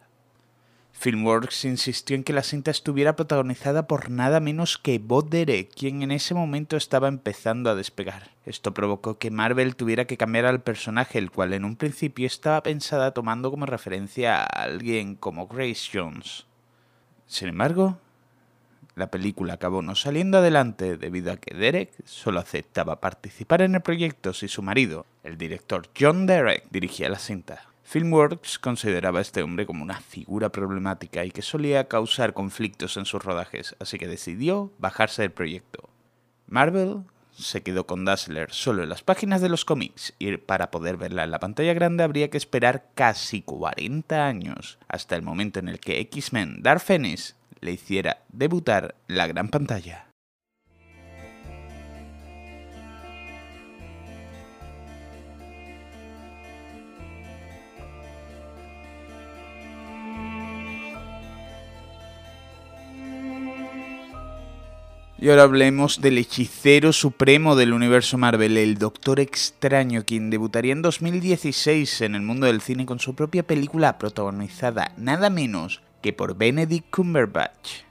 Filmworks 1.02 1.66
insistió 1.66 2.16
en 2.16 2.24
que 2.24 2.32
la 2.32 2.44
cinta 2.44 2.70
estuviera 2.70 3.16
protagonizada 3.16 3.88
por 3.88 4.12
nada 4.12 4.40
menos 4.40 4.78
que 4.78 5.00
Bo 5.00 5.24
Derek, 5.24 5.74
quien 5.74 6.04
en 6.04 6.12
ese 6.12 6.36
momento 6.36 6.78
estaba 6.78 7.08
empezando 7.08 7.72
a 7.72 7.76
despegar. 7.76 8.30
Esto 8.46 8.76
provocó 8.76 9.18
que 9.18 9.32
Marvel 9.32 9.76
tuviera 9.76 10.06
que 10.06 10.18
cambiar 10.18 10.46
al 10.46 10.62
personaje, 10.62 11.18
el 11.18 11.32
cual 11.32 11.54
en 11.54 11.66
un 11.66 11.76
principio 11.76 12.28
estaba 12.28 12.62
pensada 12.62 13.16
tomando 13.16 13.50
como 13.50 13.66
referencia 13.66 14.44
a 14.44 14.44
alguien 14.44 15.16
como 15.16 15.48
Grace 15.48 15.90
Jones. 15.92 16.46
Sin 17.26 17.48
embargo, 17.48 17.98
la 18.94 19.10
película 19.10 19.56
acabó 19.56 19.82
no 19.82 19.96
saliendo 19.96 20.38
adelante 20.38 20.98
debido 20.98 21.32
a 21.32 21.38
que 21.38 21.56
Derek 21.56 21.90
solo 22.06 22.40
aceptaba 22.40 23.02
participar 23.02 23.64
en 23.64 23.74
el 23.74 23.82
proyecto 23.82 24.36
si 24.36 24.48
su 24.48 24.62
marido, 24.62 25.08
el 25.24 25.40
director 25.40 25.90
John 26.00 26.28
Derek, 26.28 26.68
dirigía 26.70 27.10
la 27.10 27.18
cinta. 27.18 27.71
Filmworks 27.92 28.58
consideraba 28.58 29.20
a 29.20 29.22
este 29.22 29.44
hombre 29.44 29.66
como 29.66 29.84
una 29.84 30.00
figura 30.00 30.50
problemática 30.50 31.26
y 31.26 31.32
que 31.32 31.42
solía 31.42 31.90
causar 31.90 32.32
conflictos 32.32 32.96
en 32.96 33.04
sus 33.04 33.22
rodajes, 33.22 33.76
así 33.82 33.98
que 33.98 34.08
decidió 34.08 34.72
bajarse 34.78 35.24
del 35.24 35.32
proyecto. 35.32 35.90
Marvel 36.48 37.04
se 37.34 37.64
quedó 37.64 37.86
con 37.88 38.06
Dazzler 38.06 38.50
solo 38.54 38.82
en 38.84 38.88
las 38.88 39.04
páginas 39.04 39.42
de 39.42 39.50
los 39.50 39.66
cómics 39.66 40.14
y 40.20 40.38
para 40.38 40.72
poder 40.72 40.96
verla 40.96 41.26
en 41.26 41.32
la 41.32 41.40
pantalla 41.40 41.74
grande 41.74 42.06
habría 42.06 42.30
que 42.30 42.38
esperar 42.38 42.86
casi 42.96 43.42
40 43.42 44.26
años 44.26 44.80
hasta 44.88 45.18
el 45.18 45.22
momento 45.22 45.60
en 45.60 45.68
el 45.68 45.82
que 45.82 46.00
X-Men 46.00 46.64
Dark 46.64 46.80
Phoenix 46.80 47.36
le 47.60 47.74
hiciera 47.74 48.24
debutar 48.30 48.96
la 49.08 49.28
gran 49.28 49.50
pantalla. 49.50 50.11
Y 65.22 65.30
ahora 65.30 65.44
hablemos 65.44 66.02
del 66.02 66.18
hechicero 66.18 66.92
supremo 66.92 67.56
del 67.56 67.74
universo 67.74 68.18
Marvel, 68.18 68.58
el 68.58 68.80
Doctor 68.80 69.20
Extraño, 69.20 70.04
quien 70.04 70.32
debutaría 70.32 70.72
en 70.72 70.82
2016 70.82 72.02
en 72.02 72.16
el 72.16 72.24
mundo 72.24 72.48
del 72.48 72.60
cine 72.60 72.88
con 72.88 73.00
su 73.00 73.14
propia 73.14 73.44
película 73.44 74.00
protagonizada 74.00 74.94
nada 74.98 75.30
menos 75.30 75.84
que 76.02 76.12
por 76.12 76.36
Benedict 76.36 76.90
Cumberbatch. 76.90 77.84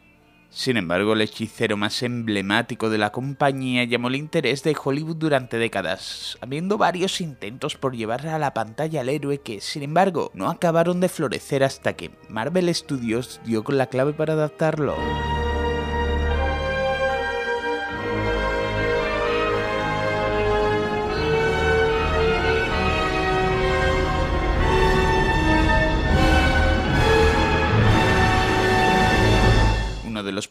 Sin 0.51 0.77
embargo, 0.77 1.13
el 1.13 1.21
hechicero 1.21 1.77
más 1.77 2.03
emblemático 2.03 2.91
de 2.91 2.99
la 2.99 3.13
compañía 3.13 3.85
llamó 3.85 4.09
el 4.09 4.17
interés 4.17 4.65
de 4.65 4.77
Hollywood 4.83 5.15
durante 5.15 5.57
décadas, 5.57 6.37
habiendo 6.41 6.79
varios 6.79 7.21
intentos 7.21 7.77
por 7.77 7.95
llevar 7.95 8.27
a 8.27 8.41
la 8.41 8.55
pantalla 8.55 9.03
al 9.03 9.09
héroe 9.09 9.39
que, 9.39 9.61
sin 9.61 9.85
embargo, 9.85 10.33
no 10.35 10.51
acabaron 10.51 10.99
de 10.99 11.09
florecer 11.09 11.63
hasta 11.63 11.93
que 11.93 12.11
Marvel 12.29 12.75
Studios 12.75 13.41
dio 13.45 13.63
con 13.63 13.79
la 13.79 13.87
clave 13.87 14.15
para 14.15 14.33
adaptarlo. 14.33 14.97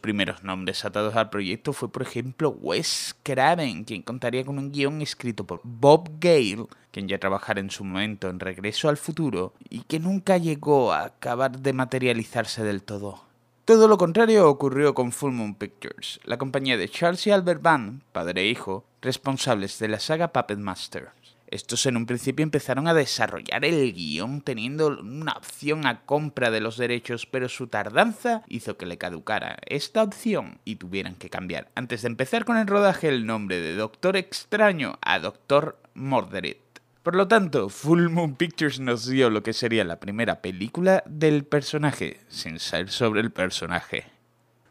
Primeros 0.09 0.43
nombres 0.43 0.85
atados 0.85 1.15
al 1.15 1.29
proyecto 1.29 1.71
fue, 1.71 1.91
por 1.91 2.01
ejemplo, 2.01 2.49
Wes 2.49 3.15
Craven, 3.21 3.83
quien 3.83 4.01
contaría 4.01 4.43
con 4.43 4.57
un 4.57 4.71
guion 4.71 5.03
escrito 5.03 5.43
por 5.45 5.61
Bob 5.63 6.09
Gale, 6.19 6.65
quien 6.91 7.07
ya 7.07 7.19
trabajara 7.19 7.59
en 7.59 7.69
su 7.69 7.83
momento 7.83 8.27
en 8.27 8.39
Regreso 8.39 8.89
al 8.89 8.97
Futuro, 8.97 9.53
y 9.69 9.81
que 9.81 9.99
nunca 9.99 10.37
llegó 10.37 10.93
a 10.93 11.03
acabar 11.03 11.59
de 11.59 11.73
materializarse 11.73 12.63
del 12.63 12.81
todo. 12.81 13.23
Todo 13.65 13.87
lo 13.87 13.99
contrario 13.99 14.49
ocurrió 14.49 14.95
con 14.95 15.11
Full 15.11 15.31
Moon 15.31 15.53
Pictures, 15.53 16.19
la 16.23 16.39
compañía 16.39 16.75
de 16.75 16.89
Charles 16.89 17.27
y 17.27 17.29
Albert 17.29 17.61
Van, 17.61 18.01
padre 18.11 18.41
e 18.41 18.47
hijo, 18.47 18.85
responsables 19.03 19.77
de 19.77 19.89
la 19.89 19.99
saga 19.99 20.29
Puppet 20.29 20.57
Master. 20.57 21.09
Estos 21.51 21.87
en 21.87 21.97
un 21.97 22.05
principio 22.05 22.43
empezaron 22.43 22.87
a 22.87 22.93
desarrollar 22.93 23.65
el 23.65 23.91
guion 23.91 24.41
teniendo 24.41 24.99
una 24.99 25.31
opción 25.31 25.87
a 25.87 26.05
compra 26.05 26.51
de 26.51 26.61
los 26.61 26.77
derechos, 26.77 27.25
pero 27.25 27.49
su 27.49 27.65
tardanza 27.65 28.43
hizo 28.47 28.77
que 28.77 28.85
le 28.85 28.99
caducara 28.99 29.57
esta 29.65 30.03
opción 30.03 30.59
y 30.63 30.75
tuvieran 30.75 31.15
que 31.15 31.31
cambiar 31.31 31.71
antes 31.73 32.03
de 32.03 32.09
empezar 32.09 32.45
con 32.45 32.57
el 32.57 32.67
rodaje 32.67 33.09
el 33.09 33.25
nombre 33.25 33.59
de 33.59 33.73
Doctor 33.75 34.15
Extraño 34.15 34.99
a 35.01 35.17
Doctor 35.17 35.79
Mordred. 35.95 36.57
Por 37.01 37.15
lo 37.15 37.27
tanto, 37.27 37.69
Full 37.69 38.09
Moon 38.09 38.35
Pictures 38.35 38.79
nos 38.79 39.07
dio 39.07 39.31
lo 39.31 39.41
que 39.41 39.53
sería 39.53 39.83
la 39.83 39.99
primera 39.99 40.43
película 40.43 41.01
del 41.07 41.45
personaje, 41.45 42.19
sin 42.27 42.59
ser 42.59 42.91
sobre 42.91 43.21
el 43.21 43.31
personaje. 43.31 44.19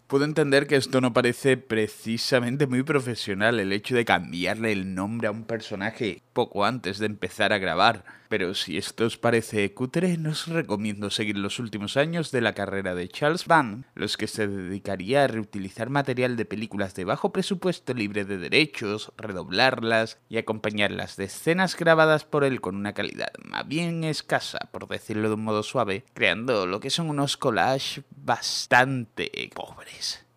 Puedo 0.08 0.24
entender 0.24 0.66
que 0.66 0.76
esto 0.76 1.02
no 1.02 1.12
parece 1.12 1.58
precisamente 1.58 2.66
muy 2.66 2.82
profesional, 2.82 3.60
el 3.60 3.72
hecho 3.74 3.94
de 3.94 4.06
cambiarle 4.06 4.72
el 4.72 4.94
nombre 4.94 5.28
a 5.28 5.30
un 5.30 5.44
personaje 5.44 6.22
poco 6.38 6.64
antes 6.64 7.00
de 7.00 7.06
empezar 7.06 7.52
a 7.52 7.58
grabar. 7.58 8.04
Pero 8.28 8.54
si 8.54 8.78
esto 8.78 9.06
os 9.06 9.18
parece 9.18 9.74
cutre, 9.74 10.16
no 10.18 10.30
os 10.30 10.46
recomiendo 10.46 11.10
seguir 11.10 11.36
los 11.36 11.58
últimos 11.58 11.96
años 11.96 12.30
de 12.30 12.40
la 12.40 12.52
carrera 12.52 12.94
de 12.94 13.08
Charles 13.08 13.46
Van, 13.46 13.86
los 13.96 14.16
que 14.16 14.28
se 14.28 14.46
dedicaría 14.46 15.24
a 15.24 15.26
reutilizar 15.26 15.90
material 15.90 16.36
de 16.36 16.44
películas 16.44 16.94
de 16.94 17.04
bajo 17.04 17.32
presupuesto 17.32 17.92
libre 17.92 18.24
de 18.24 18.38
derechos, 18.38 19.12
redoblarlas 19.16 20.20
y 20.28 20.36
acompañarlas 20.36 21.16
de 21.16 21.24
escenas 21.24 21.74
grabadas 21.74 22.24
por 22.24 22.44
él 22.44 22.60
con 22.60 22.76
una 22.76 22.92
calidad 22.92 23.32
más 23.42 23.66
bien 23.66 24.04
escasa, 24.04 24.60
por 24.70 24.86
decirlo 24.86 25.26
de 25.26 25.34
un 25.34 25.42
modo 25.42 25.64
suave, 25.64 26.04
creando 26.14 26.66
lo 26.66 26.78
que 26.78 26.90
son 26.90 27.10
unos 27.10 27.36
collages 27.36 28.04
bastante 28.10 29.50
pobres. 29.52 30.27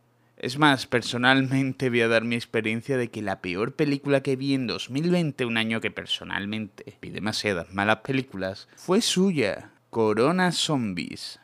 Es 0.42 0.58
más, 0.58 0.88
personalmente 0.88 1.92
voy 1.92 2.02
a 2.02 2.08
dar 2.08 2.24
mi 2.24 2.34
experiencia 2.34 2.98
de 2.98 3.12
que 3.12 3.22
la 3.22 3.42
peor 3.42 3.76
película 3.76 4.24
que 4.24 4.36
vi 4.36 4.56
en 4.56 4.66
2020, 4.66 5.46
un 5.46 5.56
año 5.56 5.82
que 5.82 5.92
personalmente 5.92 6.98
vi 7.00 7.12
demasiadas 7.12 7.72
malas 7.76 7.98
películas, 7.98 8.68
fue 8.76 9.02
suya, 9.02 9.70
Corona 9.92 10.52
Zombies. 10.52 11.40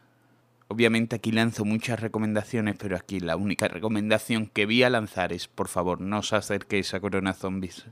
Obviamente 0.67 1.15
aquí 1.15 1.31
lanzo 1.31 1.63
muchas 1.63 1.99
recomendaciones, 1.99 2.75
pero 2.79 2.95
aquí 2.95 3.19
la 3.19 3.35
única 3.35 3.67
recomendación 3.67 4.47
que 4.47 4.65
vi 4.65 4.81
a 4.81 4.89
lanzar 4.89 5.31
es, 5.31 5.47
por 5.47 5.67
favor, 5.67 6.01
no 6.01 6.17
os 6.17 6.33
acerquéis 6.33 6.95
a 6.95 6.99
Corona 6.99 7.35
Zombies. 7.35 7.85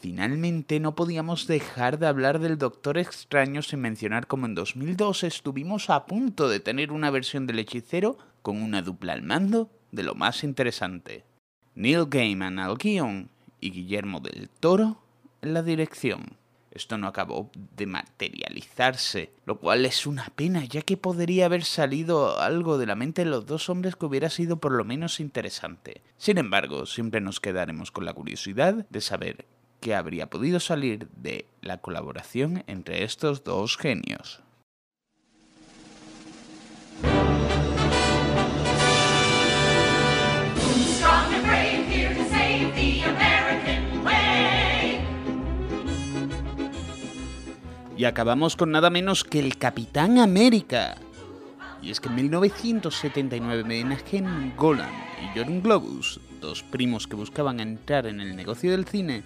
Finalmente 0.00 0.78
no 0.78 0.94
podíamos 0.94 1.48
dejar 1.48 1.98
de 1.98 2.06
hablar 2.06 2.38
del 2.38 2.58
Doctor 2.58 2.98
Extraño 2.98 3.60
sin 3.62 3.80
mencionar 3.80 4.28
cómo 4.28 4.46
en 4.46 4.54
2002 4.54 5.24
estuvimos 5.24 5.90
a 5.90 6.06
punto 6.06 6.48
de 6.48 6.60
tener 6.60 6.92
una 6.92 7.10
versión 7.10 7.48
del 7.48 7.58
hechicero 7.58 8.18
con 8.42 8.62
una 8.62 8.82
dupla 8.82 9.14
al 9.14 9.22
mando 9.22 9.72
de 9.92 10.02
lo 10.02 10.14
más 10.14 10.44
interesante. 10.44 11.24
Neil 11.74 12.06
Gaiman 12.08 12.58
al 12.58 12.76
guion 12.76 13.30
y 13.60 13.70
Guillermo 13.70 14.20
del 14.20 14.48
Toro 14.48 15.00
en 15.42 15.54
la 15.54 15.62
dirección. 15.62 16.36
Esto 16.70 16.98
no 16.98 17.08
acabó 17.08 17.50
de 17.76 17.86
materializarse, 17.86 19.32
lo 19.46 19.58
cual 19.58 19.84
es 19.86 20.06
una 20.06 20.26
pena, 20.36 20.64
ya 20.64 20.82
que 20.82 20.96
podría 20.96 21.46
haber 21.46 21.64
salido 21.64 22.38
algo 22.40 22.78
de 22.78 22.86
la 22.86 22.94
mente 22.94 23.24
de 23.24 23.30
los 23.30 23.46
dos 23.46 23.68
hombres 23.68 23.96
que 23.96 24.06
hubiera 24.06 24.30
sido 24.30 24.58
por 24.58 24.72
lo 24.72 24.84
menos 24.84 25.18
interesante. 25.18 26.02
Sin 26.18 26.38
embargo, 26.38 26.86
siempre 26.86 27.20
nos 27.20 27.40
quedaremos 27.40 27.90
con 27.90 28.04
la 28.04 28.12
curiosidad 28.12 28.86
de 28.90 29.00
saber 29.00 29.46
qué 29.80 29.94
habría 29.94 30.30
podido 30.30 30.60
salir 30.60 31.08
de 31.16 31.46
la 31.62 31.78
colaboración 31.78 32.64
entre 32.66 33.04
estos 33.04 33.44
dos 33.44 33.76
genios. 33.76 34.42
Y 47.98 48.04
acabamos 48.04 48.54
con 48.54 48.70
nada 48.70 48.90
menos 48.90 49.24
que 49.24 49.40
el 49.40 49.58
Capitán 49.58 50.20
América. 50.20 50.94
Y 51.82 51.90
es 51.90 51.98
que 51.98 52.06
en 52.06 52.14
1979 52.14 53.64
Menachem 53.64 54.54
Golan 54.56 54.92
y 55.20 55.36
Jordan 55.36 55.60
Globus, 55.60 56.20
dos 56.40 56.62
primos 56.62 57.08
que 57.08 57.16
buscaban 57.16 57.58
entrar 57.58 58.06
en 58.06 58.20
el 58.20 58.36
negocio 58.36 58.70
del 58.70 58.86
cine, 58.86 59.24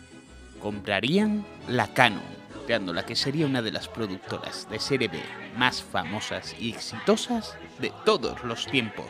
comprarían 0.59 1.45
la 1.69 1.93
Canon, 1.93 2.23
creando 2.65 2.95
la 2.95 3.05
que 3.05 3.15
sería 3.15 3.45
una 3.45 3.61
de 3.61 3.73
las 3.73 3.89
productoras 3.89 4.67
de 4.71 4.81
serie 4.81 5.09
B 5.09 5.21
más 5.59 5.83
famosas 5.83 6.57
y 6.59 6.71
exitosas 6.71 7.55
de 7.79 7.93
todos 8.07 8.43
los 8.43 8.67
tiempos. 8.67 9.05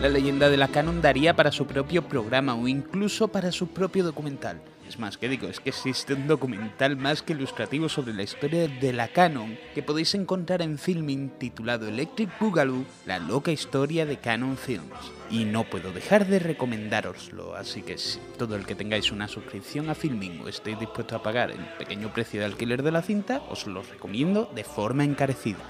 La 0.00 0.10
leyenda 0.10 0.50
de 0.50 0.58
la 0.58 0.68
Canon 0.68 1.00
daría 1.00 1.34
para 1.34 1.50
su 1.50 1.66
propio 1.66 2.06
programa 2.06 2.54
o 2.54 2.68
incluso 2.68 3.28
para 3.28 3.50
su 3.50 3.68
propio 3.68 4.04
documental. 4.04 4.60
Es 4.86 4.98
más, 4.98 5.16
que 5.16 5.28
digo, 5.28 5.48
es 5.48 5.58
que 5.58 5.70
existe 5.70 6.12
un 6.12 6.28
documental 6.28 6.96
más 6.96 7.22
que 7.22 7.32
ilustrativo 7.32 7.88
sobre 7.88 8.12
la 8.12 8.22
historia 8.22 8.68
de 8.68 8.92
la 8.92 9.08
Canon 9.08 9.58
que 9.74 9.82
podéis 9.82 10.14
encontrar 10.14 10.60
en 10.60 10.78
Filming 10.78 11.30
titulado 11.38 11.88
Electric 11.88 12.28
Boogaloo, 12.38 12.84
la 13.06 13.18
loca 13.18 13.50
historia 13.50 14.04
de 14.04 14.18
Canon 14.18 14.58
Films. 14.58 14.92
Y 15.30 15.44
no 15.44 15.64
puedo 15.64 15.90
dejar 15.90 16.26
de 16.26 16.40
recomendároslo, 16.40 17.56
así 17.56 17.80
que 17.82 17.96
si 17.96 18.20
todo 18.36 18.54
el 18.54 18.66
que 18.66 18.74
tengáis 18.74 19.10
una 19.10 19.28
suscripción 19.28 19.88
a 19.88 19.94
Filming 19.94 20.42
o 20.42 20.48
estéis 20.48 20.78
dispuestos 20.78 21.18
a 21.18 21.22
pagar 21.22 21.50
el 21.50 21.64
pequeño 21.78 22.12
precio 22.12 22.40
de 22.40 22.46
alquiler 22.46 22.82
de 22.82 22.92
la 22.92 23.02
cinta, 23.02 23.42
os 23.48 23.66
lo 23.66 23.82
recomiendo 23.82 24.48
de 24.54 24.62
forma 24.62 25.04
encarecida. 25.04 25.64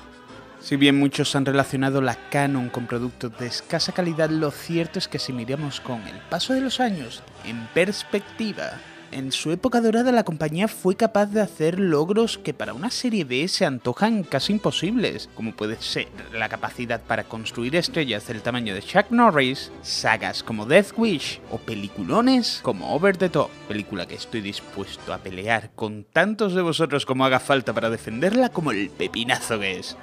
Si 0.60 0.76
bien 0.76 0.98
muchos 0.98 1.36
han 1.36 1.46
relacionado 1.46 2.00
la 2.00 2.16
Canon 2.30 2.70
con 2.70 2.86
productos 2.86 3.38
de 3.38 3.46
escasa 3.46 3.92
calidad, 3.92 4.30
lo 4.30 4.50
cierto 4.50 4.98
es 4.98 5.06
que 5.06 5.18
si 5.18 5.32
miramos 5.32 5.80
con 5.80 6.02
el 6.02 6.18
paso 6.30 6.54
de 6.54 6.60
los 6.60 6.80
años 6.80 7.22
en 7.44 7.68
perspectiva, 7.74 8.72
en 9.12 9.30
su 9.30 9.52
época 9.52 9.80
dorada 9.80 10.10
la 10.10 10.24
compañía 10.24 10.66
fue 10.66 10.96
capaz 10.96 11.26
de 11.26 11.40
hacer 11.40 11.78
logros 11.78 12.38
que 12.38 12.52
para 12.52 12.74
una 12.74 12.90
serie 12.90 13.24
B 13.24 13.46
se 13.48 13.64
antojan 13.64 14.24
casi 14.24 14.52
imposibles, 14.52 15.28
como 15.34 15.54
puede 15.54 15.80
ser 15.80 16.08
la 16.32 16.48
capacidad 16.48 17.00
para 17.00 17.24
construir 17.24 17.76
estrellas 17.76 18.26
del 18.26 18.42
tamaño 18.42 18.74
de 18.74 18.82
Chuck 18.82 19.10
Norris, 19.10 19.70
sagas 19.82 20.42
como 20.42 20.66
Death 20.66 20.92
Wish 20.96 21.40
o 21.50 21.58
peliculones 21.58 22.60
como 22.62 22.94
Over 22.94 23.16
the 23.16 23.28
Top, 23.28 23.50
película 23.68 24.06
que 24.06 24.16
estoy 24.16 24.40
dispuesto 24.40 25.14
a 25.14 25.18
pelear 25.18 25.70
con 25.76 26.04
tantos 26.04 26.54
de 26.54 26.62
vosotros 26.62 27.06
como 27.06 27.24
haga 27.24 27.38
falta 27.38 27.72
para 27.72 27.90
defenderla 27.90 28.48
como 28.48 28.72
el 28.72 28.90
pepinazo 28.90 29.60
que 29.60 29.78
es. 29.78 29.96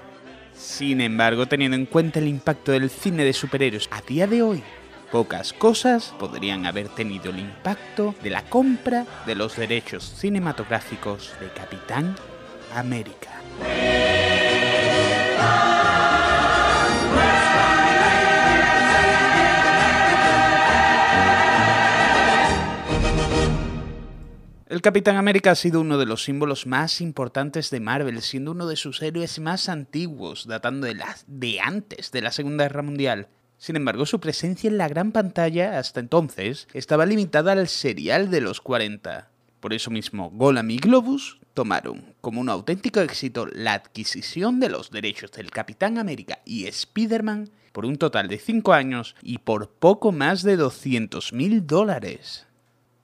Sin 0.56 1.02
embargo, 1.02 1.46
teniendo 1.46 1.76
en 1.76 1.86
cuenta 1.86 2.20
el 2.20 2.28
impacto 2.28 2.72
del 2.72 2.90
cine 2.90 3.24
de 3.24 3.34
superhéroes 3.34 3.88
a 3.92 4.02
día 4.02 4.28
de 4.28 4.42
hoy, 4.42 4.64
Pocas 5.14 5.54
cosas 5.54 6.12
podrían 6.18 6.66
haber 6.66 6.90
tenido 6.90 7.30
el 7.30 7.38
impacto 7.38 8.16
de 8.24 8.32
la 8.32 8.42
compra 8.50 9.06
de 9.28 9.36
los 9.36 9.56
derechos 9.56 10.04
cinematográficos 10.04 11.36
de 11.40 11.50
Capitán 11.50 12.16
América. 12.74 13.30
El 24.74 24.82
Capitán 24.82 25.18
América 25.18 25.52
ha 25.52 25.56
sido 25.56 25.82
uno 25.82 26.00
de 26.00 26.08
los 26.08 26.24
símbolos 26.24 26.66
más 26.66 27.00
importantes 27.00 27.70
de 27.70 27.80
Marvel, 27.80 28.24
siendo 28.24 28.54
uno 28.54 28.66
de 28.66 28.76
sus 28.76 29.04
héroes 29.04 29.38
más 29.38 29.70
antiguos, 29.70 30.48
datando 30.48 30.88
de, 31.28 31.60
antes 31.62 32.12
de 32.12 32.22
la 32.24 32.32
Segunda 32.32 32.64
Guerra 32.64 32.82
Mundial. 32.82 33.28
Sin 33.60 33.76
embargo, 33.76 34.08
su 34.08 34.20
presencia 34.20 34.68
en 34.68 34.80
la 34.80 34.88
gran 34.88 35.12
pantalla 35.12 35.78
hasta 35.78 36.00
entonces 36.00 36.68
estaba 36.74 37.06
limitada 37.06 37.52
al 37.52 37.68
serial 37.68 38.32
de 38.32 38.42
los 38.42 38.62
40. 38.62 39.30
Por 39.60 39.76
eso 39.76 39.92
mismo, 39.92 40.32
Golam 40.32 40.72
y 40.72 40.78
Globus 40.78 41.38
tomaron 41.54 42.16
como 42.20 42.42
un 42.42 42.50
auténtico 42.50 43.00
éxito 43.00 43.46
la 43.46 43.74
adquisición 43.74 44.60
de 44.60 44.70
los 44.70 44.90
derechos 44.90 45.32
del 45.34 45.52
Capitán 45.52 46.00
América 46.00 46.40
y 46.46 46.66
Spider-Man 46.66 47.52
por 47.74 47.86
un 47.86 47.98
total 47.98 48.28
de 48.28 48.40
5 48.40 48.74
años 48.74 49.16
y 49.22 49.38
por 49.38 49.70
poco 49.70 50.12
más 50.12 50.42
de 50.42 50.58
200 50.58 51.32
mil 51.32 51.68
dólares. 51.68 52.48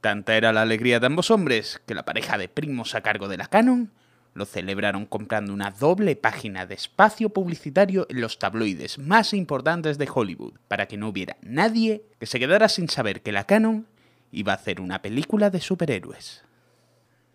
Tanta 0.01 0.37
era 0.37 0.53
la 0.53 0.61
alegría 0.61 0.99
de 0.99 1.07
ambos 1.07 1.29
hombres 1.29 1.81
que 1.85 1.93
la 1.93 2.05
pareja 2.05 2.37
de 2.37 2.47
primos 2.47 2.95
a 2.95 3.01
cargo 3.01 3.27
de 3.27 3.37
la 3.37 3.47
Canon 3.47 3.91
lo 4.33 4.45
celebraron 4.45 5.05
comprando 5.05 5.53
una 5.53 5.71
doble 5.71 6.15
página 6.15 6.65
de 6.65 6.75
espacio 6.75 7.29
publicitario 7.29 8.07
en 8.09 8.21
los 8.21 8.39
tabloides 8.39 8.97
más 8.97 9.33
importantes 9.33 9.97
de 9.97 10.09
Hollywood, 10.13 10.53
para 10.69 10.87
que 10.87 10.95
no 10.95 11.09
hubiera 11.09 11.35
nadie 11.41 12.03
que 12.19 12.27
se 12.27 12.39
quedara 12.39 12.69
sin 12.69 12.87
saber 12.87 13.21
que 13.21 13.33
la 13.33 13.43
Canon 13.43 13.87
iba 14.31 14.53
a 14.53 14.55
hacer 14.55 14.79
una 14.79 15.01
película 15.01 15.49
de 15.49 15.59
superhéroes. 15.59 16.43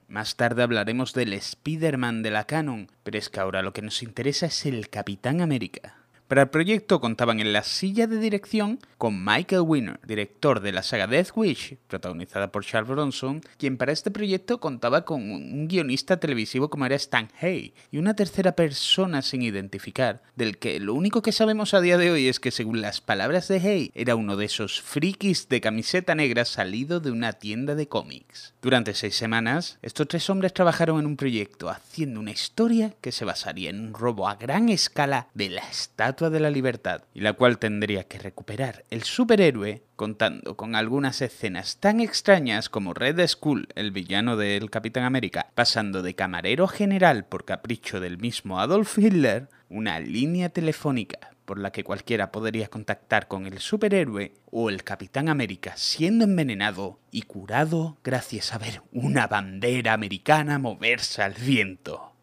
Más 0.08 0.36
tarde 0.36 0.62
hablaremos 0.62 1.12
del 1.12 1.34
Spider-Man 1.34 2.22
de 2.22 2.30
la 2.30 2.46
Canon, 2.46 2.90
pero 3.02 3.18
es 3.18 3.28
que 3.28 3.40
ahora 3.40 3.62
lo 3.62 3.74
que 3.74 3.82
nos 3.82 4.02
interesa 4.02 4.46
es 4.46 4.64
el 4.64 4.88
Capitán 4.88 5.42
América. 5.42 6.03
Para 6.34 6.42
el 6.42 6.50
proyecto 6.50 7.00
contaban 7.00 7.38
en 7.38 7.52
la 7.52 7.62
silla 7.62 8.08
de 8.08 8.18
dirección 8.18 8.80
con 8.98 9.24
Michael 9.24 9.60
Winner, 9.60 10.00
director 10.04 10.58
de 10.58 10.72
la 10.72 10.82
saga 10.82 11.06
Death 11.06 11.28
Wish, 11.36 11.76
protagonizada 11.86 12.50
por 12.50 12.64
Charles 12.64 12.90
Bronson, 12.90 13.40
quien 13.56 13.76
para 13.76 13.92
este 13.92 14.10
proyecto 14.10 14.58
contaba 14.58 15.04
con 15.04 15.30
un 15.30 15.68
guionista 15.68 16.16
televisivo 16.16 16.70
como 16.70 16.86
era 16.86 16.96
Stan 16.96 17.28
Hay, 17.40 17.72
y 17.92 17.98
una 17.98 18.16
tercera 18.16 18.56
persona 18.56 19.22
sin 19.22 19.42
identificar, 19.42 20.22
del 20.34 20.58
que 20.58 20.80
lo 20.80 20.94
único 20.94 21.22
que 21.22 21.30
sabemos 21.30 21.72
a 21.72 21.80
día 21.80 21.98
de 21.98 22.10
hoy 22.10 22.26
es 22.26 22.40
que 22.40 22.50
según 22.50 22.80
las 22.80 23.00
palabras 23.00 23.46
de 23.46 23.60
Hay, 23.60 23.92
era 23.94 24.16
uno 24.16 24.36
de 24.36 24.46
esos 24.46 24.82
frikis 24.82 25.48
de 25.48 25.60
camiseta 25.60 26.16
negra 26.16 26.44
salido 26.44 26.98
de 26.98 27.12
una 27.12 27.34
tienda 27.34 27.76
de 27.76 27.86
cómics. 27.86 28.54
Durante 28.60 28.94
seis 28.94 29.14
semanas, 29.14 29.78
estos 29.82 30.08
tres 30.08 30.28
hombres 30.28 30.52
trabajaron 30.52 30.98
en 30.98 31.06
un 31.06 31.16
proyecto 31.16 31.68
haciendo 31.68 32.18
una 32.18 32.32
historia 32.32 32.92
que 33.00 33.12
se 33.12 33.24
basaría 33.24 33.70
en 33.70 33.78
un 33.78 33.94
robo 33.94 34.28
a 34.28 34.34
gran 34.34 34.68
escala 34.68 35.28
de 35.34 35.50
la 35.50 35.62
estatua 35.62 36.23
de 36.30 36.40
la 36.40 36.50
Libertad, 36.50 37.02
y 37.14 37.20
la 37.20 37.34
cual 37.34 37.58
tendría 37.58 38.04
que 38.04 38.18
recuperar 38.18 38.84
el 38.90 39.02
superhéroe 39.02 39.82
contando 39.96 40.56
con 40.56 40.74
algunas 40.74 41.22
escenas 41.22 41.78
tan 41.78 42.00
extrañas 42.00 42.68
como 42.68 42.94
Red 42.94 43.26
Skull, 43.26 43.68
el 43.74 43.90
villano 43.90 44.36
del 44.36 44.70
Capitán 44.70 45.04
América, 45.04 45.50
pasando 45.54 46.02
de 46.02 46.14
camarero 46.14 46.66
general 46.68 47.24
por 47.26 47.44
capricho 47.44 48.00
del 48.00 48.18
mismo 48.18 48.60
Adolf 48.60 48.98
Hitler, 48.98 49.48
una 49.68 50.00
línea 50.00 50.48
telefónica 50.48 51.34
por 51.44 51.58
la 51.58 51.72
que 51.72 51.84
cualquiera 51.84 52.32
podría 52.32 52.68
contactar 52.68 53.28
con 53.28 53.46
el 53.46 53.58
superhéroe 53.58 54.32
o 54.50 54.70
el 54.70 54.82
Capitán 54.82 55.28
América 55.28 55.74
siendo 55.76 56.24
envenenado 56.24 56.98
y 57.10 57.22
curado 57.22 57.98
gracias 58.02 58.52
a 58.54 58.58
ver 58.58 58.82
una 58.92 59.26
bandera 59.26 59.92
americana 59.92 60.58
moverse 60.58 61.22
al 61.22 61.34
viento. 61.34 62.13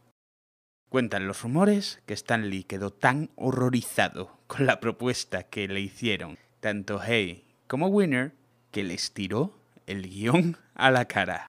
Cuentan 0.91 1.25
los 1.25 1.41
rumores 1.41 2.01
que 2.05 2.13
Stanley 2.13 2.65
quedó 2.65 2.91
tan 2.91 3.29
horrorizado 3.37 4.37
con 4.47 4.65
la 4.65 4.81
propuesta 4.81 5.43
que 5.43 5.69
le 5.69 5.79
hicieron 5.79 6.37
tanto 6.59 6.99
Hay 6.99 7.45
como 7.67 7.87
Winner 7.87 8.33
que 8.71 8.83
les 8.83 9.13
tiró 9.13 9.57
el 9.87 10.09
guion 10.09 10.57
a 10.75 10.91
la 10.91 11.05
cara. 11.05 11.47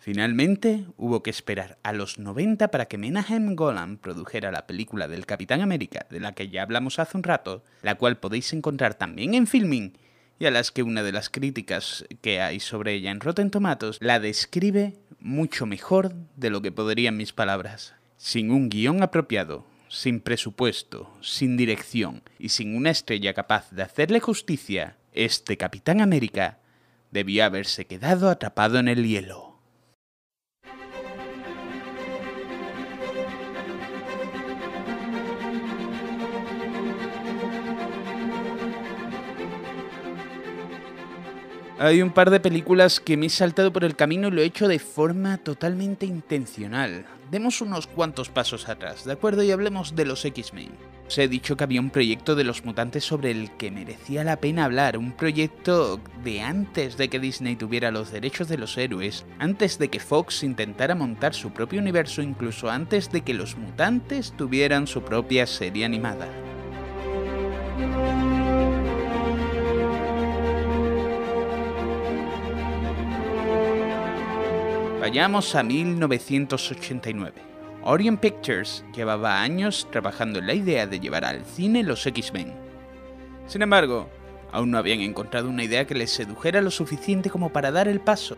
Finalmente 0.00 0.84
hubo 0.96 1.22
que 1.22 1.30
esperar 1.30 1.78
a 1.84 1.92
los 1.92 2.18
90 2.18 2.72
para 2.72 2.86
que 2.86 2.98
Menahem 2.98 3.54
Golan 3.54 3.98
produjera 3.98 4.50
la 4.50 4.66
película 4.66 5.06
del 5.06 5.26
Capitán 5.26 5.60
América, 5.60 6.04
de 6.10 6.18
la 6.18 6.32
que 6.32 6.48
ya 6.48 6.62
hablamos 6.62 6.98
hace 6.98 7.16
un 7.16 7.22
rato, 7.22 7.62
la 7.82 7.94
cual 7.94 8.18
podéis 8.18 8.52
encontrar 8.52 8.94
también 8.94 9.34
en 9.34 9.46
filming, 9.46 9.96
y 10.40 10.46
a 10.46 10.50
las 10.50 10.72
que 10.72 10.82
una 10.82 11.04
de 11.04 11.12
las 11.12 11.30
críticas 11.30 12.04
que 12.20 12.40
hay 12.40 12.58
sobre 12.58 12.94
ella 12.94 13.12
en 13.12 13.20
Rotten 13.20 13.52
Tomatoes 13.52 13.98
la 14.00 14.18
describe 14.18 14.94
mucho 15.20 15.66
mejor 15.66 16.14
de 16.34 16.50
lo 16.50 16.62
que 16.62 16.72
podrían 16.72 17.16
mis 17.16 17.32
palabras. 17.32 17.94
Sin 18.16 18.50
un 18.50 18.68
guion 18.68 19.02
apropiado, 19.02 19.66
sin 19.88 20.20
presupuesto, 20.20 21.12
sin 21.20 21.56
dirección 21.56 22.22
y 22.38 22.48
sin 22.48 22.74
una 22.74 22.90
estrella 22.90 23.34
capaz 23.34 23.70
de 23.70 23.82
hacerle 23.82 24.20
justicia, 24.20 24.96
este 25.12 25.56
Capitán 25.56 26.00
América 26.00 26.58
debió 27.10 27.44
haberse 27.44 27.86
quedado 27.86 28.28
atrapado 28.30 28.78
en 28.78 28.88
el 28.88 29.06
hielo. 29.06 29.55
Hay 41.78 42.00
un 42.00 42.10
par 42.10 42.30
de 42.30 42.40
películas 42.40 43.00
que 43.00 43.18
me 43.18 43.26
he 43.26 43.28
saltado 43.30 43.70
por 43.70 43.84
el 43.84 43.96
camino 43.96 44.28
y 44.28 44.30
lo 44.30 44.40
he 44.40 44.46
hecho 44.46 44.66
de 44.66 44.78
forma 44.78 45.36
totalmente 45.36 46.06
intencional. 46.06 47.04
Demos 47.30 47.60
unos 47.60 47.86
cuantos 47.86 48.30
pasos 48.30 48.70
atrás, 48.70 49.04
¿de 49.04 49.12
acuerdo? 49.12 49.42
Y 49.42 49.50
hablemos 49.50 49.94
de 49.94 50.06
los 50.06 50.24
X-Men. 50.24 50.70
Os 51.06 51.18
he 51.18 51.28
dicho 51.28 51.54
que 51.54 51.64
había 51.64 51.82
un 51.82 51.90
proyecto 51.90 52.34
de 52.34 52.44
los 52.44 52.64
mutantes 52.64 53.04
sobre 53.04 53.30
el 53.30 53.50
que 53.58 53.70
merecía 53.70 54.24
la 54.24 54.36
pena 54.36 54.64
hablar, 54.64 54.96
un 54.96 55.12
proyecto 55.12 56.00
de 56.24 56.40
antes 56.40 56.96
de 56.96 57.10
que 57.10 57.20
Disney 57.20 57.56
tuviera 57.56 57.90
los 57.90 58.10
derechos 58.10 58.48
de 58.48 58.56
los 58.56 58.78
héroes, 58.78 59.26
antes 59.38 59.78
de 59.78 59.88
que 59.88 60.00
Fox 60.00 60.44
intentara 60.44 60.94
montar 60.94 61.34
su 61.34 61.50
propio 61.50 61.80
universo, 61.80 62.22
incluso 62.22 62.70
antes 62.70 63.12
de 63.12 63.20
que 63.20 63.34
los 63.34 63.58
mutantes 63.58 64.32
tuvieran 64.32 64.86
su 64.86 65.02
propia 65.02 65.46
serie 65.46 65.84
animada. 65.84 66.26
Vayamos 75.06 75.54
a 75.54 75.62
1989. 75.62 77.32
Orion 77.84 78.16
Pictures 78.16 78.84
llevaba 78.92 79.40
años 79.40 79.86
trabajando 79.92 80.40
en 80.40 80.48
la 80.48 80.54
idea 80.54 80.88
de 80.88 80.98
llevar 80.98 81.24
al 81.24 81.44
cine 81.44 81.84
los 81.84 82.04
X-Men. 82.04 82.52
Sin 83.46 83.62
embargo, 83.62 84.10
aún 84.50 84.72
no 84.72 84.78
habían 84.78 84.98
encontrado 84.98 85.48
una 85.48 85.62
idea 85.62 85.86
que 85.86 85.94
les 85.94 86.10
sedujera 86.10 86.60
lo 86.60 86.72
suficiente 86.72 87.30
como 87.30 87.50
para 87.50 87.70
dar 87.70 87.86
el 87.86 88.00
paso. 88.00 88.36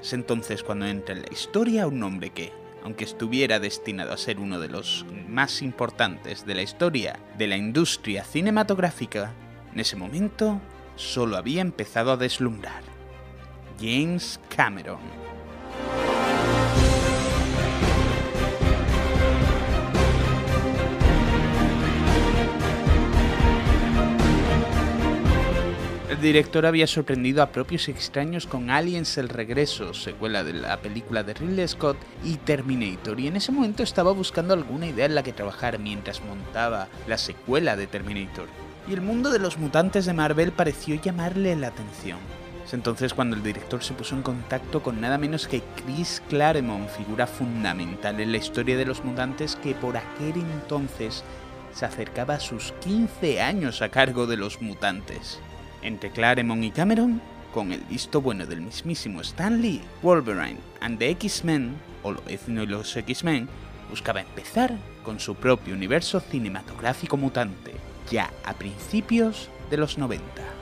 Es 0.00 0.12
entonces 0.12 0.62
cuando 0.62 0.86
entra 0.86 1.16
en 1.16 1.22
la 1.22 1.32
historia 1.32 1.88
un 1.88 2.00
hombre 2.04 2.30
que, 2.30 2.52
aunque 2.84 3.02
estuviera 3.02 3.58
destinado 3.58 4.12
a 4.12 4.16
ser 4.16 4.38
uno 4.38 4.60
de 4.60 4.68
los 4.68 5.04
más 5.28 5.62
importantes 5.62 6.46
de 6.46 6.54
la 6.54 6.62
historia 6.62 7.18
de 7.36 7.48
la 7.48 7.56
industria 7.56 8.22
cinematográfica, 8.22 9.32
en 9.72 9.80
ese 9.80 9.96
momento 9.96 10.60
solo 10.94 11.36
había 11.36 11.60
empezado 11.60 12.12
a 12.12 12.16
deslumbrar. 12.16 12.84
James 13.80 14.38
Cameron. 14.54 15.23
El 26.14 26.20
director 26.20 26.64
había 26.64 26.86
sorprendido 26.86 27.42
a 27.42 27.50
propios 27.50 27.88
extraños 27.88 28.46
con 28.46 28.70
Aliens 28.70 29.18
El 29.18 29.28
Regreso, 29.28 29.92
secuela 29.92 30.42
de 30.42 30.54
la 30.54 30.78
película 30.78 31.22
de 31.22 31.34
Ridley 31.34 31.68
Scott, 31.68 31.98
y 32.22 32.36
Terminator, 32.36 33.18
y 33.20 33.26
en 33.26 33.36
ese 33.36 33.52
momento 33.52 33.82
estaba 33.82 34.12
buscando 34.12 34.54
alguna 34.54 34.86
idea 34.86 35.06
en 35.06 35.16
la 35.16 35.22
que 35.22 35.32
trabajar 35.32 35.78
mientras 35.78 36.22
montaba 36.24 36.88
la 37.06 37.18
secuela 37.18 37.76
de 37.76 37.88
Terminator. 37.88 38.46
Y 38.88 38.94
el 38.94 39.02
mundo 39.02 39.30
de 39.30 39.38
los 39.38 39.58
mutantes 39.58 40.06
de 40.06 40.12
Marvel 40.12 40.52
pareció 40.52 40.94
llamarle 40.94 41.56
la 41.56 41.66
atención. 41.66 42.18
Es 42.64 42.72
entonces 42.72 43.12
cuando 43.12 43.36
el 43.36 43.42
director 43.42 43.82
se 43.82 43.92
puso 43.92 44.14
en 44.14 44.22
contacto 44.22 44.82
con 44.82 45.00
nada 45.00 45.18
menos 45.18 45.46
que 45.46 45.62
Chris 45.76 46.22
Claremont, 46.30 46.88
figura 46.88 47.26
fundamental 47.26 48.20
en 48.20 48.32
la 48.32 48.38
historia 48.38 48.76
de 48.76 48.86
los 48.86 49.04
mutantes 49.04 49.56
que 49.56 49.74
por 49.74 49.98
aquel 49.98 50.36
entonces 50.36 51.22
se 51.74 51.84
acercaba 51.84 52.34
a 52.34 52.40
sus 52.40 52.72
15 52.80 53.42
años 53.42 53.82
a 53.82 53.90
cargo 53.90 54.26
de 54.26 54.38
los 54.38 54.62
mutantes. 54.62 55.40
Entre 55.82 56.10
Claremont 56.10 56.64
y 56.64 56.70
Cameron, 56.70 57.20
con 57.52 57.70
el 57.70 57.80
visto 57.82 58.22
bueno 58.22 58.46
del 58.46 58.62
mismísimo 58.62 59.20
Stan 59.20 59.60
Lee, 59.60 59.82
Wolverine 60.02 60.58
and 60.80 60.98
the 60.98 61.10
X-Men, 61.10 61.76
o 62.02 62.12
Lobezno 62.12 62.62
y 62.62 62.66
los 62.66 62.96
X-Men, 62.96 63.46
buscaba 63.90 64.22
empezar 64.22 64.74
con 65.02 65.20
su 65.20 65.34
propio 65.34 65.74
universo 65.74 66.18
cinematográfico 66.18 67.18
mutante, 67.18 67.74
ya 68.10 68.30
a 68.44 68.54
principios 68.54 69.50
de 69.70 69.76
los 69.76 69.98
90. 69.98 70.53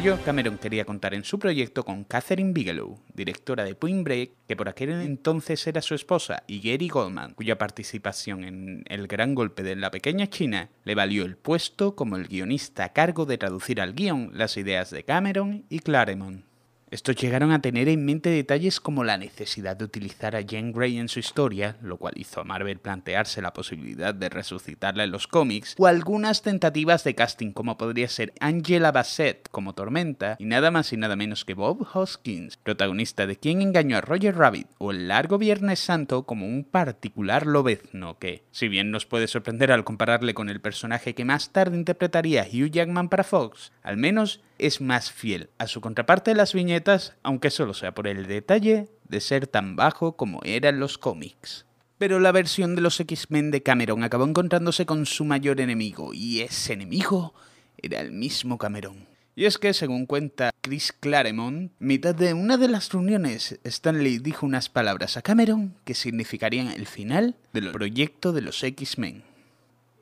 Ello, 0.00 0.18
Cameron 0.24 0.56
quería 0.56 0.86
contar 0.86 1.12
en 1.12 1.24
su 1.24 1.38
proyecto 1.38 1.84
con 1.84 2.04
Catherine 2.04 2.54
Bigelow, 2.54 2.98
directora 3.12 3.64
de 3.64 3.74
Point 3.74 4.02
Break, 4.02 4.30
que 4.48 4.56
por 4.56 4.70
aquel 4.70 4.92
entonces 4.92 5.66
era 5.66 5.82
su 5.82 5.94
esposa, 5.94 6.42
y 6.46 6.62
Gary 6.62 6.88
Goldman, 6.88 7.34
cuya 7.34 7.58
participación 7.58 8.44
en 8.44 8.82
El 8.86 9.08
Gran 9.08 9.34
Golpe 9.34 9.62
de 9.62 9.76
la 9.76 9.90
Pequeña 9.90 10.26
China 10.26 10.70
le 10.84 10.94
valió 10.94 11.26
el 11.26 11.36
puesto 11.36 11.96
como 11.96 12.16
el 12.16 12.28
guionista 12.28 12.84
a 12.84 12.92
cargo 12.94 13.26
de 13.26 13.36
traducir 13.36 13.78
al 13.78 13.92
guion 13.92 14.30
las 14.32 14.56
ideas 14.56 14.90
de 14.90 15.04
Cameron 15.04 15.66
y 15.68 15.80
Claremont. 15.80 16.49
Estos 16.90 17.14
llegaron 17.14 17.52
a 17.52 17.62
tener 17.62 17.88
en 17.88 18.04
mente 18.04 18.30
detalles 18.30 18.80
como 18.80 19.04
la 19.04 19.16
necesidad 19.16 19.76
de 19.76 19.84
utilizar 19.84 20.34
a 20.34 20.40
Jean 20.40 20.72
Grey 20.72 20.98
en 20.98 21.08
su 21.08 21.20
historia, 21.20 21.76
lo 21.82 21.98
cual 21.98 22.14
hizo 22.16 22.40
a 22.40 22.44
Marvel 22.44 22.80
plantearse 22.80 23.40
la 23.40 23.52
posibilidad 23.52 24.12
de 24.12 24.28
resucitarla 24.28 25.04
en 25.04 25.12
los 25.12 25.28
cómics, 25.28 25.76
o 25.78 25.86
algunas 25.86 26.42
tentativas 26.42 27.04
de 27.04 27.14
casting 27.14 27.52
como 27.52 27.78
podría 27.78 28.08
ser 28.08 28.32
Angela 28.40 28.90
Bassett 28.90 29.48
como 29.52 29.72
Tormenta, 29.72 30.34
y 30.40 30.46
nada 30.46 30.72
más 30.72 30.92
y 30.92 30.96
nada 30.96 31.14
menos 31.14 31.44
que 31.44 31.54
Bob 31.54 31.86
Hoskins, 31.94 32.56
protagonista 32.56 33.28
de 33.28 33.36
Quien 33.36 33.62
engañó 33.62 33.96
a 33.96 34.00
Roger 34.00 34.36
Rabbit, 34.36 34.66
o 34.78 34.90
El 34.90 35.06
Largo 35.06 35.38
Viernes 35.38 35.78
Santo 35.78 36.24
como 36.24 36.44
un 36.44 36.64
particular 36.64 37.46
lobezno 37.46 38.18
que, 38.18 38.42
si 38.50 38.66
bien 38.66 38.90
nos 38.90 39.06
puede 39.06 39.28
sorprender 39.28 39.70
al 39.70 39.84
compararle 39.84 40.34
con 40.34 40.48
el 40.48 40.60
personaje 40.60 41.14
que 41.14 41.24
más 41.24 41.50
tarde 41.50 41.76
interpretaría 41.76 42.42
Hugh 42.42 42.72
Jackman 42.72 43.08
para 43.08 43.22
Fox, 43.22 43.70
al 43.84 43.96
menos 43.96 44.40
es 44.60 44.80
más 44.80 45.10
fiel 45.10 45.50
a 45.58 45.66
su 45.66 45.80
contraparte 45.80 46.30
de 46.30 46.36
las 46.36 46.52
viñetas, 46.52 47.14
aunque 47.22 47.50
solo 47.50 47.74
sea 47.74 47.94
por 47.94 48.06
el 48.06 48.26
detalle 48.26 48.88
de 49.08 49.20
ser 49.20 49.46
tan 49.46 49.74
bajo 49.74 50.16
como 50.16 50.40
eran 50.44 50.78
los 50.78 50.98
cómics. 50.98 51.66
Pero 51.98 52.20
la 52.20 52.32
versión 52.32 52.76
de 52.76 52.82
los 52.82 53.00
X-Men 53.00 53.50
de 53.50 53.62
Cameron 53.62 54.04
acabó 54.04 54.24
encontrándose 54.24 54.86
con 54.86 55.06
su 55.06 55.24
mayor 55.24 55.60
enemigo, 55.60 56.14
y 56.14 56.40
ese 56.40 56.74
enemigo 56.74 57.34
era 57.78 58.00
el 58.00 58.12
mismo 58.12 58.58
Cameron. 58.58 59.06
Y 59.36 59.46
es 59.46 59.58
que, 59.58 59.72
según 59.72 60.06
cuenta 60.06 60.50
Chris 60.60 60.92
Claremont, 60.92 61.72
mitad 61.78 62.14
de 62.14 62.34
una 62.34 62.56
de 62.56 62.68
las 62.68 62.92
reuniones, 62.92 63.58
Stanley 63.64 64.18
dijo 64.18 64.44
unas 64.44 64.68
palabras 64.68 65.16
a 65.16 65.22
Cameron 65.22 65.74
que 65.84 65.94
significarían 65.94 66.68
el 66.68 66.86
final 66.86 67.36
del 67.52 67.70
proyecto 67.70 68.32
de 68.32 68.42
los 68.42 68.62
X-Men. 68.62 69.22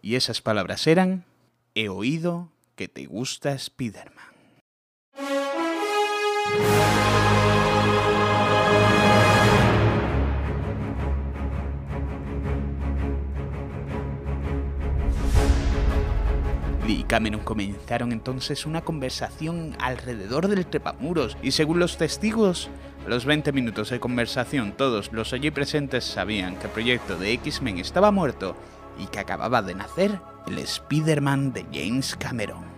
Y 0.02 0.16
esas 0.16 0.40
palabras 0.40 0.86
eran, 0.86 1.24
he 1.74 1.88
oído 1.88 2.50
que 2.74 2.88
te 2.88 3.06
gusta 3.06 3.52
Spider-Man. 3.52 4.27
Lee 16.86 17.00
y 17.00 17.02
Cameron 17.04 17.40
comenzaron 17.40 18.12
entonces 18.12 18.64
una 18.64 18.80
conversación 18.80 19.76
alrededor 19.78 20.48
del 20.48 20.66
trepamuros 20.66 21.36
y 21.42 21.50
según 21.50 21.78
los 21.78 21.98
testigos, 21.98 22.70
a 23.04 23.08
los 23.08 23.24
20 23.24 23.52
minutos 23.52 23.90
de 23.90 24.00
conversación 24.00 24.72
todos 24.72 25.12
los 25.12 25.32
allí 25.32 25.50
presentes 25.50 26.04
sabían 26.04 26.56
que 26.56 26.66
el 26.66 26.72
proyecto 26.72 27.18
de 27.18 27.32
X-Men 27.32 27.78
estaba 27.78 28.10
muerto 28.10 28.56
y 28.98 29.06
que 29.06 29.18
acababa 29.18 29.62
de 29.62 29.74
nacer 29.74 30.18
el 30.46 30.58
Spider-Man 30.58 31.52
de 31.52 31.66
James 31.72 32.16
Cameron. 32.16 32.77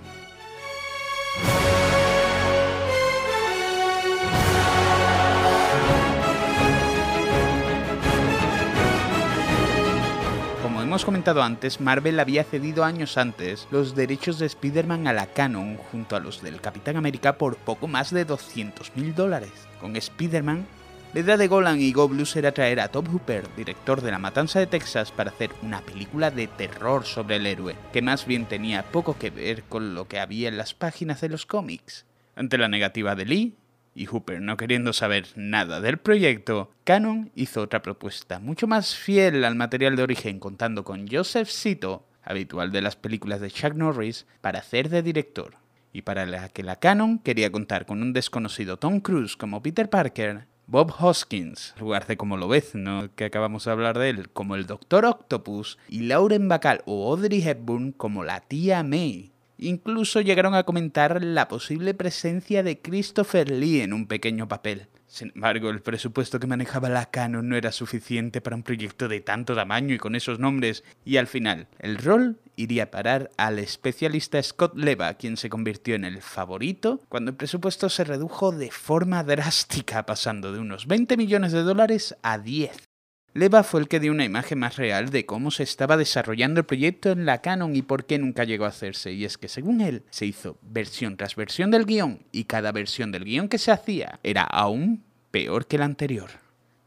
Hemos 10.91 11.05
comentado 11.05 11.45
antes, 11.45 11.81
Marvel 11.81 12.19
había 12.19 12.43
cedido 12.43 12.83
años 12.83 13.17
antes 13.17 13.69
los 13.71 13.95
derechos 13.95 14.41
de 14.41 14.47
Spider-Man 14.47 15.07
a 15.07 15.13
la 15.13 15.27
Canon 15.27 15.77
junto 15.77 16.17
a 16.17 16.19
los 16.19 16.43
del 16.43 16.61
Capitán 16.61 16.97
América 16.97 17.39
por 17.39 17.55
poco 17.59 17.87
más 17.87 18.13
de 18.13 18.25
200 18.25 18.97
mil 18.97 19.15
dólares. 19.15 19.53
Con 19.81 19.95
Spider-Man, 19.95 20.67
la 21.15 21.21
idea 21.21 21.37
de 21.37 21.47
Golan 21.47 21.81
y 21.81 21.93
Goblus 21.93 22.35
era 22.35 22.51
traer 22.51 22.81
a 22.81 22.89
Tom 22.89 23.07
Hooper, 23.07 23.45
director 23.57 24.01
de 24.01 24.11
La 24.11 24.19
Matanza 24.19 24.59
de 24.59 24.67
Texas, 24.67 25.13
para 25.13 25.31
hacer 25.31 25.51
una 25.63 25.81
película 25.81 26.33
de 26.33 26.49
terror 26.49 27.05
sobre 27.05 27.37
el 27.37 27.47
héroe, 27.47 27.77
que 27.93 28.03
más 28.03 28.27
bien 28.27 28.47
tenía 28.47 28.83
poco 28.83 29.17
que 29.17 29.31
ver 29.31 29.63
con 29.63 29.95
lo 29.95 30.09
que 30.09 30.19
había 30.19 30.49
en 30.49 30.57
las 30.57 30.75
páginas 30.75 31.21
de 31.21 31.29
los 31.29 31.47
cómics. 31.47 32.05
Ante 32.35 32.59
la 32.59 32.67
negativa 32.67 33.15
de 33.15 33.27
Lee, 33.27 33.55
y 33.95 34.07
Hooper 34.07 34.41
no 34.41 34.57
queriendo 34.57 34.93
saber 34.93 35.27
nada 35.37 35.81
del 35.81 35.99
proyecto, 35.99 36.71
Canon 36.85 37.31
hizo 37.35 37.63
otra 37.63 37.83
propuesta 37.83 38.39
mucho 38.39 38.67
más 38.67 38.95
fiel 38.95 39.45
al 39.45 39.55
material 39.55 39.97
de 39.97 40.03
origen 40.03 40.39
contando 40.39 40.85
con 40.85 41.09
Joseph 41.09 41.49
Cito, 41.49 42.07
habitual 42.23 42.73
de 42.73 42.83
las 42.83 42.97
películas 42.97 43.41
de 43.41 43.51
Chuck 43.51 43.75
Norris, 43.75 44.27
para 44.41 44.61
hacer 44.61 44.89
de 44.89 45.03
director, 45.03 45.57
y 45.93 46.03
para 46.03 46.27
la 46.27 46.49
que 46.49 46.63
la 46.63 46.77
Canon 46.77 47.19
quería 47.19 47.51
contar 47.51 47.87
con 47.87 48.03
un 48.03 48.13
desconocido 48.13 48.77
Tom 48.77 49.01
Cruise 49.01 49.37
como 49.37 49.63
Peter 49.63 49.91
Parker, 49.91 50.47
Bob 50.71 50.95
Hoskins, 51.01 51.75
lugar 51.81 52.07
de 52.07 52.17
como 52.17 52.37
lo 52.37 52.47
ves, 52.47 52.77
¿no? 52.77 53.13
que 53.17 53.25
acabamos 53.25 53.65
de 53.65 53.73
hablar 53.73 53.99
de 53.99 54.11
él, 54.11 54.31
como 54.31 54.55
el 54.55 54.67
Doctor 54.67 55.05
Octopus, 55.05 55.79
y 55.89 56.03
Lauren 56.03 56.49
Bacall 56.49 56.83
o 56.87 57.11
Audrey 57.11 57.43
Hepburn 57.43 57.91
como 57.91 58.23
la 58.23 58.39
tía 58.39 58.85
May. 58.85 59.30
Incluso 59.63 60.23
llegaron 60.23 60.55
a 60.55 60.63
comentar 60.63 61.23
la 61.23 61.47
posible 61.47 61.93
presencia 61.93 62.63
de 62.63 62.81
Christopher 62.81 63.51
Lee 63.51 63.83
en 63.83 63.93
un 63.93 64.07
pequeño 64.07 64.49
papel. 64.49 64.89
Sin 65.07 65.33
embargo, 65.35 65.69
el 65.69 65.83
presupuesto 65.83 66.41
que 66.41 66.47
manejaba 66.47 66.89
la 66.89 67.11
Canon 67.11 67.47
no 67.47 67.57
era 67.57 67.71
suficiente 67.71 68.41
para 68.41 68.57
un 68.57 68.63
proyecto 68.63 69.07
de 69.07 69.21
tanto 69.21 69.55
tamaño 69.55 69.95
y 69.95 69.99
con 69.99 70.15
esos 70.15 70.39
nombres, 70.39 70.83
y 71.05 71.19
al 71.19 71.27
final, 71.27 71.69
el 71.79 71.99
rol 71.99 72.39
iría 72.57 72.85
a 72.85 72.91
parar 72.91 73.31
al 73.37 73.59
especialista 73.59 74.43
Scott 74.43 74.77
Leva, 74.77 75.13
quien 75.15 75.37
se 75.37 75.51
convirtió 75.51 75.95
en 75.95 76.07
el 76.07 76.23
favorito 76.23 77.03
cuando 77.11 77.33
el 77.33 77.37
presupuesto 77.37 77.91
se 77.91 78.05
redujo 78.05 78.53
de 78.53 78.71
forma 78.71 79.25
drástica, 79.25 80.07
pasando 80.07 80.53
de 80.53 80.61
unos 80.61 80.87
20 80.87 81.19
millones 81.19 81.53
de 81.53 81.65
dólares 81.65 82.17
a 82.23 82.39
10. 82.39 82.90
Leva 83.33 83.63
fue 83.63 83.81
el 83.81 83.87
que 83.87 84.01
dio 84.01 84.11
una 84.11 84.25
imagen 84.25 84.59
más 84.59 84.77
real 84.77 85.11
de 85.11 85.25
cómo 85.25 85.53
se 85.53 85.63
estaba 85.63 85.97
desarrollando 85.97 86.59
el 86.59 86.67
proyecto 86.67 87.13
en 87.13 87.27
la 87.27 87.41
Canon 87.41 87.77
y 87.77 87.83
por 87.83 88.05
qué 88.05 88.19
nunca 88.19 88.43
llegó 88.43 88.65
a 88.65 88.69
hacerse, 88.69 89.13
y 89.13 89.25
es 89.25 89.39
que 89.39 89.47
según 89.47 89.81
él 89.81 90.03
se 90.11 90.27
hizo 90.27 90.59
versión 90.63 91.17
tras 91.17 91.37
versión 91.37 91.71
del 91.71 91.85
guion 91.85 92.25
y 92.33 92.45
cada 92.45 92.73
versión 92.73 93.13
del 93.13 93.25
guion 93.25 93.49
que 93.49 93.59
se 93.59 93.71
hacía 93.71 94.19
era 94.25 94.43
aún 94.43 95.05
peor 95.31 95.67
que 95.67 95.79
la 95.79 95.85
anterior. 95.85 96.31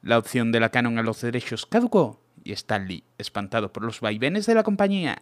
La 0.02 0.18
opción 0.18 0.52
de 0.52 0.60
la 0.60 0.68
Canon 0.68 1.00
a 1.00 1.04
los 1.04 1.22
derechos 1.22 1.66
caducó 1.66 2.22
y 2.44 2.52
Stanley, 2.52 3.06
espantado 3.18 3.72
por 3.72 3.86
los 3.86 4.02
vaivenes 4.02 4.46
de 4.46 4.56
la 4.56 4.64
compañía, 4.64 5.22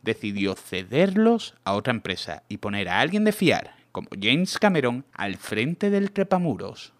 decidió 0.00 0.54
cederlos 0.54 1.54
a 1.64 1.74
otra 1.74 1.92
empresa 1.92 2.42
y 2.48 2.56
poner 2.56 2.88
a 2.88 3.00
alguien 3.00 3.24
de 3.24 3.32
fiar, 3.32 3.74
como 3.92 4.08
James 4.18 4.58
Cameron, 4.58 5.04
al 5.12 5.36
frente 5.36 5.90
del 5.90 6.10
trepamuros. 6.10 6.94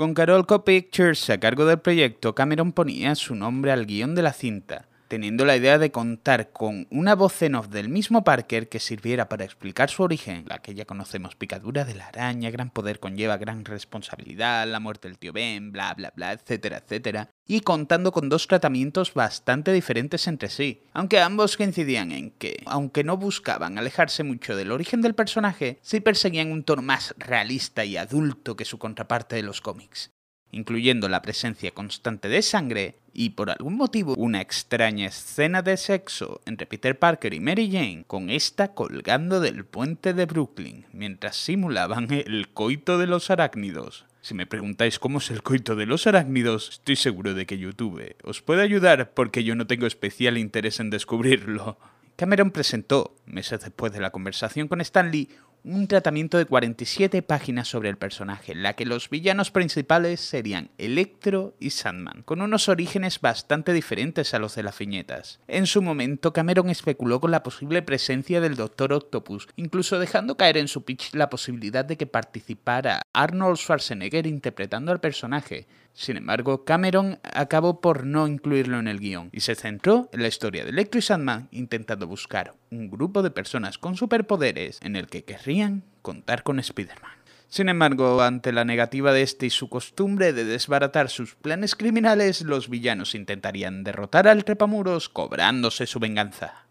Con 0.00 0.14
Carolco 0.14 0.64
Pictures 0.64 1.28
a 1.28 1.38
cargo 1.38 1.66
del 1.66 1.78
proyecto, 1.78 2.34
Cameron 2.34 2.72
ponía 2.72 3.14
su 3.14 3.34
nombre 3.34 3.70
al 3.70 3.84
guion 3.84 4.14
de 4.14 4.22
la 4.22 4.32
cinta, 4.32 4.88
teniendo 5.10 5.44
la 5.44 5.56
idea 5.56 5.76
de 5.78 5.90
contar 5.90 6.52
con 6.52 6.86
una 6.88 7.16
voz 7.16 7.42
en 7.42 7.56
off 7.56 7.66
del 7.66 7.88
mismo 7.88 8.22
Parker 8.22 8.68
que 8.68 8.78
sirviera 8.78 9.28
para 9.28 9.44
explicar 9.44 9.90
su 9.90 10.04
origen, 10.04 10.44
la 10.46 10.62
que 10.62 10.72
ya 10.72 10.84
conocemos, 10.84 11.34
picadura 11.34 11.84
de 11.84 11.96
la 11.96 12.06
araña, 12.06 12.48
gran 12.50 12.70
poder 12.70 13.00
conlleva 13.00 13.36
gran 13.36 13.64
responsabilidad, 13.64 14.68
la 14.68 14.78
muerte 14.78 15.08
del 15.08 15.18
tío 15.18 15.32
Ben, 15.32 15.72
bla 15.72 15.94
bla 15.94 16.12
bla, 16.14 16.32
etcétera, 16.32 16.78
etcétera, 16.78 17.28
y 17.44 17.62
contando 17.62 18.12
con 18.12 18.28
dos 18.28 18.46
tratamientos 18.46 19.12
bastante 19.12 19.72
diferentes 19.72 20.28
entre 20.28 20.48
sí, 20.48 20.84
aunque 20.92 21.18
ambos 21.18 21.56
coincidían 21.56 22.12
en 22.12 22.30
que, 22.30 22.62
aunque 22.66 23.02
no 23.02 23.16
buscaban 23.16 23.78
alejarse 23.78 24.22
mucho 24.22 24.54
del 24.54 24.70
origen 24.70 25.02
del 25.02 25.16
personaje, 25.16 25.80
sí 25.82 25.98
perseguían 25.98 26.52
un 26.52 26.62
tono 26.62 26.82
más 26.82 27.16
realista 27.18 27.84
y 27.84 27.96
adulto 27.96 28.54
que 28.54 28.64
su 28.64 28.78
contraparte 28.78 29.34
de 29.34 29.42
los 29.42 29.60
cómics 29.60 30.12
incluyendo 30.52 31.08
la 31.08 31.22
presencia 31.22 31.70
constante 31.72 32.28
de 32.28 32.42
sangre 32.42 32.99
y 33.12 33.30
por 33.30 33.50
algún 33.50 33.76
motivo 33.76 34.14
una 34.16 34.40
extraña 34.40 35.06
escena 35.06 35.62
de 35.62 35.76
sexo 35.76 36.40
entre 36.46 36.66
Peter 36.66 36.98
Parker 36.98 37.34
y 37.34 37.40
Mary 37.40 37.70
Jane 37.70 38.04
con 38.06 38.30
esta 38.30 38.74
colgando 38.74 39.40
del 39.40 39.64
puente 39.64 40.14
de 40.14 40.26
Brooklyn 40.26 40.86
mientras 40.92 41.36
simulaban 41.36 42.08
el 42.10 42.48
coito 42.48 42.98
de 42.98 43.06
los 43.06 43.30
arácnidos. 43.30 44.06
Si 44.22 44.34
me 44.34 44.46
preguntáis 44.46 44.98
cómo 44.98 45.18
es 45.18 45.30
el 45.30 45.42
coito 45.42 45.76
de 45.76 45.86
los 45.86 46.06
arácnidos, 46.06 46.68
estoy 46.68 46.96
seguro 46.96 47.32
de 47.32 47.46
que 47.46 47.58
YouTube 47.58 48.16
os 48.22 48.42
puede 48.42 48.62
ayudar 48.62 49.12
porque 49.14 49.44
yo 49.44 49.54
no 49.54 49.66
tengo 49.66 49.86
especial 49.86 50.36
interés 50.36 50.78
en 50.78 50.90
descubrirlo. 50.90 51.78
Cameron 52.16 52.50
presentó, 52.50 53.16
meses 53.24 53.60
después 53.62 53.94
de 53.94 54.00
la 54.00 54.10
conversación 54.10 54.68
con 54.68 54.82
Stanley, 54.82 55.30
un 55.64 55.86
tratamiento 55.88 56.38
de 56.38 56.46
47 56.46 57.22
páginas 57.22 57.68
sobre 57.68 57.88
el 57.88 57.98
personaje, 57.98 58.52
en 58.52 58.62
la 58.62 58.74
que 58.74 58.86
los 58.86 59.10
villanos 59.10 59.50
principales 59.50 60.20
serían 60.20 60.70
Electro 60.78 61.54
y 61.60 61.70
Sandman, 61.70 62.22
con 62.22 62.40
unos 62.40 62.68
orígenes 62.68 63.20
bastante 63.20 63.72
diferentes 63.72 64.32
a 64.34 64.38
los 64.38 64.54
de 64.54 64.62
las 64.62 64.78
viñetas. 64.78 65.40
En 65.48 65.66
su 65.66 65.82
momento, 65.82 66.32
Cameron 66.32 66.70
especuló 66.70 67.20
con 67.20 67.30
la 67.30 67.42
posible 67.42 67.82
presencia 67.82 68.40
del 68.40 68.56
Doctor 68.56 68.92
Octopus, 68.92 69.48
incluso 69.56 69.98
dejando 69.98 70.36
caer 70.36 70.56
en 70.56 70.68
su 70.68 70.84
pitch 70.84 71.14
la 71.14 71.30
posibilidad 71.30 71.84
de 71.84 71.96
que 71.96 72.06
participara 72.06 73.02
Arnold 73.12 73.58
Schwarzenegger 73.58 74.26
interpretando 74.26 74.92
al 74.92 75.00
personaje. 75.00 75.66
Sin 75.92 76.16
embargo, 76.16 76.64
Cameron 76.64 77.18
acabó 77.22 77.80
por 77.80 78.06
no 78.06 78.26
incluirlo 78.26 78.78
en 78.78 78.88
el 78.88 79.00
guion 79.00 79.28
y 79.32 79.40
se 79.40 79.54
centró 79.54 80.08
en 80.12 80.22
la 80.22 80.28
historia 80.28 80.64
de 80.64 80.70
Electro 80.70 80.98
y 80.98 81.02
Sandman 81.02 81.48
intentando 81.50 82.06
buscar 82.06 82.54
un 82.70 82.90
grupo 82.90 83.22
de 83.22 83.30
personas 83.30 83.78
con 83.78 83.96
superpoderes 83.96 84.78
en 84.82 84.96
el 84.96 85.08
que 85.08 85.24
querrían 85.24 85.82
contar 86.02 86.42
con 86.42 86.58
Spider-Man. 86.58 87.20
Sin 87.48 87.68
embargo, 87.68 88.22
ante 88.22 88.52
la 88.52 88.64
negativa 88.64 89.12
de 89.12 89.22
este 89.22 89.46
y 89.46 89.50
su 89.50 89.68
costumbre 89.68 90.32
de 90.32 90.44
desbaratar 90.44 91.10
sus 91.10 91.34
planes 91.34 91.74
criminales, 91.74 92.42
los 92.42 92.70
villanos 92.70 93.16
intentarían 93.16 93.82
derrotar 93.82 94.28
al 94.28 94.44
trepamuros 94.44 95.08
cobrándose 95.08 95.86
su 95.86 95.98
venganza. 95.98 96.66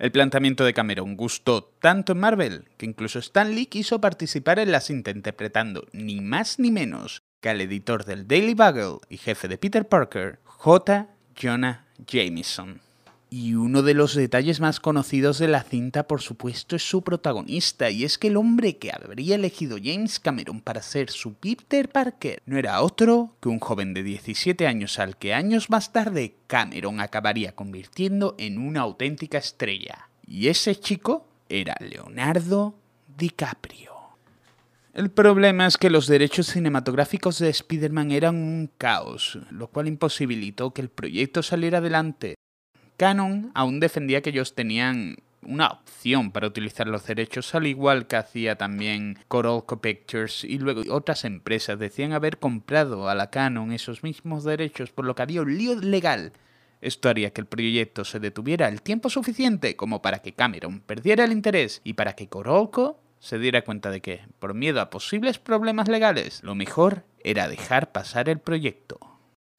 El 0.00 0.10
planteamiento 0.10 0.64
de 0.64 0.74
Cameron 0.74 1.16
gustó 1.16 1.72
tanto 1.80 2.12
en 2.12 2.18
Marvel 2.18 2.64
que 2.76 2.84
incluso 2.84 3.20
Stan 3.20 3.54
Lee 3.54 3.66
quiso 3.66 4.00
participar 4.00 4.58
en 4.58 4.72
la 4.72 4.80
cinta 4.80 5.12
interpretando 5.12 5.86
ni 5.92 6.20
más 6.20 6.58
ni 6.58 6.72
menos 6.72 7.22
al 7.50 7.60
editor 7.60 8.04
del 8.04 8.26
Daily 8.26 8.54
Bugle 8.54 8.98
y 9.08 9.18
jefe 9.18 9.48
de 9.48 9.58
Peter 9.58 9.86
Parker, 9.86 10.38
J. 10.44 11.08
Jonah 11.40 11.84
Jameson. 12.06 12.80
Y 13.30 13.54
uno 13.54 13.82
de 13.82 13.94
los 13.94 14.14
detalles 14.14 14.60
más 14.60 14.78
conocidos 14.78 15.38
de 15.38 15.48
la 15.48 15.64
cinta, 15.64 16.06
por 16.06 16.22
supuesto, 16.22 16.76
es 16.76 16.88
su 16.88 17.02
protagonista, 17.02 17.90
y 17.90 18.04
es 18.04 18.16
que 18.16 18.28
el 18.28 18.36
hombre 18.36 18.76
que 18.76 18.92
habría 18.92 19.34
elegido 19.34 19.76
James 19.82 20.20
Cameron 20.20 20.60
para 20.60 20.82
ser 20.82 21.10
su 21.10 21.34
Peter 21.34 21.88
Parker 21.88 22.40
no 22.46 22.58
era 22.58 22.80
otro 22.80 23.34
que 23.40 23.48
un 23.48 23.58
joven 23.58 23.92
de 23.92 24.04
17 24.04 24.68
años 24.68 25.00
al 25.00 25.16
que 25.16 25.34
años 25.34 25.68
más 25.68 25.92
tarde 25.92 26.36
Cameron 26.46 27.00
acabaría 27.00 27.56
convirtiendo 27.56 28.36
en 28.38 28.58
una 28.58 28.82
auténtica 28.82 29.38
estrella. 29.38 30.10
Y 30.26 30.46
ese 30.46 30.78
chico 30.78 31.26
era 31.48 31.74
Leonardo 31.80 32.76
DiCaprio. 33.16 33.93
El 34.94 35.10
problema 35.10 35.66
es 35.66 35.76
que 35.76 35.90
los 35.90 36.06
derechos 36.06 36.46
cinematográficos 36.46 37.40
de 37.40 37.48
Spider-Man 37.48 38.12
eran 38.12 38.36
un 38.36 38.70
caos, 38.78 39.40
lo 39.50 39.66
cual 39.66 39.88
imposibilitó 39.88 40.72
que 40.72 40.82
el 40.82 40.88
proyecto 40.88 41.42
saliera 41.42 41.78
adelante. 41.78 42.36
Canon 42.96 43.50
aún 43.56 43.80
defendía 43.80 44.22
que 44.22 44.30
ellos 44.30 44.54
tenían 44.54 45.16
una 45.42 45.66
opción 45.66 46.30
para 46.30 46.46
utilizar 46.46 46.86
los 46.86 47.04
derechos, 47.06 47.56
al 47.56 47.66
igual 47.66 48.06
que 48.06 48.14
hacía 48.14 48.54
también 48.54 49.18
Corolco 49.26 49.80
Pictures 49.80 50.44
y 50.44 50.58
luego 50.58 50.82
otras 50.94 51.24
empresas 51.24 51.76
decían 51.76 52.12
haber 52.12 52.38
comprado 52.38 53.08
a 53.08 53.16
la 53.16 53.30
Canon 53.30 53.72
esos 53.72 54.04
mismos 54.04 54.44
derechos, 54.44 54.92
por 54.92 55.06
lo 55.06 55.16
que 55.16 55.22
había 55.22 55.42
un 55.42 55.58
lío 55.58 55.74
legal. 55.74 56.30
Esto 56.80 57.08
haría 57.08 57.32
que 57.32 57.40
el 57.40 57.48
proyecto 57.48 58.04
se 58.04 58.20
detuviera 58.20 58.68
el 58.68 58.80
tiempo 58.80 59.10
suficiente 59.10 59.74
como 59.74 60.02
para 60.02 60.20
que 60.20 60.34
Cameron 60.34 60.78
perdiera 60.78 61.24
el 61.24 61.32
interés 61.32 61.80
y 61.82 61.94
para 61.94 62.12
que 62.12 62.28
Corolco 62.28 63.00
se 63.24 63.38
diera 63.38 63.62
cuenta 63.62 63.90
de 63.90 64.02
que, 64.02 64.20
por 64.38 64.52
miedo 64.52 64.82
a 64.82 64.90
posibles 64.90 65.38
problemas 65.38 65.88
legales, 65.88 66.42
lo 66.42 66.54
mejor 66.54 67.04
era 67.20 67.48
dejar 67.48 67.90
pasar 67.90 68.28
el 68.28 68.38
proyecto. 68.38 69.00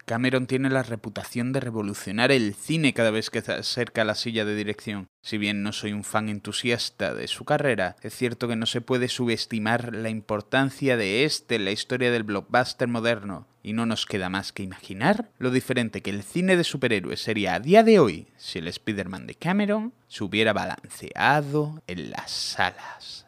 Cameron 0.06 0.46
tiene 0.46 0.70
la 0.70 0.84
reputación 0.84 1.52
de 1.52 1.62
revolucionar 1.62 2.32
el 2.32 2.54
cine 2.54 2.94
cada 2.94 3.10
vez 3.10 3.32
que 3.32 3.42
se 3.42 3.54
acerca 3.54 4.04
a 4.04 4.06
la 4.06 4.14
silla 4.14 4.46
de 4.46 4.54
dirección. 4.54 5.08
Si 5.24 5.40
bien 5.40 5.64
no 5.64 5.72
soy 5.72 5.94
un 5.94 6.04
fan 6.04 6.30
entusiasta 6.30 7.16
de 7.16 7.28
su 7.28 7.44
carrera, 7.44 7.96
es 8.04 8.14
cierto 8.14 8.48
que 8.48 8.56
no 8.56 8.68
se 8.68 8.82
puede 8.82 9.08
subestimar 9.08 9.96
la 9.96 10.10
importancia 10.10 10.96
de 10.96 11.26
este 11.26 11.56
en 11.56 11.66
la 11.66 11.72
historia 11.72 12.12
del 12.12 12.22
blockbuster 12.22 12.88
moderno, 12.88 13.48
y 13.64 13.74
no 13.74 13.88
nos 13.88 14.06
queda 14.06 14.30
más 14.30 14.52
que 14.52 14.62
imaginar 14.62 15.32
lo 15.40 15.50
diferente 15.50 16.04
que 16.04 16.12
el 16.12 16.22
cine 16.22 16.56
de 16.56 16.64
superhéroes 16.64 17.20
sería 17.20 17.56
a 17.56 17.60
día 17.60 17.82
de 17.82 17.98
hoy 17.98 18.28
si 18.38 18.60
el 18.60 18.68
Spider-Man 18.68 19.26
de 19.26 19.34
Cameron 19.34 19.92
se 20.08 20.24
hubiera 20.24 20.54
balanceado 20.54 21.82
en 21.88 22.12
las 22.12 22.30
salas. 22.30 23.25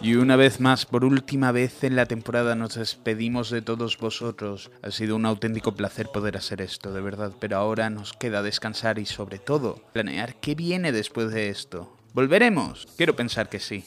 Y 0.00 0.14
una 0.14 0.36
vez 0.36 0.60
más, 0.60 0.86
por 0.86 1.04
última 1.04 1.52
vez 1.52 1.84
en 1.84 1.94
la 1.94 2.06
temporada, 2.06 2.54
nos 2.54 2.76
despedimos 2.76 3.50
de 3.50 3.60
todos 3.60 3.98
vosotros. 3.98 4.70
Ha 4.82 4.90
sido 4.90 5.16
un 5.16 5.26
auténtico 5.26 5.74
placer 5.74 6.08
poder 6.08 6.38
hacer 6.38 6.62
esto, 6.62 6.94
de 6.94 7.02
verdad, 7.02 7.32
pero 7.38 7.58
ahora 7.58 7.90
nos 7.90 8.14
queda 8.14 8.42
descansar 8.42 8.98
y 8.98 9.04
sobre 9.04 9.38
todo 9.38 9.82
planear 9.92 10.36
qué 10.36 10.54
viene 10.54 10.92
después 10.92 11.30
de 11.30 11.50
esto. 11.50 11.94
¿Volveremos? 12.14 12.86
Quiero 12.96 13.16
pensar 13.16 13.50
que 13.50 13.60
sí. 13.60 13.84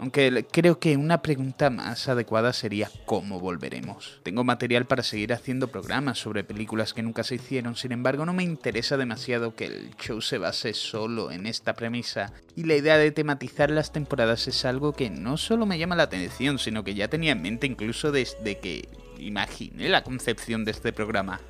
Aunque 0.00 0.46
creo 0.52 0.78
que 0.78 0.96
una 0.96 1.22
pregunta 1.22 1.70
más 1.70 2.08
adecuada 2.08 2.52
sería 2.52 2.88
¿cómo 3.04 3.40
volveremos? 3.40 4.20
Tengo 4.22 4.44
material 4.44 4.86
para 4.86 5.02
seguir 5.02 5.32
haciendo 5.32 5.68
programas 5.68 6.20
sobre 6.20 6.44
películas 6.44 6.94
que 6.94 7.02
nunca 7.02 7.24
se 7.24 7.34
hicieron, 7.34 7.74
sin 7.74 7.90
embargo 7.90 8.24
no 8.24 8.32
me 8.32 8.44
interesa 8.44 8.96
demasiado 8.96 9.56
que 9.56 9.64
el 9.64 9.96
show 9.96 10.20
se 10.20 10.38
base 10.38 10.72
solo 10.72 11.32
en 11.32 11.46
esta 11.46 11.74
premisa, 11.74 12.32
y 12.54 12.62
la 12.62 12.76
idea 12.76 12.96
de 12.96 13.10
tematizar 13.10 13.70
las 13.70 13.92
temporadas 13.92 14.46
es 14.46 14.64
algo 14.64 14.92
que 14.92 15.10
no 15.10 15.36
solo 15.36 15.66
me 15.66 15.78
llama 15.78 15.96
la 15.96 16.04
atención, 16.04 16.60
sino 16.60 16.84
que 16.84 16.94
ya 16.94 17.08
tenía 17.08 17.32
en 17.32 17.42
mente 17.42 17.66
incluso 17.66 18.12
desde 18.12 18.58
que 18.58 18.88
imaginé 19.18 19.88
la 19.88 20.04
concepción 20.04 20.64
de 20.64 20.70
este 20.70 20.92
programa. 20.92 21.40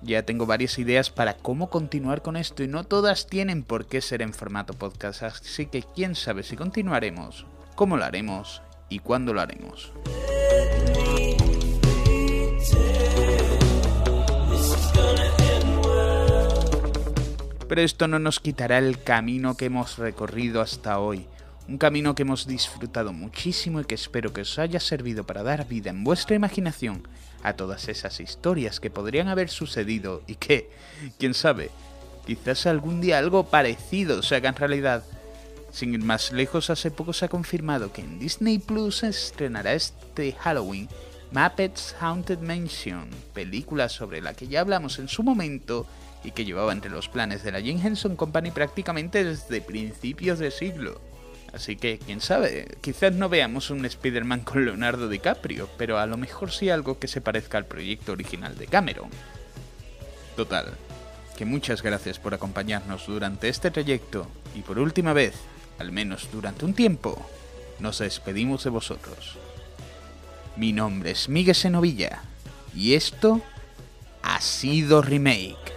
Ya 0.00 0.22
tengo 0.22 0.46
varias 0.46 0.78
ideas 0.78 1.10
para 1.10 1.36
cómo 1.36 1.68
continuar 1.68 2.22
con 2.22 2.36
esto 2.38 2.62
y 2.62 2.68
no 2.68 2.84
todas 2.84 3.26
tienen 3.26 3.62
por 3.62 3.86
qué 3.86 4.00
ser 4.00 4.22
en 4.22 4.32
formato 4.32 4.72
podcast, 4.72 5.22
así 5.24 5.66
que 5.66 5.84
quién 5.94 6.14
sabe 6.14 6.42
si 6.42 6.56
continuaremos 6.56 7.44
cómo 7.76 7.96
lo 7.96 8.04
haremos 8.04 8.62
y 8.88 8.98
cuándo 8.98 9.32
lo 9.32 9.40
haremos. 9.40 9.92
Pero 17.68 17.82
esto 17.82 18.08
no 18.08 18.18
nos 18.18 18.40
quitará 18.40 18.78
el 18.78 19.02
camino 19.02 19.56
que 19.56 19.66
hemos 19.66 19.98
recorrido 19.98 20.60
hasta 20.60 20.98
hoy. 20.98 21.26
Un 21.68 21.78
camino 21.78 22.14
que 22.14 22.22
hemos 22.22 22.46
disfrutado 22.46 23.12
muchísimo 23.12 23.80
y 23.80 23.84
que 23.84 23.96
espero 23.96 24.32
que 24.32 24.42
os 24.42 24.58
haya 24.58 24.78
servido 24.78 25.24
para 25.24 25.42
dar 25.42 25.66
vida 25.66 25.90
en 25.90 26.04
vuestra 26.04 26.36
imaginación 26.36 27.02
a 27.42 27.54
todas 27.54 27.88
esas 27.88 28.20
historias 28.20 28.78
que 28.78 28.90
podrían 28.90 29.26
haber 29.26 29.48
sucedido 29.50 30.22
y 30.28 30.36
que, 30.36 30.70
quién 31.18 31.34
sabe, 31.34 31.70
quizás 32.24 32.66
algún 32.66 33.00
día 33.00 33.18
algo 33.18 33.46
parecido 33.50 34.22
se 34.22 34.36
haga 34.36 34.50
en 34.50 34.56
realidad. 34.56 35.02
Sin 35.76 35.92
ir 35.92 36.00
más 36.00 36.32
lejos, 36.32 36.70
hace 36.70 36.90
poco 36.90 37.12
se 37.12 37.26
ha 37.26 37.28
confirmado 37.28 37.92
que 37.92 38.00
en 38.00 38.18
Disney 38.18 38.58
Plus 38.58 38.96
se 38.96 39.08
estrenará 39.08 39.74
este 39.74 40.32
Halloween 40.32 40.88
Muppets 41.32 41.94
Haunted 42.00 42.38
Mansion, 42.38 43.10
película 43.34 43.90
sobre 43.90 44.22
la 44.22 44.32
que 44.32 44.48
ya 44.48 44.62
hablamos 44.62 44.98
en 44.98 45.08
su 45.08 45.22
momento 45.22 45.86
y 46.24 46.30
que 46.30 46.46
llevaba 46.46 46.72
entre 46.72 46.90
los 46.90 47.10
planes 47.10 47.42
de 47.42 47.52
la 47.52 47.60
Jim 47.60 47.78
Henson 47.84 48.16
Company 48.16 48.52
prácticamente 48.52 49.22
desde 49.22 49.60
principios 49.60 50.38
de 50.38 50.50
siglo. 50.50 50.98
Así 51.52 51.76
que, 51.76 51.98
quién 51.98 52.22
sabe, 52.22 52.78
quizás 52.80 53.12
no 53.12 53.28
veamos 53.28 53.68
un 53.68 53.84
Spider-Man 53.84 54.44
con 54.44 54.64
Leonardo 54.64 55.10
DiCaprio, 55.10 55.68
pero 55.76 55.98
a 55.98 56.06
lo 56.06 56.16
mejor 56.16 56.52
sí 56.52 56.70
algo 56.70 56.98
que 56.98 57.06
se 57.06 57.20
parezca 57.20 57.58
al 57.58 57.66
proyecto 57.66 58.12
original 58.12 58.56
de 58.56 58.66
Cameron. 58.66 59.10
Total, 60.36 60.72
que 61.36 61.44
muchas 61.44 61.82
gracias 61.82 62.18
por 62.18 62.32
acompañarnos 62.32 63.06
durante 63.06 63.50
este 63.50 63.70
trayecto 63.70 64.26
y 64.54 64.62
por 64.62 64.78
última 64.78 65.12
vez, 65.12 65.34
al 65.78 65.92
menos 65.92 66.28
durante 66.32 66.64
un 66.64 66.74
tiempo, 66.74 67.24
nos 67.78 67.98
despedimos 67.98 68.64
de 68.64 68.70
vosotros. 68.70 69.36
Mi 70.56 70.72
nombre 70.72 71.10
es 71.10 71.28
Miguel 71.28 71.54
Senovilla 71.54 72.22
y 72.74 72.94
esto 72.94 73.42
ha 74.22 74.40
sido 74.40 75.02
Remake. 75.02 75.75